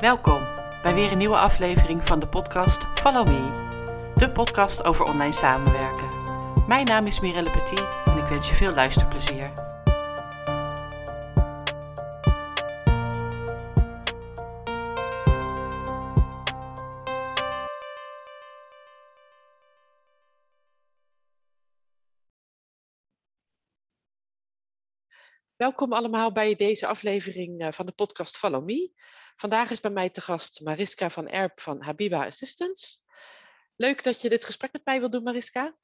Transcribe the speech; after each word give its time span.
Welkom 0.00 0.42
bij 0.82 0.94
weer 0.94 1.12
een 1.12 1.18
nieuwe 1.18 1.36
aflevering 1.36 2.06
van 2.06 2.20
de 2.20 2.28
podcast 2.28 2.86
Follow 2.94 3.28
Me, 3.28 3.50
de 4.14 4.30
podcast 4.30 4.84
over 4.84 5.04
online 5.04 5.32
samenwerken. 5.32 6.08
Mijn 6.66 6.86
naam 6.86 7.06
is 7.06 7.20
Mirelle 7.20 7.50
Petit 7.50 7.86
en 8.04 8.18
ik 8.18 8.24
wens 8.24 8.48
je 8.48 8.54
veel 8.54 8.74
luisterplezier. 8.74 9.52
Welkom 25.56 25.92
allemaal 25.92 26.32
bij 26.32 26.54
deze 26.54 26.86
aflevering 26.86 27.60
eh, 27.60 27.72
van 27.72 27.86
de 27.86 27.92
podcast 27.92 28.36
Follow 28.36 28.64
Me. 28.64 28.92
Vandaag 29.36 29.70
is 29.70 29.80
bij 29.80 29.90
mij 29.90 30.10
te 30.10 30.20
gast 30.20 30.60
Mariska 30.60 31.10
van 31.10 31.28
Erp 31.28 31.60
van 31.60 31.82
Habiba 31.82 32.26
Assistance. 32.26 32.96
Leuk 33.76 34.02
dat 34.02 34.20
je 34.20 34.28
dit 34.28 34.44
gesprek 34.44 34.72
met 34.72 34.84
mij 34.84 35.00
wil 35.00 35.10
doen, 35.10 35.22
Mariska. 35.22 35.74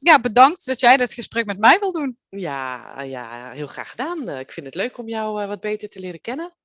Ja, 0.00 0.20
bedankt 0.20 0.66
dat 0.66 0.80
jij 0.80 0.96
dit 0.96 1.14
gesprek 1.14 1.46
met 1.46 1.58
mij 1.58 1.78
wil 1.78 1.92
doen. 1.92 2.18
Ja, 2.28 3.00
ja 3.02 3.50
heel 3.50 3.66
graag 3.66 3.90
gedaan. 3.90 4.28
Eh, 4.28 4.38
Ik 4.38 4.52
vind 4.52 4.66
het 4.66 4.74
leuk 4.74 4.98
om 4.98 5.08
jou 5.08 5.42
eh, 5.42 5.48
wat 5.48 5.60
beter 5.60 5.88
te 5.88 6.00
leren 6.00 6.20
kennen. 6.20 6.56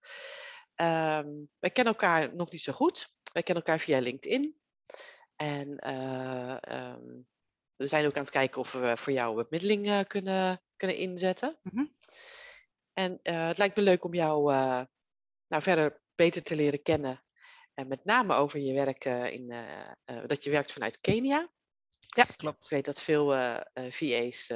Ehm, 0.76 1.30
wij 1.60 1.70
kennen 1.70 1.94
elkaar 1.94 2.36
nog 2.36 2.52
niet 2.52 2.62
zo 2.62 2.74
goed. 2.74 3.14
Wij 3.34 3.44
kennen 3.44 3.64
elkaar 3.64 3.80
via 3.80 4.00
LinkedIn. 4.00 4.56
En 5.36 5.78
eh, 5.78 6.58
ehm, 6.62 7.04
we 7.76 7.88
zijn 7.88 8.06
ook 8.06 8.16
aan 8.16 8.22
het 8.22 8.32
kijken 8.32 8.62
of 8.62 8.72
we 8.72 8.98
voor 8.98 9.14
jou 9.14 9.36
bemiddeling 9.44 9.88
eh, 9.88 10.00
kunnen, 10.08 10.62
kunnen 10.76 10.98
inzetten. 10.98 11.58
Mhm. 11.62 11.86
En 12.94 13.20
het 13.24 13.58
lijkt 13.58 13.76
me 13.76 13.82
leuk 13.82 14.04
om 14.04 14.14
jou 14.14 14.54
nou, 15.56 15.68
verder 15.68 16.02
beter 16.16 16.44
te 16.44 16.56
leren 16.56 16.82
kennen. 16.82 17.24
En 17.74 17.88
met 17.88 18.06
name 18.06 18.34
over 18.34 18.60
je 18.60 18.74
werk 18.74 19.06
eh, 19.06 19.32
in, 19.32 19.52
eh, 19.52 19.92
eh, 20.04 20.28
dat 20.28 20.44
je 20.44 20.50
werkt 20.50 20.72
vanuit 20.72 21.00
Kenia. 21.00 21.50
Ja, 22.00 22.24
Ik 22.24 22.38
klopt. 22.38 22.68
weet 22.68 22.86
dat 22.86 23.02
veel 23.02 23.28
VA's 23.90 24.50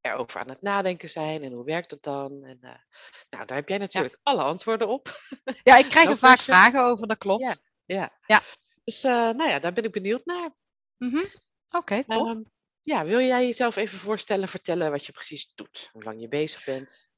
erover 0.00 0.40
aan 0.40 0.48
het 0.48 0.62
nadenken 0.62 1.10
zijn. 1.10 1.42
En 1.42 1.52
hoe 1.52 1.64
werkt 1.64 1.90
dat 1.90 2.02
dan? 2.02 2.44
En, 2.44 2.58
nou, 3.30 3.46
daar 3.46 3.56
heb 3.56 3.68
jij 3.68 3.78
natuurlijk 3.78 4.18
alle 4.22 4.42
antwoorden 4.42 4.88
op. 4.88 5.20
Ja, 5.62 5.76
ik 5.76 5.88
krijg 5.88 6.08
er 6.10 6.18
vaak 6.18 6.38
vragen 6.38 6.82
over, 6.82 7.06
dat 7.06 7.18
klopt. 7.18 7.48
Ja. 7.48 7.54
Ja. 7.96 8.18
Ja. 8.26 8.42
Dus 8.84 9.02
nou 9.02 9.48
ja, 9.48 9.58
daar 9.58 9.72
ben 9.72 9.84
ik 9.84 9.92
benieuwd 9.92 10.24
naar. 10.24 10.54
Mhm. 10.96 11.24
Oké, 11.70 12.04
top. 12.04 12.26
Ehm, 12.26 12.42
ja, 12.82 13.04
wil 13.04 13.20
jij 13.20 13.46
jezelf 13.46 13.76
even 13.76 13.98
voorstellen, 13.98 14.48
vertellen 14.48 14.90
wat 14.90 15.06
je 15.06 15.12
precies 15.12 15.52
doet? 15.54 15.88
Hoe 15.92 16.02
lang 16.02 16.20
je 16.20 16.28
bezig 16.28 16.64
bent? 16.64 17.09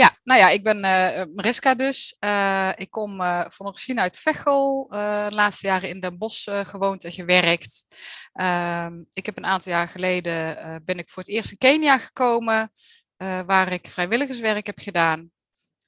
Ja, 0.00 0.18
nou 0.24 0.40
ja, 0.40 0.48
ik 0.48 0.62
ben 0.62 0.84
eh, 0.84 1.24
Mariska 1.34 1.74
dus. 1.74 2.16
Eh, 2.18 2.70
ik 2.76 2.90
kom 2.90 3.20
eh, 3.20 3.44
van 3.48 3.66
origine 3.66 4.00
uit 4.00 4.18
Veghel. 4.18 4.86
eh, 4.90 5.28
de 5.28 5.34
laatste 5.34 5.66
jaren 5.66 5.88
in 5.88 6.00
Den 6.00 6.18
Bosch 6.18 6.48
gewoond 6.68 7.04
en 7.04 7.12
gewerkt. 7.12 7.86
Ehm, 8.32 8.92
ik 9.12 9.26
heb 9.26 9.36
een 9.36 9.44
aantal 9.46 9.72
jaar 9.72 9.88
geleden 9.88 10.82
ben 10.84 10.98
ik 10.98 11.10
voor 11.10 11.22
het 11.22 11.32
eerst 11.32 11.50
in 11.50 11.58
Kenia 11.58 11.98
gekomen, 11.98 12.72
waar 13.46 13.72
ik 13.72 13.86
vrijwilligerswerk 13.88 14.66
heb 14.66 14.78
gedaan. 14.78 15.30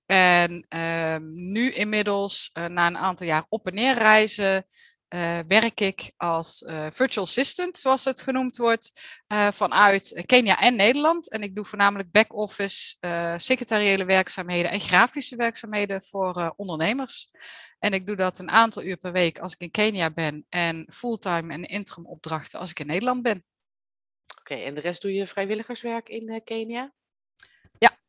En 0.07 0.67
ehm, 0.69 1.23
nu 1.29 1.71
inmiddels, 1.73 2.51
na 2.53 2.87
een 2.87 2.99
aantal 2.99 3.27
jaar 3.27 3.45
op 3.49 3.67
en 3.67 3.75
neer 3.75 3.95
reizen, 3.95 4.67
eh, 5.13 5.39
werk 5.49 5.81
ik 5.81 6.13
als 6.17 6.63
eh, 6.63 6.87
virtual 6.91 7.25
assistant, 7.25 7.77
zoals 7.77 8.05
het 8.05 8.23
genoemd 8.23 8.57
wordt, 8.57 9.21
eh, 9.27 9.51
vanuit 9.51 10.23
Kenia 10.27 10.61
en 10.61 10.77
Nederland. 10.77 11.31
En 11.31 11.43
ik 11.43 11.55
doe 11.55 11.65
voornamelijk 11.65 12.11
back-office, 12.11 12.97
secretariële 13.37 14.05
werkzaamheden 14.05 14.71
en 14.71 14.81
grafische 14.81 15.37
werkzaamheden 15.37 16.03
voor 16.03 16.53
ondernemers. 16.57 17.31
En 17.79 17.93
ik 17.93 18.07
doe 18.07 18.17
dat 18.17 18.39
een 18.39 18.51
aantal 18.51 18.83
uur 18.83 18.97
per 18.97 19.13
week 19.13 19.39
als 19.39 19.55
ik 19.55 19.61
in 19.61 19.71
Kenia 19.71 20.11
ben 20.11 20.47
en 20.49 20.87
fulltime 20.93 21.53
en 21.53 21.65
interim 21.65 22.07
opdrachten 22.07 22.59
als 22.59 22.71
ik 22.71 22.81
in 22.81 22.87
Nederland 22.87 23.23
ben. 23.23 23.45
Oké, 24.41 24.55
en 24.55 24.75
de 24.75 24.81
rest 24.81 25.03
doe 25.03 25.15
je 25.15 25.27
vrijwilligerswerk 25.27 26.09
in 26.09 26.43
Kenia? 26.45 26.93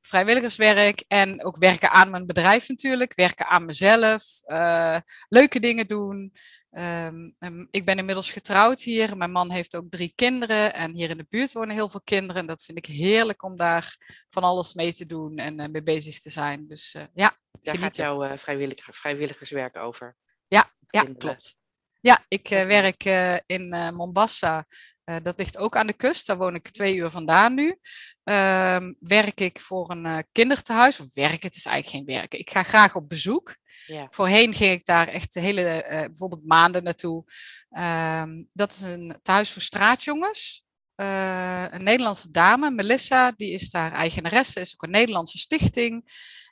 Ja, 0.04 0.10
vrijwilligerswerk 0.10 1.04
en 1.08 1.44
ook 1.44 1.58
werken 1.58 1.92
aan 1.92 2.10
mijn 2.10 2.26
bedrijf 2.26 2.68
natuurlijk, 2.68 3.14
werken 3.16 3.48
aan 3.48 3.66
mezelf, 3.66 4.42
eh, 4.46 4.98
leuke 5.30 5.60
dingen 5.60 5.88
doen. 5.88 6.34
Ehm, 6.72 7.66
ik 7.72 7.86
ben 7.86 7.98
inmiddels 7.98 8.32
getrouwd 8.32 8.82
hier. 8.82 9.18
Mijn 9.18 9.32
man 9.32 9.52
heeft 9.52 9.76
ook 9.76 9.90
drie 9.90 10.12
kinderen 10.16 10.74
en 10.74 10.92
hier 10.92 11.10
in 11.10 11.18
de 11.18 11.26
buurt 11.30 11.52
wonen 11.52 11.76
heel 11.76 11.90
veel 11.90 12.02
kinderen. 12.04 12.42
En 12.42 12.48
dat 12.48 12.64
vind 12.64 12.78
ik 12.78 12.86
heerlijk 12.86 13.44
om 13.44 13.58
daar 13.58 13.98
van 14.30 14.44
alles 14.44 14.74
mee 14.74 14.94
te 14.94 15.06
doen 15.06 15.38
en 15.38 15.60
eh, 15.60 15.70
mee 15.70 15.84
bezig 15.84 16.20
te 16.20 16.30
zijn. 16.30 16.68
Dus 16.68 16.94
eh, 16.94 17.04
ja, 17.14 17.38
Daar 17.62 17.78
gaat 17.78 17.96
jouw 17.96 18.38
vrijwilliger, 18.38 18.94
vrijwilligerswerk 18.94 19.82
over. 19.82 20.16
Ja, 20.48 20.72
kinderen. 20.88 21.18
klopt. 21.18 21.58
Ja, 22.00 22.26
ik 22.28 22.48
werk 22.48 23.04
in 23.46 23.94
Mombasa. 23.94 24.66
Eh, 25.04 25.16
dat 25.24 25.38
ligt 25.38 25.58
ook 25.58 25.76
aan 25.76 25.88
de 25.88 25.94
kust. 25.94 26.28
Daar 26.28 26.38
woon 26.38 26.56
ik 26.56 26.70
twee 26.70 26.96
uur 26.96 27.10
vandaan 27.10 27.54
nu. 27.54 27.78
Ehm, 28.24 28.94
werk 29.00 29.40
ik 29.40 29.60
voor 29.60 29.90
een 29.90 30.26
kindertehuis. 30.32 31.00
Of 31.00 31.14
werk, 31.14 31.44
het 31.44 31.56
is 31.56 31.66
eigenlijk 31.66 32.06
geen 32.08 32.16
werken. 32.16 32.40
Ik 32.40 32.50
ga 32.50 32.64
graag 32.64 32.96
op 32.96 33.10
bezoek. 33.10 33.56
Ja. 33.86 34.08
Voorheen 34.10 34.54
ging 34.54 34.72
ik 34.72 34.86
daar 34.86 35.08
echt 35.08 35.34
de 35.34 35.40
hele, 35.40 35.62
eh, 35.62 36.06
bijvoorbeeld 36.06 36.46
maanden 36.46 36.84
naartoe. 36.84 37.24
Ehm, 37.70 38.44
dat 38.54 38.72
is 38.72 38.82
een 38.82 39.20
tehuis 39.22 39.52
voor 39.52 39.62
straatjongens. 39.62 40.62
Een 40.96 41.84
Nederlandse 41.84 42.32
dame, 42.32 42.72
Melissa, 42.72 43.32
die 43.32 43.52
is 43.52 43.70
daar 43.70 43.92
eigenaresse, 43.92 44.60
is 44.60 44.74
ook 44.74 44.84
een 44.84 44.90
Nederlandse 44.90 45.38
stichting. 45.38 46.04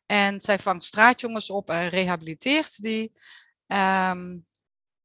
En 0.06 0.42
zij 0.42 0.60
vangt 0.60 0.84
straatjongens 0.84 1.50
op 1.50 1.70
en 1.70 1.90
rehabiliteert 1.90 2.82
die. 2.82 3.12
Ehm, 3.68 4.38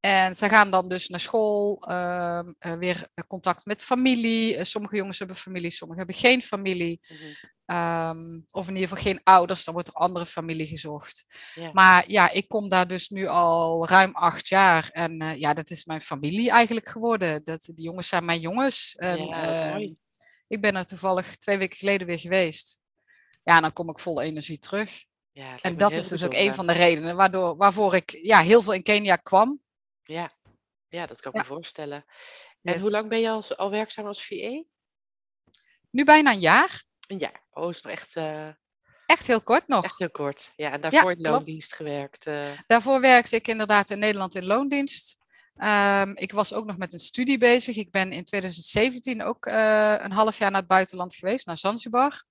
en 0.06 0.36
zij 0.36 0.48
gaan 0.48 0.70
dan 0.70 0.88
dus 0.88 1.08
naar 1.08 1.20
school, 1.20 1.82
ehm, 1.88 2.52
eh, 2.58 2.72
weer 2.74 3.08
contact 3.26 3.66
met 3.66 3.84
familie. 3.84 4.56
Eh, 4.56 4.64
sommige 4.64 4.96
jongens 4.96 5.18
hebben 5.18 5.36
familie, 5.36 5.70
sommige 5.70 5.98
hebben 5.98 6.16
geen 6.16 6.42
familie. 6.42 7.00
Mhm. 7.08 7.22
Ehm, 7.64 8.40
of 8.50 8.68
in 8.68 8.74
ieder 8.74 8.88
geval 8.88 9.04
geen 9.04 9.20
ouders, 9.22 9.64
dan 9.64 9.74
wordt 9.74 9.88
er 9.88 9.94
andere 9.94 10.26
familie 10.26 10.66
gezocht. 10.66 11.26
Maar 11.72 12.10
ja, 12.10 12.30
ik 12.30 12.48
kom 12.48 12.68
daar 12.68 12.88
dus 12.88 13.08
nu 13.08 13.26
al 13.26 13.88
ruim 13.88 14.14
acht 14.14 14.48
jaar. 14.48 14.88
En 14.92 15.20
eh, 15.20 15.38
ja, 15.38 15.54
dat 15.54 15.70
is 15.70 15.84
mijn 15.84 16.00
familie 16.00 16.50
eigenlijk 16.50 16.88
geworden. 16.88 17.44
Dat, 17.44 17.70
die 17.74 17.84
jongens 17.84 18.08
zijn 18.08 18.24
mijn 18.24 18.40
jongens. 18.40 18.94
En, 18.96 19.26
Ja, 19.26 19.74
ehm, 19.74 19.92
ik 20.48 20.60
ben 20.60 20.76
er 20.76 20.86
toevallig 20.86 21.36
twee 21.36 21.58
weken 21.58 21.76
geleden 21.76 22.06
weer 22.06 22.18
geweest. 22.18 22.80
Ja, 23.42 23.56
en 23.56 23.62
dan 23.62 23.72
kom 23.72 23.88
ik 23.90 23.98
vol 23.98 24.20
energie 24.20 24.58
terug. 24.58 25.04
Ja, 25.32 25.58
En 25.60 25.76
dat 25.76 25.92
is 25.92 26.08
dus 26.08 26.24
ook 26.24 26.34
een 26.34 26.54
van 26.54 26.66
de 26.66 26.72
redenen 26.72 27.16
waardoor, 27.16 27.56
waarvoor 27.56 27.94
ik 27.94 28.18
ja, 28.22 28.40
heel 28.40 28.62
veel 28.62 28.72
in 28.72 28.82
Kenia 28.82 29.16
kwam. 29.16 29.64
Ja. 30.06 30.32
ja, 30.88 31.06
dat 31.06 31.20
kan 31.20 31.32
ik 31.32 31.36
Ja. 31.36 31.42
me 31.42 31.48
voorstellen. 31.54 32.04
En 32.62 32.80
hoe 32.80 32.90
lang 32.90 33.08
ben 33.08 33.20
je 33.20 33.30
al, 33.30 33.56
al 33.56 33.70
werkzaam 33.70 34.06
als 34.06 34.26
VA? 34.26 34.62
Nu 35.90 36.04
bijna 36.04 36.32
een 36.32 36.40
jaar. 36.40 36.84
Een 37.08 37.18
jaar. 37.18 37.44
Oh, 37.50 37.70
is 37.70 37.82
nog 37.82 37.92
echt, 37.92 38.16
eh, 38.16 38.48
Echt 39.06 39.26
heel 39.26 39.40
kort 39.42 39.66
nog. 39.68 39.84
echt 39.84 39.98
heel 39.98 40.10
kort. 40.10 40.52
Ja, 40.56 40.72
en 40.72 40.80
daarvoor 40.80 41.10
in 41.10 41.16
klopt. 41.16 41.30
loondienst 41.30 41.74
gewerkt. 41.74 42.26
eh. 42.26 42.46
Daarvoor 42.66 43.00
werkte 43.00 43.36
ik 43.36 43.48
inderdaad 43.48 43.90
in 43.90 43.98
Nederland 43.98 44.34
in 44.34 44.44
loondienst. 44.44 45.18
Ehm, 45.56 46.12
ik 46.14 46.32
was 46.32 46.52
ook 46.52 46.64
nog 46.66 46.76
met 46.76 46.92
een 46.92 46.98
studie 46.98 47.38
bezig. 47.38 47.76
Ik 47.76 47.90
ben 47.90 48.12
in 48.12 48.24
2017 48.24 49.22
ook 49.22 49.46
eh, 49.46 49.94
een 49.98 50.12
half 50.12 50.38
jaar 50.38 50.50
naar 50.50 50.60
het 50.60 50.68
buitenland 50.68 51.14
geweest, 51.14 51.46
naar 51.46 51.58
Zanzibar. 51.58 52.24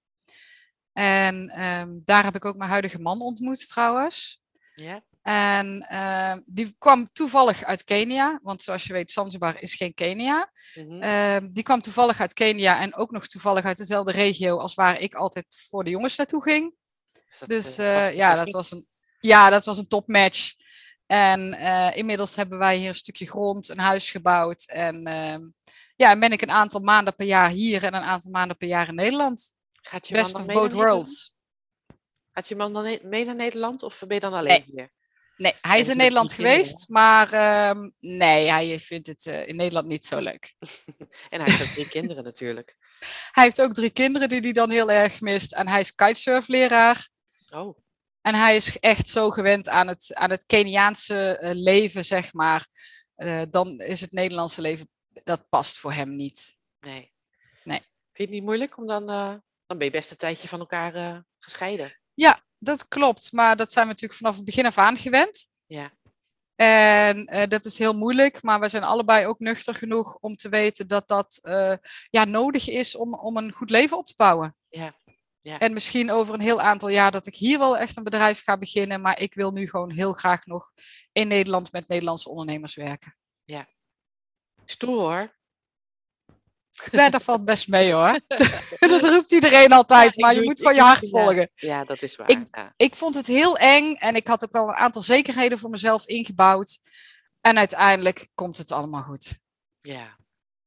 En 0.94 1.50
ehm, 1.50 1.90
daar 2.03 2.24
heb 2.24 2.36
ik 2.36 2.46
ook 2.46 2.56
mijn 2.56 2.69
huidige 2.69 3.00
man 3.02 3.22
ontmoet 3.22 3.68
trouwens. 3.69 4.42
ja. 4.75 5.03
En 5.25 5.81
ehm, 5.90 6.41
die 6.46 6.75
kwam 6.78 7.09
toevallig 7.12 7.63
uit 7.63 7.84
Kenia, 7.84 8.40
want 8.44 8.62
zoals 8.62 8.84
je 8.84 8.94
weet, 8.94 9.12
Zanzibar 9.12 9.62
is 9.62 9.74
geen 9.74 9.94
Kenia. 9.94 10.52
mhm. 10.75 11.02
Ehm, 11.02 11.47
die 11.52 11.63
kwam 11.63 11.81
toevallig 11.81 12.19
uit 12.19 12.34
Kenia 12.34 12.80
en 12.80 12.96
ook 12.96 13.12
nog 13.12 13.28
toevallig 13.28 13.66
uit 13.66 13.78
dezelfde 13.78 14.12
regio 14.12 14.58
als 14.58 14.74
waar 14.74 15.00
ik 15.00 15.13
altijd 15.13 15.46
voor 15.69 15.84
de 15.84 15.90
jongens 15.90 16.16
naartoe 16.16 16.44
ging. 16.44 16.75
dat, 17.40 17.50
Dus 17.50 17.78
eh, 17.78 18.08
eh, 18.08 18.16
ja, 18.16 18.36
dat 18.36 18.52
was 18.52 18.72
een, 18.72 18.88
ja, 19.19 19.50
dat 19.50 19.66
was 19.66 19.78
een 19.78 19.88
topmatch. 19.88 20.54
En 21.06 21.54
eh, 21.54 21.98
inmiddels 21.98 22.36
hebben 22.36 22.57
wij 22.57 22.78
hier 22.78 22.88
een 22.88 22.95
stukje 22.95 23.28
grond, 23.28 23.69
een 23.69 23.80
huis 23.80 24.12
gebouwd. 24.12 24.68
En 24.68 25.06
ehm, 25.06 25.42
ja, 25.95 26.12
en 26.12 26.19
ben 26.19 26.31
ik 26.31 26.42
een 26.42 26.51
aantal 26.51 26.80
maanden 26.81 27.16
per 27.16 27.25
jaar 27.25 27.50
hier 27.50 27.83
en 27.83 27.94
een 27.94 28.01
aantal 28.01 28.31
maanden 28.31 28.57
per 28.57 28.68
jaar 28.68 28.88
in 28.88 28.95
Nederland. 28.95 29.56
Gaat 29.74 30.07
je 30.07 30.13
Best 30.13 30.36
of 30.36 30.45
both 30.45 30.74
worlds. 30.74 31.33
Gaat 32.31 32.48
je 32.48 32.56
man 32.56 32.74
dan 32.74 33.00
mee 33.04 33.25
naar 33.25 33.36
Nederland 33.36 33.83
of 33.83 34.00
ben 34.00 34.13
je 34.13 34.19
dan 34.19 34.33
alleen 34.33 34.63
Nee. 34.66 34.74
hier? 34.75 34.94
Nee, 35.37 35.53
hij 35.61 35.79
is 35.79 35.87
in 35.87 35.97
Nederland 35.97 36.33
geweest, 36.33 36.89
maar 36.89 37.33
ehm, 37.33 37.89
nee, 37.99 38.49
hij 38.49 38.79
vindt 38.79 39.07
het 39.07 39.25
eh, 39.25 39.47
in 39.47 39.55
Nederland 39.55 39.87
niet 39.87 40.05
zo 40.05 40.19
leuk. 40.19 40.53
En 41.29 41.41
hij 41.41 41.51
heeft 41.51 41.61
ook 41.61 41.73
drie 41.73 41.89
kinderen 41.89 42.23
natuurlijk. 42.23 42.75
Hij 43.31 43.43
heeft 43.43 43.61
ook 43.61 43.73
drie 43.73 43.89
kinderen 43.89 44.29
die 44.29 44.39
hij 44.39 44.51
dan 44.51 44.69
heel 44.69 44.91
erg 44.91 45.21
mist. 45.21 45.53
En 45.53 45.67
hij 45.67 45.79
is 45.79 45.95
kitesurfleraar. 45.95 47.09
Oh, 47.53 47.77
En 48.21 48.35
hij 48.35 48.55
is 48.55 48.79
echt 48.79 49.07
zo 49.07 49.29
gewend 49.29 49.69
aan 49.69 49.87
het, 49.87 50.13
aan 50.13 50.29
het 50.29 50.45
Keniaanse 50.45 51.37
eh, 51.37 51.51
leven, 51.53 52.05
zeg 52.05 52.33
maar. 52.33 52.67
Eh, 53.15 53.41
dan 53.49 53.79
is 53.79 54.01
het 54.01 54.11
Nederlandse 54.11 54.61
leven, 54.61 54.89
dat 55.23 55.49
past 55.49 55.77
voor 55.77 55.93
hem 55.93 56.15
niet. 56.15 56.57
nee. 56.79 57.13
Nee. 57.63 57.79
Vind 57.79 57.89
je 58.13 58.23
het 58.23 58.29
niet 58.29 58.43
moeilijk 58.43 58.77
om 58.77 58.87
dan... 58.87 59.05
dan 59.65 59.77
ben 59.77 59.83
je 59.83 59.91
best 59.91 60.11
een 60.11 60.17
tijdje 60.17 60.47
van 60.47 60.59
elkaar 60.59 61.23
gescheiden. 61.39 61.99
Dat 62.65 62.88
klopt, 62.88 63.31
maar 63.31 63.57
dat 63.57 63.71
zijn 63.71 63.85
we 63.85 63.91
natuurlijk 63.91 64.19
vanaf 64.19 64.35
het 64.35 64.45
begin 64.45 64.65
af 64.65 64.77
aan 64.77 64.97
gewend. 64.97 65.50
Ja. 65.65 65.91
En 66.56 67.35
uh, 67.35 67.44
dat 67.47 67.65
is 67.65 67.79
heel 67.79 67.94
moeilijk, 67.94 68.44
maar 68.44 68.59
we 68.59 68.67
zijn 68.67 68.83
allebei 68.83 69.27
ook 69.27 69.39
nuchter 69.39 69.75
genoeg 69.75 70.15
om 70.15 70.35
te 70.35 70.50
weten 70.50 70.88
dat 70.88 71.07
dat 71.07 71.39
uh, 71.44 71.75
ja, 72.09 72.25
nodig 72.25 72.69
is 72.69 72.95
om, 72.95 73.13
om 73.13 73.38
een 73.38 73.51
goed 73.51 73.69
leven 73.69 73.97
op 73.97 74.06
te 74.06 74.13
bouwen. 74.17 74.56
Ja. 74.69 74.95
Ja. 75.39 75.59
En 75.59 75.73
misschien 75.73 76.12
over 76.12 76.33
een 76.33 76.39
heel 76.39 76.62
aantal 76.62 76.89
jaar 76.89 77.12
dat 77.12 77.27
ik 77.27 77.35
hier 77.35 77.59
wel 77.59 77.77
echt 77.77 77.97
een 77.97 78.03
bedrijf 78.03 78.44
ga 78.44 78.57
beginnen, 78.57 79.01
maar 79.01 79.19
ik 79.19 79.33
wil 79.33 79.51
nu 79.51 79.69
gewoon 79.69 79.91
heel 79.91 80.13
graag 80.13 80.45
nog 80.45 80.71
in 81.11 81.27
Nederland 81.27 81.71
met 81.71 81.88
Nederlandse 81.88 82.29
ondernemers 82.29 82.75
werken. 82.75 83.18
Ja. 83.44 83.68
Stoer 84.65 85.00
hoor. 85.00 85.35
Nee, 86.92 87.10
dat 87.10 87.24
valt 87.24 87.45
best 87.45 87.68
mee 87.68 87.94
hoor. 87.94 88.19
dat 88.80 89.04
roept 89.04 89.31
iedereen 89.31 89.72
altijd, 89.72 90.16
Ja, 90.16 90.25
maar 90.25 90.36
je 90.36 90.44
moet 90.44 90.57
gewoon 90.57 90.75
je 90.75 90.81
hart 90.81 91.10
volgen. 91.10 91.50
Ja, 91.56 91.83
dat 91.83 92.01
is 92.01 92.16
waar. 92.16 92.30
Ik- 92.30 92.48
ja. 92.51 92.74
Ik 92.77 92.95
vond 92.95 93.16
het 93.16 93.27
heel 93.27 93.57
eng 93.57 93.95
en 93.95 94.16
ik 94.16 94.27
had 94.27 94.44
ook 94.44 94.51
wel 94.51 94.68
een 94.68 94.74
aantal 94.75 95.01
zekerheden 95.01 95.60
voor 95.60 95.69
mezelf 95.69 96.07
ingebouwd. 96.07 96.80
En 97.42 97.57
uiteindelijk 97.57 98.27
komt 98.33 98.57
het 98.57 98.72
allemaal 98.72 99.04
goed. 99.04 99.36
ja. 99.80 100.18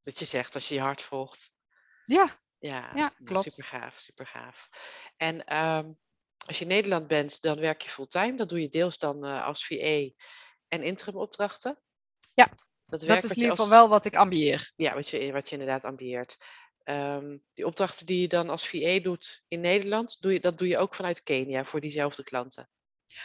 Dat 0.02 0.18
je 0.18 0.24
zegt 0.24 0.54
als 0.54 0.68
je 0.68 0.74
je 0.74 0.80
hart 0.80 1.02
volgt. 1.02 1.52
Ja, 2.04 2.28
Ja, 2.58 2.90
Ja, 2.94 3.12
klopt. 3.24 3.52
super 3.52 3.64
gaaf, 3.78 3.98
super 3.98 4.26
gaaf. 4.26 4.68
En 5.16 5.44
ehm, 5.44 5.86
als 6.46 6.58
je 6.58 6.62
in 6.64 6.70
Nederland 6.70 7.06
bent, 7.06 7.40
dan 7.42 7.60
werk 7.60 7.80
je 7.82 7.90
fulltime. 7.90 8.36
Dat 8.36 8.48
doe 8.48 8.60
je 8.60 8.68
deels 8.68 8.98
dan 8.98 9.24
eh, 9.24 9.44
als 9.46 9.66
VA 9.66 10.08
en 10.68 10.82
interim 10.82 11.16
opdrachten. 11.20 11.78
Ja, 12.32 12.48
dat, 12.88 13.02
werk 13.02 13.20
dat 13.20 13.30
is 13.30 13.36
in 13.36 13.42
ieder 13.42 13.50
geval 13.56 13.70
als- 13.70 13.74
wel 13.74 13.88
wat 13.88 14.04
ik 14.04 14.16
ambieer. 14.16 14.72
Ja, 14.76 14.94
wat 14.94 15.08
je, 15.08 15.32
wat 15.32 15.48
je 15.48 15.52
inderdaad 15.52 15.84
ambieert. 15.84 16.36
Ehm, 16.84 17.36
die 17.54 17.66
opdrachten 17.66 18.06
die 18.06 18.20
je 18.20 18.28
dan 18.28 18.50
als 18.50 18.68
VA 18.68 19.00
doet 19.00 19.42
in 19.48 19.60
Nederland, 19.60 20.16
doe 20.20 20.32
je, 20.32 20.40
dat 20.40 20.58
doe 20.58 20.68
je 20.68 20.78
ook 20.78 20.94
vanuit 20.94 21.22
Kenia 21.22 21.64
voor 21.64 21.80
diezelfde 21.80 22.24
klanten. 22.24 22.68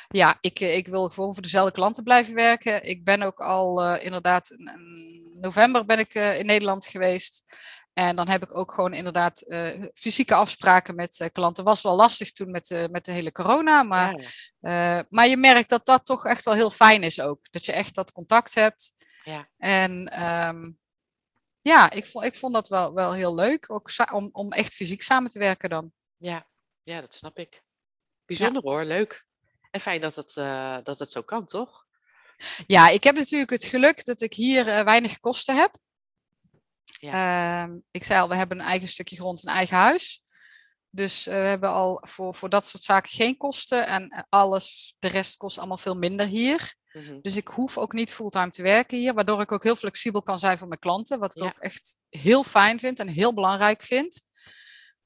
Ja, 0.07 0.37
ik, 0.41 0.59
eh, 0.59 0.75
ik 0.75 0.87
wil 0.87 1.09
gewoon 1.09 1.33
voor 1.33 1.43
dezelfde 1.43 1.71
klanten 1.71 2.03
blijven 2.03 2.33
werken. 2.33 2.83
Ik 2.83 3.03
ben 3.03 3.21
ook 3.21 3.39
al 3.39 3.81
eh, 3.83 4.05
inderdaad, 4.05 4.49
in, 4.49 5.31
november 5.33 5.85
ben 5.85 5.99
ik 5.99 6.13
eh, 6.13 6.39
in 6.39 6.45
Nederland 6.45 6.85
geweest. 6.85 7.43
En 7.93 8.15
dan 8.15 8.27
heb 8.27 8.43
ik 8.43 8.57
ook 8.57 8.71
gewoon 8.71 8.93
inderdaad 8.93 9.45
fysieke 9.93 10.35
afspraken 10.35 10.95
met 10.95 11.29
klanten. 11.31 11.63
Was 11.63 11.81
wel 11.81 11.95
lastig 11.95 12.31
toen 12.31 12.51
met, 12.51 12.67
de 12.67 12.87
met 12.91 13.05
de 13.05 13.11
hele 13.11 13.31
corona, 13.31 13.83
maar, 13.83 14.33
Ja, 14.59 15.05
maar 15.09 15.27
je 15.27 15.37
merkt 15.37 15.69
dat 15.69 15.85
dat 15.85 16.05
toch 16.05 16.25
echt 16.25 16.45
wel 16.45 16.53
heel 16.53 16.69
fijn 16.69 17.03
is 17.03 17.19
ook. 17.19 17.39
Dat 17.51 17.65
je 17.65 17.71
echt 17.71 17.95
dat 17.95 18.11
contact 18.11 18.53
hebt. 18.53 18.93
Ja. 19.23 19.49
En 19.57 20.07
ehm, 20.07 20.71
ja, 21.61 21.91
ik 21.91 22.05
vond, 22.05 22.25
ik 22.25 22.35
vond 22.35 22.53
dat 22.53 22.67
wel, 22.67 22.93
wel 22.93 23.13
heel 23.13 23.35
leuk, 23.35 23.71
ook 23.71 23.89
om, 24.11 24.29
om 24.31 24.51
echt 24.51 24.73
fysiek 24.73 25.01
samen 25.01 25.29
te 25.29 25.39
werken 25.39 25.69
dan. 25.69 25.91
ja, 26.17 26.47
ja, 26.81 27.01
dat 27.01 27.13
snap 27.13 27.37
ik. 27.37 27.63
Bijzonder 28.25 28.61
hoor, 28.61 28.83
leuk. 28.83 29.25
En 29.71 29.79
fijn 29.79 30.01
dat 30.01 30.15
het, 30.15 30.37
eh, 30.37 30.77
dat 30.83 30.99
het 30.99 31.11
zo 31.11 31.21
kan, 31.21 31.45
toch? 31.45 31.85
Ja, 32.67 32.89
ik 32.89 33.03
heb 33.03 33.15
natuurlijk 33.15 33.51
het 33.51 33.63
geluk 33.63 34.05
dat 34.05 34.21
ik 34.21 34.33
hier 34.33 34.67
eh, 34.67 34.83
weinig 34.83 35.19
kosten 35.19 35.55
heb. 35.55 35.77
Ehm, 36.99 37.77
ik 37.91 38.03
zei 38.03 38.21
al, 38.21 38.29
we 38.29 38.35
hebben 38.35 38.59
een 38.59 38.65
eigen 38.65 38.87
stukje 38.87 39.15
grond, 39.15 39.43
een 39.43 39.53
eigen 39.53 39.77
huis. 39.77 40.23
Dus 40.89 41.27
eh, 41.27 41.33
we 41.33 41.47
hebben 41.47 41.69
al 41.69 42.01
voor, 42.01 42.35
voor 42.35 42.49
dat 42.49 42.65
soort 42.65 42.83
zaken 42.83 43.11
geen 43.11 43.37
kosten. 43.37 43.87
En 43.87 44.25
alles, 44.29 44.95
de 44.99 45.07
rest 45.07 45.37
kost 45.37 45.57
allemaal 45.57 45.77
veel 45.77 45.97
minder 45.97 46.25
hier. 46.25 46.75
Mhm. 46.93 47.19
Dus 47.21 47.35
ik 47.35 47.47
hoef 47.47 47.77
ook 47.77 47.93
niet 47.93 48.13
fulltime 48.13 48.49
te 48.49 48.61
werken 48.61 48.97
hier, 48.97 49.13
waardoor 49.13 49.41
ik 49.41 49.51
ook 49.51 49.63
heel 49.63 49.75
flexibel 49.75 50.21
kan 50.23 50.39
zijn 50.39 50.57
voor 50.57 50.67
mijn 50.67 50.79
klanten. 50.79 51.19
Wat 51.19 51.35
ik 51.35 51.41
Ja. 51.43 51.47
ook 51.49 51.57
echt 51.59 51.97
heel 52.09 52.43
fijn 52.43 52.79
vind 52.79 52.99
en 52.99 53.07
heel 53.07 53.33
belangrijk 53.33 53.81
vind. 53.81 54.23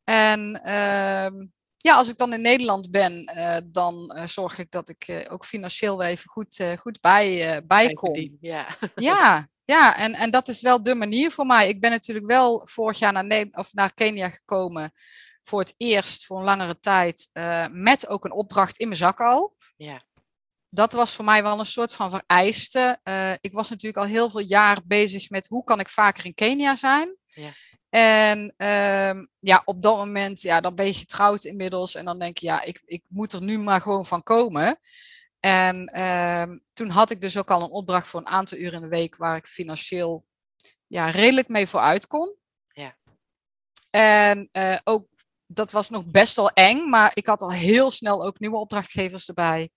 En 0.04 0.64
ehm, 0.64 1.46
ja, 1.78 1.96
als 1.96 2.10
ik 2.10 2.18
dan 2.18 2.34
in 2.34 2.42
Nederland 2.42 2.92
ben, 2.92 3.26
eh, 3.26 3.58
dan 3.66 4.12
eh, 4.12 4.28
zorg 4.28 4.58
ik 4.58 4.72
dat 4.72 4.90
ik 4.90 5.04
eh, 5.08 5.32
ook 5.34 5.46
financieel 5.46 5.98
weer 5.98 6.08
even 6.08 6.30
goed, 6.30 6.64
goed 6.80 7.02
bij, 7.02 7.62
bij 7.66 7.94
kom. 7.94 8.38
Ja, 8.42 8.68
Ja, 8.96 9.48
ja 9.66 9.98
en, 9.98 10.14
en 10.14 10.32
dat 10.32 10.48
is 10.48 10.62
wel 10.62 10.84
de 10.84 10.96
manier 10.96 11.32
voor 11.32 11.46
mij. 11.46 11.70
Ik 11.70 11.82
ben 11.82 11.92
natuurlijk 11.92 12.28
wel 12.28 12.62
vorig 12.68 13.00
jaar 13.00 13.14
naar, 13.14 13.26
Ne- 13.26 13.50
of 13.52 13.74
naar 13.74 13.94
Kenia 13.94 14.30
gekomen 14.30 14.92
voor 15.44 15.60
het 15.60 15.74
eerst 15.78 16.26
voor 16.26 16.38
een 16.38 16.44
langere 16.44 16.80
tijd 16.80 17.30
met 17.72 18.08
ook 18.08 18.26
een 18.26 18.32
opdracht 18.32 18.78
in 18.78 18.88
mijn 18.88 19.00
zak 19.00 19.20
al. 19.22 19.56
ja, 19.78 20.06
Dat 20.70 20.94
was 20.94 21.16
voor 21.16 21.26
mij 21.26 21.44
wel 21.44 21.60
een 21.60 21.66
soort 21.66 21.94
van 21.94 22.10
vereiste. 22.12 23.00
Eh, 23.04 23.32
ik 23.42 23.54
was 23.54 23.70
natuurlijk 23.70 24.04
al 24.04 24.12
heel 24.12 24.30
veel 24.30 24.40
jaar 24.40 24.82
bezig 24.86 25.30
met 25.30 25.48
hoe 25.48 25.64
kan 25.64 25.80
ik 25.80 25.90
vaker 25.90 26.26
in 26.26 26.34
Kenia 26.34 26.76
zijn. 26.76 27.16
Ja. 27.26 27.50
En 27.90 28.54
ehm, 28.58 29.26
ja, 29.40 29.62
op 29.66 29.82
dat 29.82 29.98
moment, 29.98 30.42
ja, 30.42 30.62
dan 30.62 30.76
ben 30.76 30.86
je 30.86 30.94
getrouwd 30.94 31.44
inmiddels. 31.44 31.96
En 31.96 32.06
dan 32.06 32.20
denk 32.20 32.38
je, 32.38 32.46
ja, 32.46 32.62
ik, 32.62 32.82
ik 32.86 33.04
moet 33.08 33.34
er 33.34 33.42
nu 33.42 33.60
maar 33.60 33.82
gewoon 33.82 34.06
van 34.06 34.24
komen. 34.24 34.80
En 35.40 35.86
ehm, 35.86 36.58
toen 36.74 36.90
had 36.90 37.12
ik 37.12 37.22
dus 37.22 37.38
ook 37.38 37.52
al 37.52 37.62
een 37.62 37.70
opdracht 37.70 38.08
voor 38.08 38.20
een 38.20 38.28
aantal 38.28 38.58
uren 38.58 38.74
in 38.74 38.82
de 38.82 38.88
week 38.88 39.16
waar 39.16 39.38
ik 39.38 39.48
financieel 39.48 40.26
ja, 40.88 41.10
redelijk 41.10 41.48
mee 41.48 41.68
vooruit 41.68 42.08
kon. 42.08 42.36
Ja. 42.66 42.98
En 43.90 44.50
eh, 44.52 44.78
ook, 44.84 45.08
dat 45.46 45.72
was 45.72 45.90
nog 45.90 46.06
best 46.06 46.36
wel 46.36 46.50
eng, 46.50 46.90
maar 46.90 47.12
ik 47.14 47.26
had 47.26 47.42
al 47.42 47.52
heel 47.52 47.92
snel 47.92 48.26
ook 48.26 48.40
nieuwe 48.40 48.58
opdrachtgevers 48.58 49.28
erbij. 49.28 49.70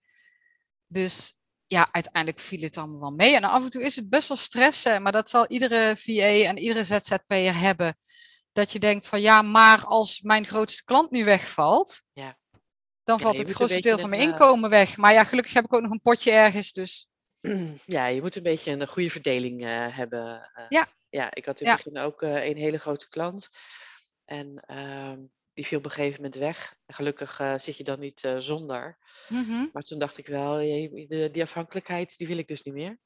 Dus 0.93 1.35
ja, 1.67 1.89
uiteindelijk 1.93 2.43
viel 2.43 2.61
het 2.61 2.77
allemaal 2.79 3.01
wel 3.01 3.11
mee. 3.11 3.37
En 3.37 3.45
af 3.45 3.65
en 3.65 3.71
toe 3.71 3.83
is 3.83 3.97
het 3.97 4.09
best 4.09 4.29
wel 4.29 4.37
stressen, 4.37 5.03
maar 5.03 5.13
dat 5.13 5.31
zal 5.31 5.47
iedere 5.49 5.97
VA 5.97 6.23
en 6.49 6.59
iedere 6.59 6.85
ZZP'er 6.85 7.59
hebben. 7.59 7.97
Dat 8.53 8.73
je 8.73 8.79
denkt 8.79 9.07
van 9.07 9.21
ja, 9.21 9.43
maar 9.43 9.85
als 9.85 10.21
mijn 10.21 10.47
grootste 10.47 10.85
klant 10.85 11.11
nu 11.11 11.25
wegvalt, 11.25 12.03
Ja. 12.13 12.39
dan 13.03 13.17
Ja, 13.17 13.23
valt 13.23 13.39
het 13.39 13.51
grootste 13.51 13.81
deel 13.81 13.99
van 13.99 14.09
mijn 14.09 14.23
een, 14.23 14.29
eh, 14.29 14.33
inkomen 14.35 14.71
weg. 14.71 14.97
Maar 14.97 15.13
ja, 15.13 15.25
gelukkig 15.25 15.53
heb 15.55 15.65
ik 15.65 15.75
ook 15.75 15.81
nog 15.83 15.91
een 15.91 16.01
potje 16.01 16.31
ergens, 16.31 16.73
dus 16.73 17.09
ja, 17.87 18.07
je 18.07 18.21
moet 18.21 18.37
een 18.37 18.43
beetje 18.43 18.71
een 18.73 18.89
goede 18.89 19.11
verdeling 19.11 19.63
eh, 19.65 19.97
hebben. 19.97 20.51
eh. 20.55 20.65
Ja. 20.69 20.87
ja, 21.09 21.35
ik 21.35 21.45
had 21.45 21.61
in 21.61 21.67
Ja. 21.67 21.75
het 21.75 21.85
begin 21.85 22.01
ook 22.01 22.23
eh, 22.23 22.45
een 22.47 22.57
hele 22.57 22.79
grote 22.79 23.09
klant. 23.09 23.49
En 24.25 24.63
ehm, 24.67 25.19
die 25.61 25.69
viel 25.69 25.79
op 25.79 25.85
een 25.85 25.91
gegeven 25.91 26.17
moment 26.23 26.35
weg. 26.41 26.75
En 26.87 26.95
gelukkig 26.95 27.41
eh, 27.41 27.55
zit 27.57 27.77
je 27.77 27.85
dan 27.85 28.01
niet 28.01 28.25
eh, 28.25 28.37
zonder. 28.39 28.99
mhm. 29.29 29.67
Maar 29.73 29.83
toen 29.83 29.99
dacht 29.99 30.19
ik 30.19 30.27
wel, 30.27 30.57
de, 30.57 31.29
die 31.33 31.43
afhankelijkheid, 31.43 32.19
die 32.19 32.27
wil 32.27 32.39
ik 32.39 32.47
dus 32.49 32.63
niet 32.63 32.75
meer. 32.75 32.99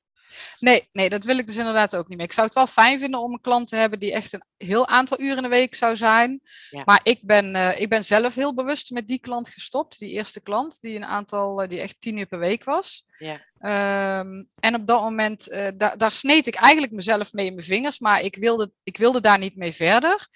nee, 0.58 0.88
nee, 0.92 1.08
dat 1.08 1.24
wil 1.24 1.38
ik 1.38 1.46
dus 1.46 1.56
inderdaad 1.56 1.96
ook 1.96 2.08
niet 2.08 2.16
meer. 2.16 2.26
Ik 2.26 2.32
zou 2.32 2.46
het 2.46 2.54
wel 2.56 2.66
fijn 2.66 2.98
vinden 2.98 3.20
om 3.20 3.32
een 3.32 3.40
klant 3.40 3.68
te 3.68 3.76
hebben 3.76 3.98
die 3.98 4.12
echt 4.12 4.32
een 4.32 4.44
heel 4.56 4.86
aantal 4.88 5.20
uren 5.20 5.36
in 5.36 5.42
de 5.42 5.48
week 5.48 5.74
zou 5.74 5.96
zijn. 5.96 6.40
Ja. 6.70 6.82
Maar 6.84 7.00
ik 7.02 7.20
ben, 7.22 7.54
eh, 7.54 7.80
ik 7.80 7.88
ben 7.88 8.04
zelf 8.04 8.34
heel 8.34 8.54
bewust 8.54 8.90
met 8.90 9.08
die 9.08 9.20
klant 9.20 9.48
gestopt, 9.48 9.98
die 9.98 10.10
eerste 10.10 10.40
klant, 10.40 10.80
die 10.80 10.96
een 10.96 11.04
aantal, 11.04 11.68
die 11.68 11.80
echt 11.80 12.00
tien 12.00 12.16
uur 12.16 12.26
per 12.26 12.38
week 12.38 12.64
was. 12.64 13.04
Ja. 13.18 13.40
Ehm, 13.58 14.44
en 14.61 14.75
op 14.75 14.87
dat 14.87 15.00
moment, 15.00 15.49
da- 15.76 15.96
daar 15.96 16.12
sneed 16.12 16.46
ik 16.46 16.54
eigenlijk 16.54 16.92
mezelf 16.92 17.32
mee 17.32 17.46
in 17.46 17.54
mijn 17.54 17.66
vingers, 17.66 17.99
maar 17.99 18.20
ik 18.20 18.37
wilde, 18.37 18.70
ik 18.82 18.96
wilde 18.96 19.20
daar 19.20 19.38
niet 19.38 19.56
mee 19.56 19.73
verder. 19.73 20.28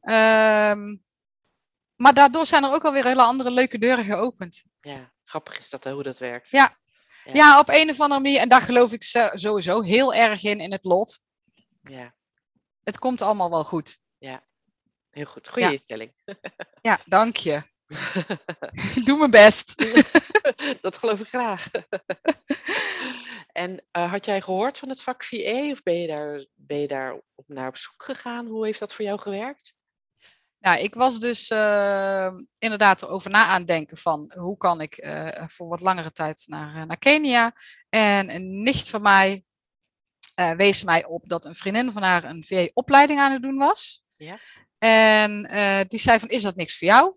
Ehm, 0.00 0.94
maar 1.96 2.14
daardoor 2.14 2.46
zijn 2.46 2.64
er 2.64 2.72
ook 2.72 2.84
alweer 2.84 3.04
hele 3.04 3.22
andere 3.22 3.50
leuke 3.50 3.78
deuren 3.78 4.04
geopend. 4.04 4.64
Ja, 4.80 5.12
grappig 5.24 5.58
is 5.58 5.70
dat, 5.70 5.84
hè, 5.84 5.92
hoe 5.92 6.02
dat 6.02 6.18
werkt. 6.18 6.50
Ja. 6.50 6.76
Ja. 7.24 7.32
Ja, 7.34 7.58
op 7.58 7.68
een 7.68 7.90
of 7.90 8.00
andere 8.00 8.20
manier, 8.20 8.40
en 8.40 8.48
daar 8.48 8.60
geloof 8.62 8.92
ik 8.92 9.02
sowieso 9.34 9.80
heel 9.82 10.14
erg 10.14 10.42
in, 10.42 10.60
in 10.60 10.72
het 10.72 10.84
lot. 10.84 11.20
Ja, 11.82 12.14
Het 12.82 12.98
komt 12.98 13.22
allemaal 13.22 13.50
wel 13.50 13.64
goed. 13.64 13.98
heel 15.10 15.24
goed. 15.26 15.48
Goede 15.48 15.66
Ja. 15.66 15.72
instelling. 15.72 16.12
Ja, 16.82 16.98
dank 17.04 17.36
je. 17.36 17.62
Ik 18.94 19.04
doe 19.06 19.18
mijn 19.18 19.30
best. 19.30 19.74
dat 20.80 20.98
geloof 20.98 21.20
ik 21.20 21.28
graag. 21.28 21.66
en 23.52 23.84
eh, 23.90 24.10
had 24.10 24.24
jij 24.24 24.40
gehoord 24.40 24.78
van 24.78 24.88
het 24.88 25.02
vak 25.02 25.24
VA 25.24 25.70
of 25.70 25.82
ben 25.82 25.94
je 26.00 26.06
daar, 26.06 26.46
ben 26.54 26.78
je 26.78 26.86
daar 26.88 27.12
op, 27.34 27.44
naar 27.48 27.68
op 27.68 27.76
zoek 27.76 28.02
gegaan? 28.04 28.46
Hoe 28.46 28.64
heeft 28.64 28.78
dat 28.78 28.94
voor 28.94 29.04
jou 29.04 29.18
gewerkt? 29.18 29.74
Nou, 30.60 30.78
ik 30.78 30.94
was 30.94 31.20
dus 31.20 31.48
eh, 31.48 32.34
inderdaad 32.58 33.02
erover 33.02 33.30
na 33.30 33.44
aan 33.44 33.58
het 33.58 33.66
denken 33.66 33.96
van 33.96 34.32
hoe 34.38 34.56
kan 34.56 34.80
ik 34.80 34.96
eh, 34.96 35.44
voor 35.46 35.68
wat 35.68 35.80
langere 35.80 36.12
tijd 36.12 36.44
naar, 36.46 36.76
eh, 36.76 36.82
naar 36.82 36.98
Kenia. 36.98 37.54
En 37.88 38.34
een 38.34 38.62
nicht 38.62 38.88
van 38.88 39.02
mij 39.02 39.44
wees 40.56 40.84
mij 40.84 41.04
op 41.04 41.28
dat 41.28 41.44
een 41.44 41.54
vriendin 41.54 41.92
van 41.92 42.02
haar 42.02 42.24
een 42.24 42.44
VA-opleiding 42.44 43.20
aan 43.20 43.32
het 43.32 43.42
doen 43.42 43.56
was. 43.56 44.02
Ja. 44.16 44.38
En 44.78 45.42
die 45.88 45.98
zei 45.98 46.18
van, 46.18 46.28
is 46.28 46.42
dat 46.42 46.56
niks 46.56 46.78
voor 46.78 46.88
jou? 46.88 47.14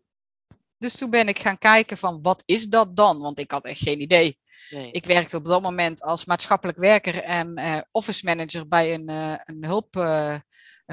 Dus 0.78 0.98
toen 0.98 1.10
ben 1.10 1.28
ik 1.28 1.40
gaan 1.40 1.58
kijken 1.58 1.98
van, 1.98 2.22
wat 2.22 2.44
is 2.46 2.66
dat 2.66 2.96
dan? 2.96 3.20
Want 3.20 3.40
ik 3.40 3.52
had 3.52 3.66
echt 3.66 3.80
geen 3.80 4.02
idee. 4.02 4.40
Nee. 4.70 4.92
Ik 4.92 5.06
werkte 5.06 5.38
op 5.38 5.46
dat 5.46 5.62
moment 5.62 6.02
als 6.02 6.26
maatschappelijk 6.26 6.78
werker 6.78 7.24
en 7.24 7.88
office 7.92 8.26
manager 8.26 8.68
bij 8.68 8.94
een, 8.94 9.10
een, 9.44 9.66
hulp, 9.66 9.96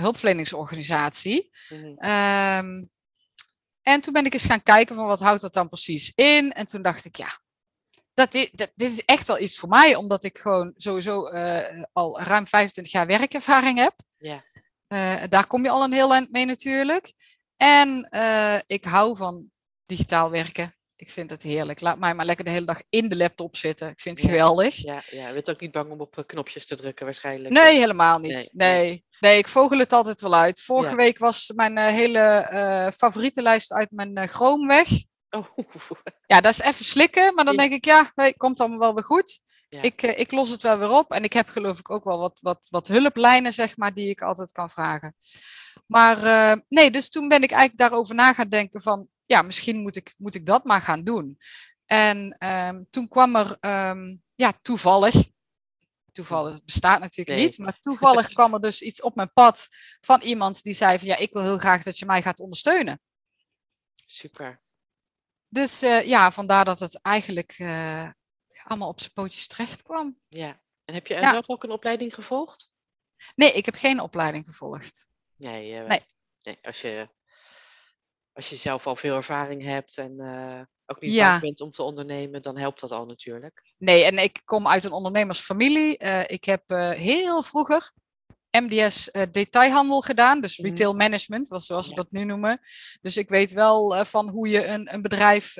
hulpverleningsorganisatie. 0.00 1.50
Mhm. 1.68 1.96
Ehm, 1.96 2.84
en 3.82 4.00
toen 4.00 4.12
ben 4.12 4.24
ik 4.24 4.32
eens 4.32 4.44
gaan 4.44 4.62
kijken 4.62 4.96
van 4.96 5.06
wat 5.06 5.20
houdt 5.20 5.40
dat 5.40 5.54
dan 5.54 5.68
precies 5.68 6.12
in. 6.14 6.52
En 6.52 6.66
toen 6.66 6.82
dacht 6.82 7.04
ik, 7.04 7.16
ja, 7.16 7.28
dat 8.14 8.32
dit, 8.32 8.72
is 8.76 9.04
echt 9.04 9.26
wel 9.26 9.40
iets 9.40 9.58
voor 9.58 9.68
mij, 9.68 9.94
omdat 9.94 10.24
ik 10.24 10.38
gewoon 10.38 10.72
sowieso 10.76 11.26
eh, 11.26 11.84
al 11.92 12.20
ruim 12.20 12.46
25 12.46 12.92
jaar 12.92 13.06
werkervaring 13.06 13.78
heb. 13.78 13.94
Ja. 14.18 14.44
Eh, 14.86 15.22
daar 15.28 15.46
kom 15.46 15.62
je 15.62 15.70
al 15.70 15.84
een 15.84 15.92
heel 15.92 16.12
eind 16.12 16.30
mee 16.30 16.44
natuurlijk. 16.44 17.12
En 17.56 18.08
eh, 18.10 18.58
ik 18.66 18.84
hou 18.84 19.16
van 19.16 19.50
digitaal 19.86 20.30
werken. 20.30 20.75
Ik 20.96 21.10
vind 21.10 21.30
het 21.30 21.42
heerlijk. 21.42 21.80
Laat 21.80 21.98
mij 21.98 22.14
maar 22.14 22.24
lekker 22.24 22.44
de 22.44 22.50
hele 22.50 22.66
dag 22.66 22.82
in 22.88 23.08
de 23.08 23.16
laptop 23.16 23.56
zitten. 23.56 23.88
Ik 23.88 24.00
vind 24.00 24.18
het 24.18 24.30
geweldig. 24.30 24.76
Ja, 24.76 25.02
ja, 25.10 25.26
je 25.26 25.32
bent 25.32 25.50
ook 25.50 25.60
niet 25.60 25.72
bang 25.72 25.90
om 25.90 26.00
op 26.00 26.24
knopjes 26.26 26.66
te 26.66 26.76
drukken 26.76 27.04
waarschijnlijk. 27.04 27.54
Nee, 27.54 27.78
helemaal 27.78 28.18
niet. 28.18 28.50
Nee, 28.52 28.72
nee. 28.72 29.04
nee 29.20 29.38
ik 29.38 29.48
vogel 29.48 29.78
het 29.78 29.92
altijd 29.92 30.20
wel 30.20 30.34
uit. 30.34 30.60
Vorige 30.60 30.96
week 30.96 31.18
was 31.18 31.52
mijn 31.54 31.78
hele 31.78 32.48
uh, 32.52 32.90
favorietenlijst 32.90 33.72
uit 33.72 33.90
mijn 33.90 34.28
Chrome 34.28 34.66
weg. 34.66 34.88
Oh. 35.30 35.46
Ja, 36.26 36.40
dat 36.40 36.52
is 36.52 36.60
even 36.60 36.84
slikken, 36.84 37.34
maar 37.34 37.44
dan 37.44 37.56
denk 37.56 37.72
ik, 37.72 37.84
ja, 37.84 38.12
komt 38.36 38.60
allemaal 38.60 38.78
wel 38.78 38.94
weer 38.94 39.04
goed. 39.04 39.40
Ik, 39.68 40.02
uh, 40.02 40.18
ik 40.18 40.32
los 40.32 40.50
het 40.50 40.62
wel 40.62 40.78
weer 40.78 40.90
op 40.90 41.12
en 41.12 41.24
ik 41.24 41.32
heb 41.32 41.48
geloof 41.48 41.78
ik 41.78 41.90
ook 41.90 42.04
wel 42.04 42.18
wat, 42.18 42.38
wat, 42.42 42.66
wat 42.70 42.88
hulplijnen, 42.88 43.52
zeg 43.52 43.76
maar, 43.76 43.94
die 43.94 44.08
ik 44.08 44.22
altijd 44.22 44.52
kan 44.52 44.70
vragen. 44.70 45.14
Maar 45.86 46.24
uh, 46.24 46.62
nee, 46.68 46.90
dus 46.90 47.10
toen 47.10 47.28
ben 47.28 47.42
ik 47.42 47.50
eigenlijk 47.50 47.78
daarover 47.78 48.14
na 48.14 48.32
gaan 48.32 48.48
denken 48.48 48.82
van, 48.82 49.08
ja, 49.26 49.42
misschien 49.42 49.82
moet 49.82 49.96
ik, 49.96 50.14
moet 50.18 50.34
ik 50.34 50.46
dat 50.46 50.64
maar 50.64 50.80
gaan 50.80 51.04
doen. 51.04 51.38
En 51.84 52.46
um, 52.46 52.86
toen 52.90 53.08
kwam 53.08 53.36
er, 53.36 53.56
um, 53.90 54.22
ja, 54.34 54.52
toevallig, 54.62 55.14
toevallig 56.12 56.64
bestaat 56.64 57.00
natuurlijk 57.00 57.38
niet, 57.38 57.58
maar 57.58 57.78
toevallig 57.78 58.32
kwam 58.32 58.54
er 58.54 58.60
dus 58.60 58.82
iets 58.82 59.02
op 59.02 59.14
mijn 59.14 59.32
pad 59.32 59.68
van 60.00 60.20
iemand 60.20 60.62
die 60.62 60.74
zei 60.74 60.98
van, 60.98 61.08
ja, 61.08 61.16
ik 61.16 61.32
wil 61.32 61.42
heel 61.42 61.58
graag 61.58 61.82
dat 61.82 61.98
je 61.98 62.06
mij 62.06 62.22
gaat 62.22 62.40
ondersteunen. 62.40 63.00
Super. 64.06 64.60
Dus 65.48 65.82
uh, 65.82 66.02
ja, 66.02 66.30
vandaar 66.30 66.64
dat 66.64 66.80
het 66.80 67.00
eigenlijk 67.02 67.58
uh, 67.58 68.10
allemaal 68.64 68.88
op 68.88 69.00
zijn 69.00 69.12
pootjes 69.12 69.46
terecht 69.46 69.82
kwam. 69.82 70.20
Ja, 70.28 70.60
en 70.84 70.94
heb 70.94 71.06
je 71.06 71.14
ja. 71.14 71.32
zelf 71.32 71.48
ook 71.48 71.64
een 71.64 71.70
opleiding 71.70 72.14
gevolgd? 72.14 72.70
Nee, 73.34 73.52
ik 73.52 73.64
heb 73.64 73.74
geen 73.74 74.00
opleiding 74.00 74.44
gevolgd. 74.44 75.08
Nee, 75.36 75.72
uh, 75.72 75.86
nee. 75.86 76.00
nee. 76.42 76.58
als, 76.62 76.80
je, 76.80 77.08
als 78.36 78.48
je 78.48 78.56
zelf 78.56 78.86
al 78.86 78.96
veel 78.96 79.16
ervaring 79.16 79.62
hebt 79.62 79.98
en 79.98 80.20
ook 80.86 81.00
niet 81.00 81.12
ja. 81.12 81.30
bang 81.30 81.42
bent 81.42 81.60
om 81.60 81.70
te 81.70 81.82
ondernemen, 81.82 82.42
dan 82.42 82.58
helpt 82.58 82.80
dat 82.80 82.90
al 82.90 83.06
natuurlijk. 83.06 83.74
Nee, 83.78 84.04
en 84.04 84.18
ik 84.18 84.40
kom 84.44 84.68
uit 84.68 84.84
een 84.84 84.92
ondernemersfamilie. 84.92 85.96
ik 86.26 86.44
heb 86.44 86.62
heel 86.96 87.42
vroeger, 87.42 87.92
MDS 88.50 89.10
detailhandel 89.30 90.00
gedaan, 90.00 90.40
dus 90.40 90.58
mhm. 90.58 90.68
retail 90.68 90.94
management, 90.94 91.48
was 91.48 91.66
zoals 91.66 91.88
we 91.88 91.94
dat 91.94 92.10
nu 92.10 92.24
noemen. 92.24 92.60
Dus 93.00 93.16
ik 93.16 93.28
weet 93.28 93.52
wel 93.52 94.04
van 94.04 94.28
hoe 94.28 94.48
je 94.48 94.66
een, 94.66 94.94
een 94.94 95.02
bedrijf 95.02 95.54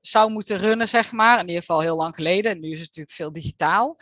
zou 0.00 0.30
moeten 0.30 0.58
runnen, 0.58 0.88
zeg 0.88 1.12
maar. 1.12 1.40
In 1.40 1.46
ieder 1.46 1.60
geval 1.60 1.80
heel 1.80 1.96
lang 1.96 2.14
geleden. 2.14 2.60
Nu 2.60 2.70
is 2.70 2.78
het 2.78 2.86
natuurlijk 2.86 3.16
veel 3.16 3.32
digitaal. 3.32 3.96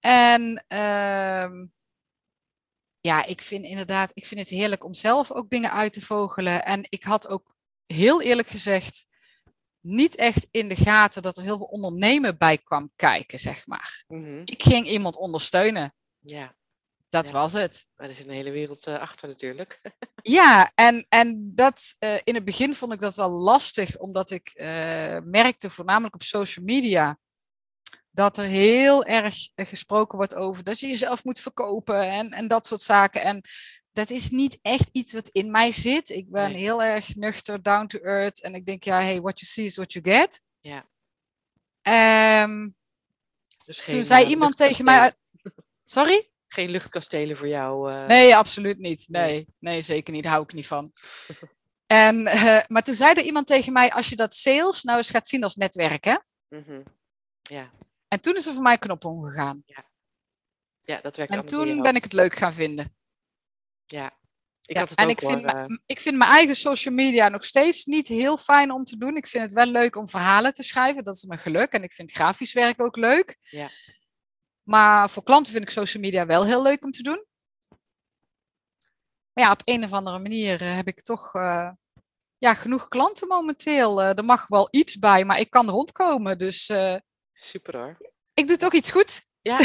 En 0.00 0.64
ehm, 0.68 1.66
ja, 3.00 3.24
ik 3.24 3.42
vind 3.42 3.64
inderdaad, 3.64 4.10
ik 4.14 4.26
vind 4.26 4.40
het 4.40 4.48
heerlijk 4.48 4.84
om 4.84 4.94
zelf 4.94 5.32
ook 5.32 5.50
dingen 5.50 5.72
uit 5.72 5.92
te 5.92 6.00
vogelen. 6.00 6.64
En 6.64 6.86
ik 6.88 7.02
had 7.02 7.28
ook 7.28 7.54
heel 7.86 8.22
eerlijk 8.22 8.48
gezegd 8.48 9.06
niet 9.80 10.16
echt 10.16 10.48
in 10.50 10.68
de 10.68 10.76
gaten 10.76 11.22
dat 11.22 11.36
er 11.36 11.42
heel 11.42 11.56
veel 11.56 11.66
ondernemen 11.66 12.38
bij 12.38 12.58
kwam 12.58 12.92
kijken, 12.96 13.38
zeg 13.38 13.66
maar. 13.66 14.04
Mm 14.06 14.42
Ik 14.44 14.62
ging 14.62 14.86
iemand 14.86 15.16
ondersteunen. 15.16 15.94
Ja. 16.18 16.56
Dat 17.08 17.30
was 17.30 17.52
het. 17.52 17.88
Maar 17.96 18.06
er 18.06 18.12
is 18.12 18.24
een 18.24 18.30
hele 18.30 18.50
wereld 18.50 18.86
uh, 18.86 18.98
achter 18.98 19.28
natuurlijk. 19.28 19.80
ja, 20.38 20.70
en, 20.74 21.06
en 21.08 21.52
dat, 21.54 21.96
uh, 22.00 22.18
in 22.24 22.34
het 22.34 22.44
begin 22.44 22.74
vond 22.74 22.92
ik 22.92 23.00
dat 23.00 23.14
wel 23.14 23.30
lastig, 23.30 23.98
omdat 23.98 24.30
ik 24.30 24.52
uh, 24.54 24.66
merkte, 25.24 25.70
voornamelijk 25.70 26.14
op 26.14 26.22
social 26.22 26.64
media, 26.64 27.18
dat 28.18 28.36
er 28.36 28.44
heel 28.44 29.04
erg 29.04 29.34
gesproken 29.54 30.16
wordt 30.16 30.34
over 30.34 30.64
dat 30.64 30.80
je 30.80 30.86
jezelf 30.86 31.24
moet 31.24 31.40
verkopen 31.40 32.10
en, 32.10 32.30
en 32.30 32.48
dat 32.48 32.66
soort 32.66 32.80
zaken. 32.80 33.22
En 33.22 33.42
dat 33.92 34.10
is 34.10 34.30
niet 34.30 34.58
echt 34.62 34.88
iets 34.92 35.12
wat 35.12 35.28
in 35.28 35.50
mij 35.50 35.72
zit. 35.72 36.08
Ik 36.08 36.30
ben 36.30 36.50
nee. 36.50 36.60
heel 36.60 36.82
erg 36.82 37.14
nuchter, 37.14 37.62
down 37.62 37.86
to 37.86 37.98
earth. 37.98 38.42
En 38.42 38.54
ik 38.54 38.66
denk, 38.66 38.84
ja, 38.84 39.00
hey, 39.00 39.20
what 39.20 39.40
you 39.40 39.50
see 39.52 39.64
is 39.64 39.76
what 39.76 39.92
you 39.92 40.04
get. 40.04 40.42
Ja. 40.60 40.86
Um, 42.42 42.76
dus 43.64 43.84
toen 43.84 44.04
zei 44.04 44.26
iemand 44.26 44.56
tegen 44.56 44.84
mij... 44.84 45.14
Sorry? 45.84 46.28
geen 46.48 46.70
luchtkastelen 46.70 47.36
voor 47.36 47.48
jou. 47.48 47.92
Uh... 47.92 48.06
Nee, 48.06 48.36
absoluut 48.36 48.78
niet. 48.78 49.04
Nee, 49.08 49.46
nee, 49.58 49.82
zeker 49.82 50.12
niet. 50.12 50.22
Daar 50.22 50.32
hou 50.32 50.44
ik 50.44 50.52
niet 50.52 50.66
van. 50.66 50.92
en, 51.86 52.20
uh, 52.20 52.60
maar 52.66 52.82
toen 52.82 52.94
zei 52.94 53.14
er 53.14 53.22
iemand 53.22 53.46
tegen 53.46 53.72
mij, 53.72 53.90
als 53.92 54.08
je 54.08 54.16
dat 54.16 54.34
sales 54.34 54.82
nou 54.82 54.98
eens 54.98 55.10
gaat 55.10 55.28
zien 55.28 55.42
als 55.42 55.56
netwerken. 55.56 56.24
Mm 56.48 56.64
-hmm. 56.66 56.82
Ja. 57.42 57.70
En 58.08 58.20
toen 58.20 58.36
is 58.36 58.46
er 58.46 58.54
voor 58.54 58.62
mij 58.62 58.78
knop 58.78 59.04
omgegaan. 59.04 59.62
Ja, 59.66 59.90
ja 60.80 61.00
dat 61.00 61.16
werkt 61.16 61.32
En 61.32 61.46
toen 61.46 61.82
ben 61.82 61.96
ik 61.96 62.02
het 62.02 62.12
leuk 62.12 62.34
gaan 62.34 62.54
vinden. 62.54 62.96
Ja, 63.86 64.18
ik 64.62 64.76
ja, 64.76 64.86
en 64.94 65.08
ik, 65.08 65.20
vind 65.20 65.54
uh... 65.54 65.64
ik 65.86 66.00
vind 66.00 66.16
mijn 66.16 66.30
eigen 66.30 66.56
social 66.56 66.94
media 66.94 67.28
nog 67.28 67.44
steeds 67.44 67.84
niet 67.84 68.08
heel 68.08 68.36
fijn 68.36 68.70
om 68.70 68.84
te 68.84 68.96
doen. 68.96 69.16
Ik 69.16 69.26
vind 69.26 69.44
het 69.44 69.52
wel 69.52 69.66
leuk 69.66 69.96
om 69.96 70.08
verhalen 70.08 70.52
te 70.52 70.62
schrijven. 70.62 71.04
Dat 71.04 71.14
is 71.14 71.24
mijn 71.24 71.40
geluk. 71.40 71.72
En 71.72 71.82
ik 71.82 71.92
vind 71.92 72.12
grafisch 72.12 72.52
werk 72.52 72.80
ook 72.80 72.96
leuk. 72.96 73.38
Ja. 73.40 73.70
Maar 74.62 75.10
voor 75.10 75.22
klanten 75.22 75.52
vind 75.52 75.64
ik 75.64 75.70
social 75.70 76.02
media 76.02 76.26
wel 76.26 76.44
heel 76.44 76.62
leuk 76.62 76.84
om 76.84 76.90
te 76.90 77.02
doen. 77.02 77.26
Maar 79.32 79.44
ja, 79.44 79.50
op 79.50 79.60
een 79.64 79.84
of 79.84 79.92
andere 79.92 80.18
manier 80.18 80.62
uh, 80.62 80.74
heb 80.74 80.86
ik 80.86 81.02
toch 81.02 81.34
uh, 81.34 81.72
ja, 82.38 82.54
genoeg 82.54 82.88
klanten 82.88 83.28
momenteel. 83.28 84.00
Uh, 84.00 84.16
er 84.16 84.24
mag 84.24 84.46
wel 84.46 84.68
iets 84.70 84.98
bij, 84.98 85.24
maar 85.24 85.40
ik 85.40 85.50
kan 85.50 85.70
rondkomen. 85.70 86.38
Dus, 86.38 86.72
Super 87.40 87.76
hoor. 87.76 87.96
Ik 88.34 88.46
doe 88.46 88.56
toch 88.56 88.72
iets 88.72 88.90
goed. 88.90 89.22
Ja. 89.42 89.58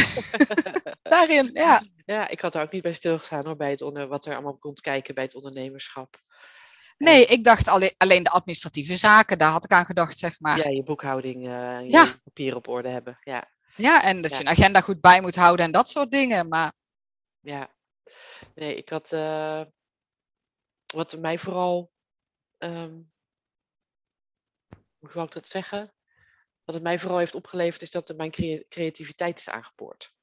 Daarin, 1.01 1.49
ja. 1.53 1.83
Ja, 2.05 2.27
ik 2.27 2.41
had 2.41 2.55
er 2.55 2.61
ook 2.61 2.71
niet 2.71 2.81
bij 2.81 2.93
stilgestaan 2.93 3.45
hoor, 3.45 3.55
bij 3.55 3.69
het 3.69 3.81
onder, 3.81 4.07
wat 4.07 4.25
er 4.25 4.33
allemaal 4.33 4.57
komt 4.57 4.81
kijken 4.81 5.15
bij 5.15 5.23
het 5.23 5.35
ondernemerschap. 5.35 6.15
Nee, 6.97 7.25
ik 7.25 7.43
dacht 7.43 7.67
alleen, 7.67 7.93
alleen 7.97 8.23
de 8.23 8.29
administratieve 8.29 8.95
zaken, 8.95 9.37
daar 9.37 9.49
had 9.49 9.63
ik 9.63 9.71
aan 9.71 9.85
gedacht, 9.85 10.19
zeg 10.19 10.39
maar. 10.39 10.57
Ja, 10.57 10.69
je 10.69 10.83
boekhouding, 10.83 11.43
je 11.43 11.85
ja. 11.87 12.15
papier 12.23 12.55
op 12.55 12.67
orde 12.67 12.89
hebben. 12.89 13.17
Ja. 13.21 13.51
Ja, 13.75 14.03
en 14.03 14.21
dat 14.21 14.31
ja. 14.31 14.37
je 14.37 14.43
een 14.43 14.49
agenda 14.49 14.81
goed 14.81 15.01
bij 15.01 15.21
moet 15.21 15.35
houden 15.35 15.65
en 15.65 15.71
dat 15.71 15.89
soort 15.89 16.11
dingen. 16.11 16.47
Maar... 16.47 16.73
Ja, 17.39 17.73
nee, 18.55 18.75
ik 18.75 18.89
had. 18.89 19.11
Uh, 19.11 19.61
wat 20.93 21.17
mij 21.17 21.37
vooral. 21.37 21.91
Um, 22.57 23.11
hoe 24.99 25.11
zou 25.11 25.25
ik 25.25 25.31
dat 25.31 25.47
zeggen? 25.47 25.92
Wat 26.65 26.75
het 26.75 26.83
mij 26.83 26.99
vooral 26.99 27.17
heeft 27.17 27.35
opgeleverd 27.35 27.81
is 27.81 27.91
dat 27.91 28.13
mijn 28.15 28.31
crea 28.31 28.61
creativiteit 28.69 29.39
is 29.39 29.49
aangeboord. 29.49 30.13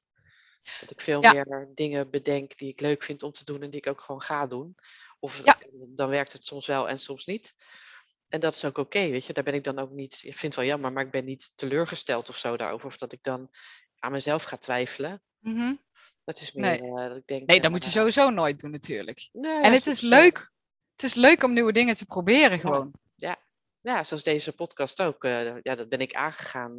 Dat 0.79 0.91
ik 0.91 1.01
veel 1.01 1.21
ja. 1.23 1.31
meer 1.33 1.67
dingen 1.73 2.09
bedenk 2.09 2.57
die 2.57 2.69
ik 2.69 2.79
leuk 2.79 3.03
vind 3.03 3.23
om 3.23 3.31
te 3.31 3.45
doen 3.45 3.61
en 3.61 3.69
die 3.69 3.79
ik 3.79 3.87
ook 3.87 4.01
gewoon 4.01 4.21
ga 4.21 4.47
doen. 4.47 4.75
Of 5.19 5.41
ja. 5.43 5.57
dan 5.71 6.09
werkt 6.09 6.33
het 6.33 6.45
soms 6.45 6.67
wel 6.67 6.89
en 6.89 6.99
soms 6.99 7.25
niet. 7.25 7.53
En 8.27 8.39
dat 8.39 8.55
is 8.55 8.65
ook 8.65 8.77
oké, 8.77 8.97
okay, 8.97 9.11
weet 9.11 9.25
je. 9.25 9.33
Daar 9.33 9.43
ben 9.43 9.53
ik 9.53 9.63
dan 9.63 9.79
ook 9.79 9.91
niet, 9.91 10.13
ik 10.13 10.37
vind 10.37 10.41
het 10.41 10.55
wel 10.55 10.65
jammer, 10.65 10.91
maar 10.91 11.05
ik 11.05 11.11
ben 11.11 11.25
niet 11.25 11.51
teleurgesteld 11.55 12.29
of 12.29 12.37
zo 12.37 12.57
daarover. 12.57 12.87
Of 12.87 12.97
dat 12.97 13.11
ik 13.11 13.23
dan 13.23 13.49
aan 13.99 14.11
mezelf 14.11 14.43
ga 14.43 14.57
twijfelen. 14.57 15.21
Mm 15.39 15.55
-hmm. 15.55 15.81
Dat 16.23 16.41
is 16.41 16.51
meer 16.51 16.81
nee. 16.81 16.89
Uh, 16.89 17.07
dat 17.07 17.17
ik 17.17 17.27
denk... 17.27 17.47
Nee, 17.47 17.57
dat 17.57 17.65
uh, 17.65 17.71
moet 17.71 17.85
je 17.85 17.91
sowieso 17.91 18.29
nooit 18.29 18.59
doen 18.59 18.71
natuurlijk. 18.71 19.29
Nee, 19.31 19.61
en 19.61 19.73
het 19.73 19.85
is 19.85 20.01
leuk. 20.01 20.51
Het 20.91 21.03
is 21.03 21.13
leuk 21.13 21.43
om 21.43 21.53
nieuwe 21.53 21.71
dingen 21.71 21.95
te 21.95 22.05
proberen 22.05 22.59
gewoon. 22.59 22.93
Ja, 23.81 23.95
ja 23.95 24.03
zoals 24.03 24.23
deze 24.23 24.53
podcast 24.53 25.01
ook. 25.01 25.23
Uh, 25.23 25.61
ja, 25.61 25.75
dat 25.75 25.89
ben 25.89 25.99
ik 25.99 26.13
aangegaan. 26.13 26.75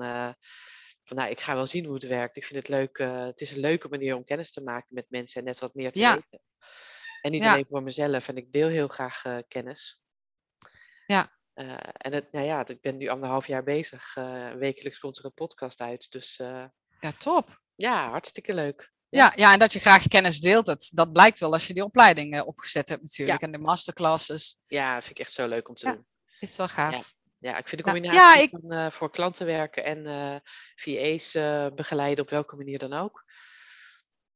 van, 1.02 1.16
nou, 1.16 1.30
ik 1.30 1.40
ga 1.40 1.54
wel 1.54 1.66
zien 1.66 1.84
hoe 1.84 1.94
het 1.94 2.06
werkt. 2.06 2.36
Ik 2.36 2.44
vind 2.44 2.58
het 2.58 2.68
leuk. 2.68 2.98
het 2.98 3.40
is 3.40 3.50
een 3.50 3.60
leuke 3.60 3.88
manier 3.88 4.16
om 4.16 4.24
kennis 4.24 4.52
te 4.52 4.62
maken 4.62 4.94
met 4.94 5.06
mensen 5.08 5.40
en 5.40 5.46
net 5.46 5.60
wat 5.60 5.74
meer 5.74 5.92
te 5.92 5.98
ja. 5.98 6.14
weten. 6.14 6.40
En 7.20 7.30
niet 7.30 7.42
ja. 7.42 7.52
alleen 7.52 7.66
voor 7.68 7.82
mezelf. 7.82 8.28
En 8.28 8.36
ik 8.36 8.52
deel 8.52 8.68
heel 8.68 8.88
graag 8.88 9.22
kennis. 9.48 10.02
Ja. 11.06 11.40
Uh, 11.54 11.76
en 11.92 12.12
het, 12.12 12.32
nou 12.32 12.46
ja, 12.46 12.66
ik 12.66 12.80
ben 12.80 12.96
nu 12.96 13.08
anderhalf 13.08 13.46
jaar 13.46 13.62
bezig. 13.62 14.16
Uh, 14.16 14.52
wekelijks 14.52 14.98
komt 14.98 15.18
er 15.18 15.24
een 15.24 15.34
podcast 15.34 15.80
uit. 15.80 16.10
Dus 16.10 16.38
uh, 16.38 16.64
ja, 17.00 17.12
top. 17.18 17.60
Ja, 17.74 18.10
hartstikke 18.10 18.54
leuk. 18.54 18.92
Ja, 19.08 19.32
ja, 19.36 19.52
en 19.52 19.58
dat 19.58 19.72
je 19.72 19.78
graag 19.78 20.08
kennis 20.08 20.40
deelt, 20.40 20.66
dat, 20.66 20.90
dat 20.94 21.12
blijkt 21.12 21.38
wel 21.38 21.52
als 21.52 21.66
je 21.66 21.74
die 21.74 21.84
opleiding 21.84 22.40
opgezet 22.40 22.88
hebt 22.88 23.02
natuurlijk. 23.02 23.40
Ja. 23.40 23.46
En 23.46 23.52
de 23.52 23.58
masterclasses. 23.58 24.58
Ja, 24.66 24.92
vind 25.00 25.10
ik 25.10 25.18
echt 25.18 25.32
zo 25.32 25.48
leuk 25.48 25.68
om 25.68 25.74
te 25.74 25.86
ja, 25.86 25.92
doen. 25.92 26.06
Is 26.42 26.56
wel 26.56 26.68
gaaf. 26.68 26.94
Ja. 26.94 27.02
Ja, 27.50 27.56
ik 27.58 27.68
vind 27.68 27.84
de 27.84 27.90
combinatie 27.90 28.20
ja, 28.20 28.34
ik... 28.36 28.50
van 28.50 28.92
voor 28.92 29.10
klanten 29.10 29.46
werken 29.46 29.84
en 29.84 30.42
VA's 30.74 31.32
begeleiden 31.74 32.24
op 32.24 32.30
welke 32.30 32.56
manier 32.56 32.78
dan 32.78 32.92
ook. 32.92 33.24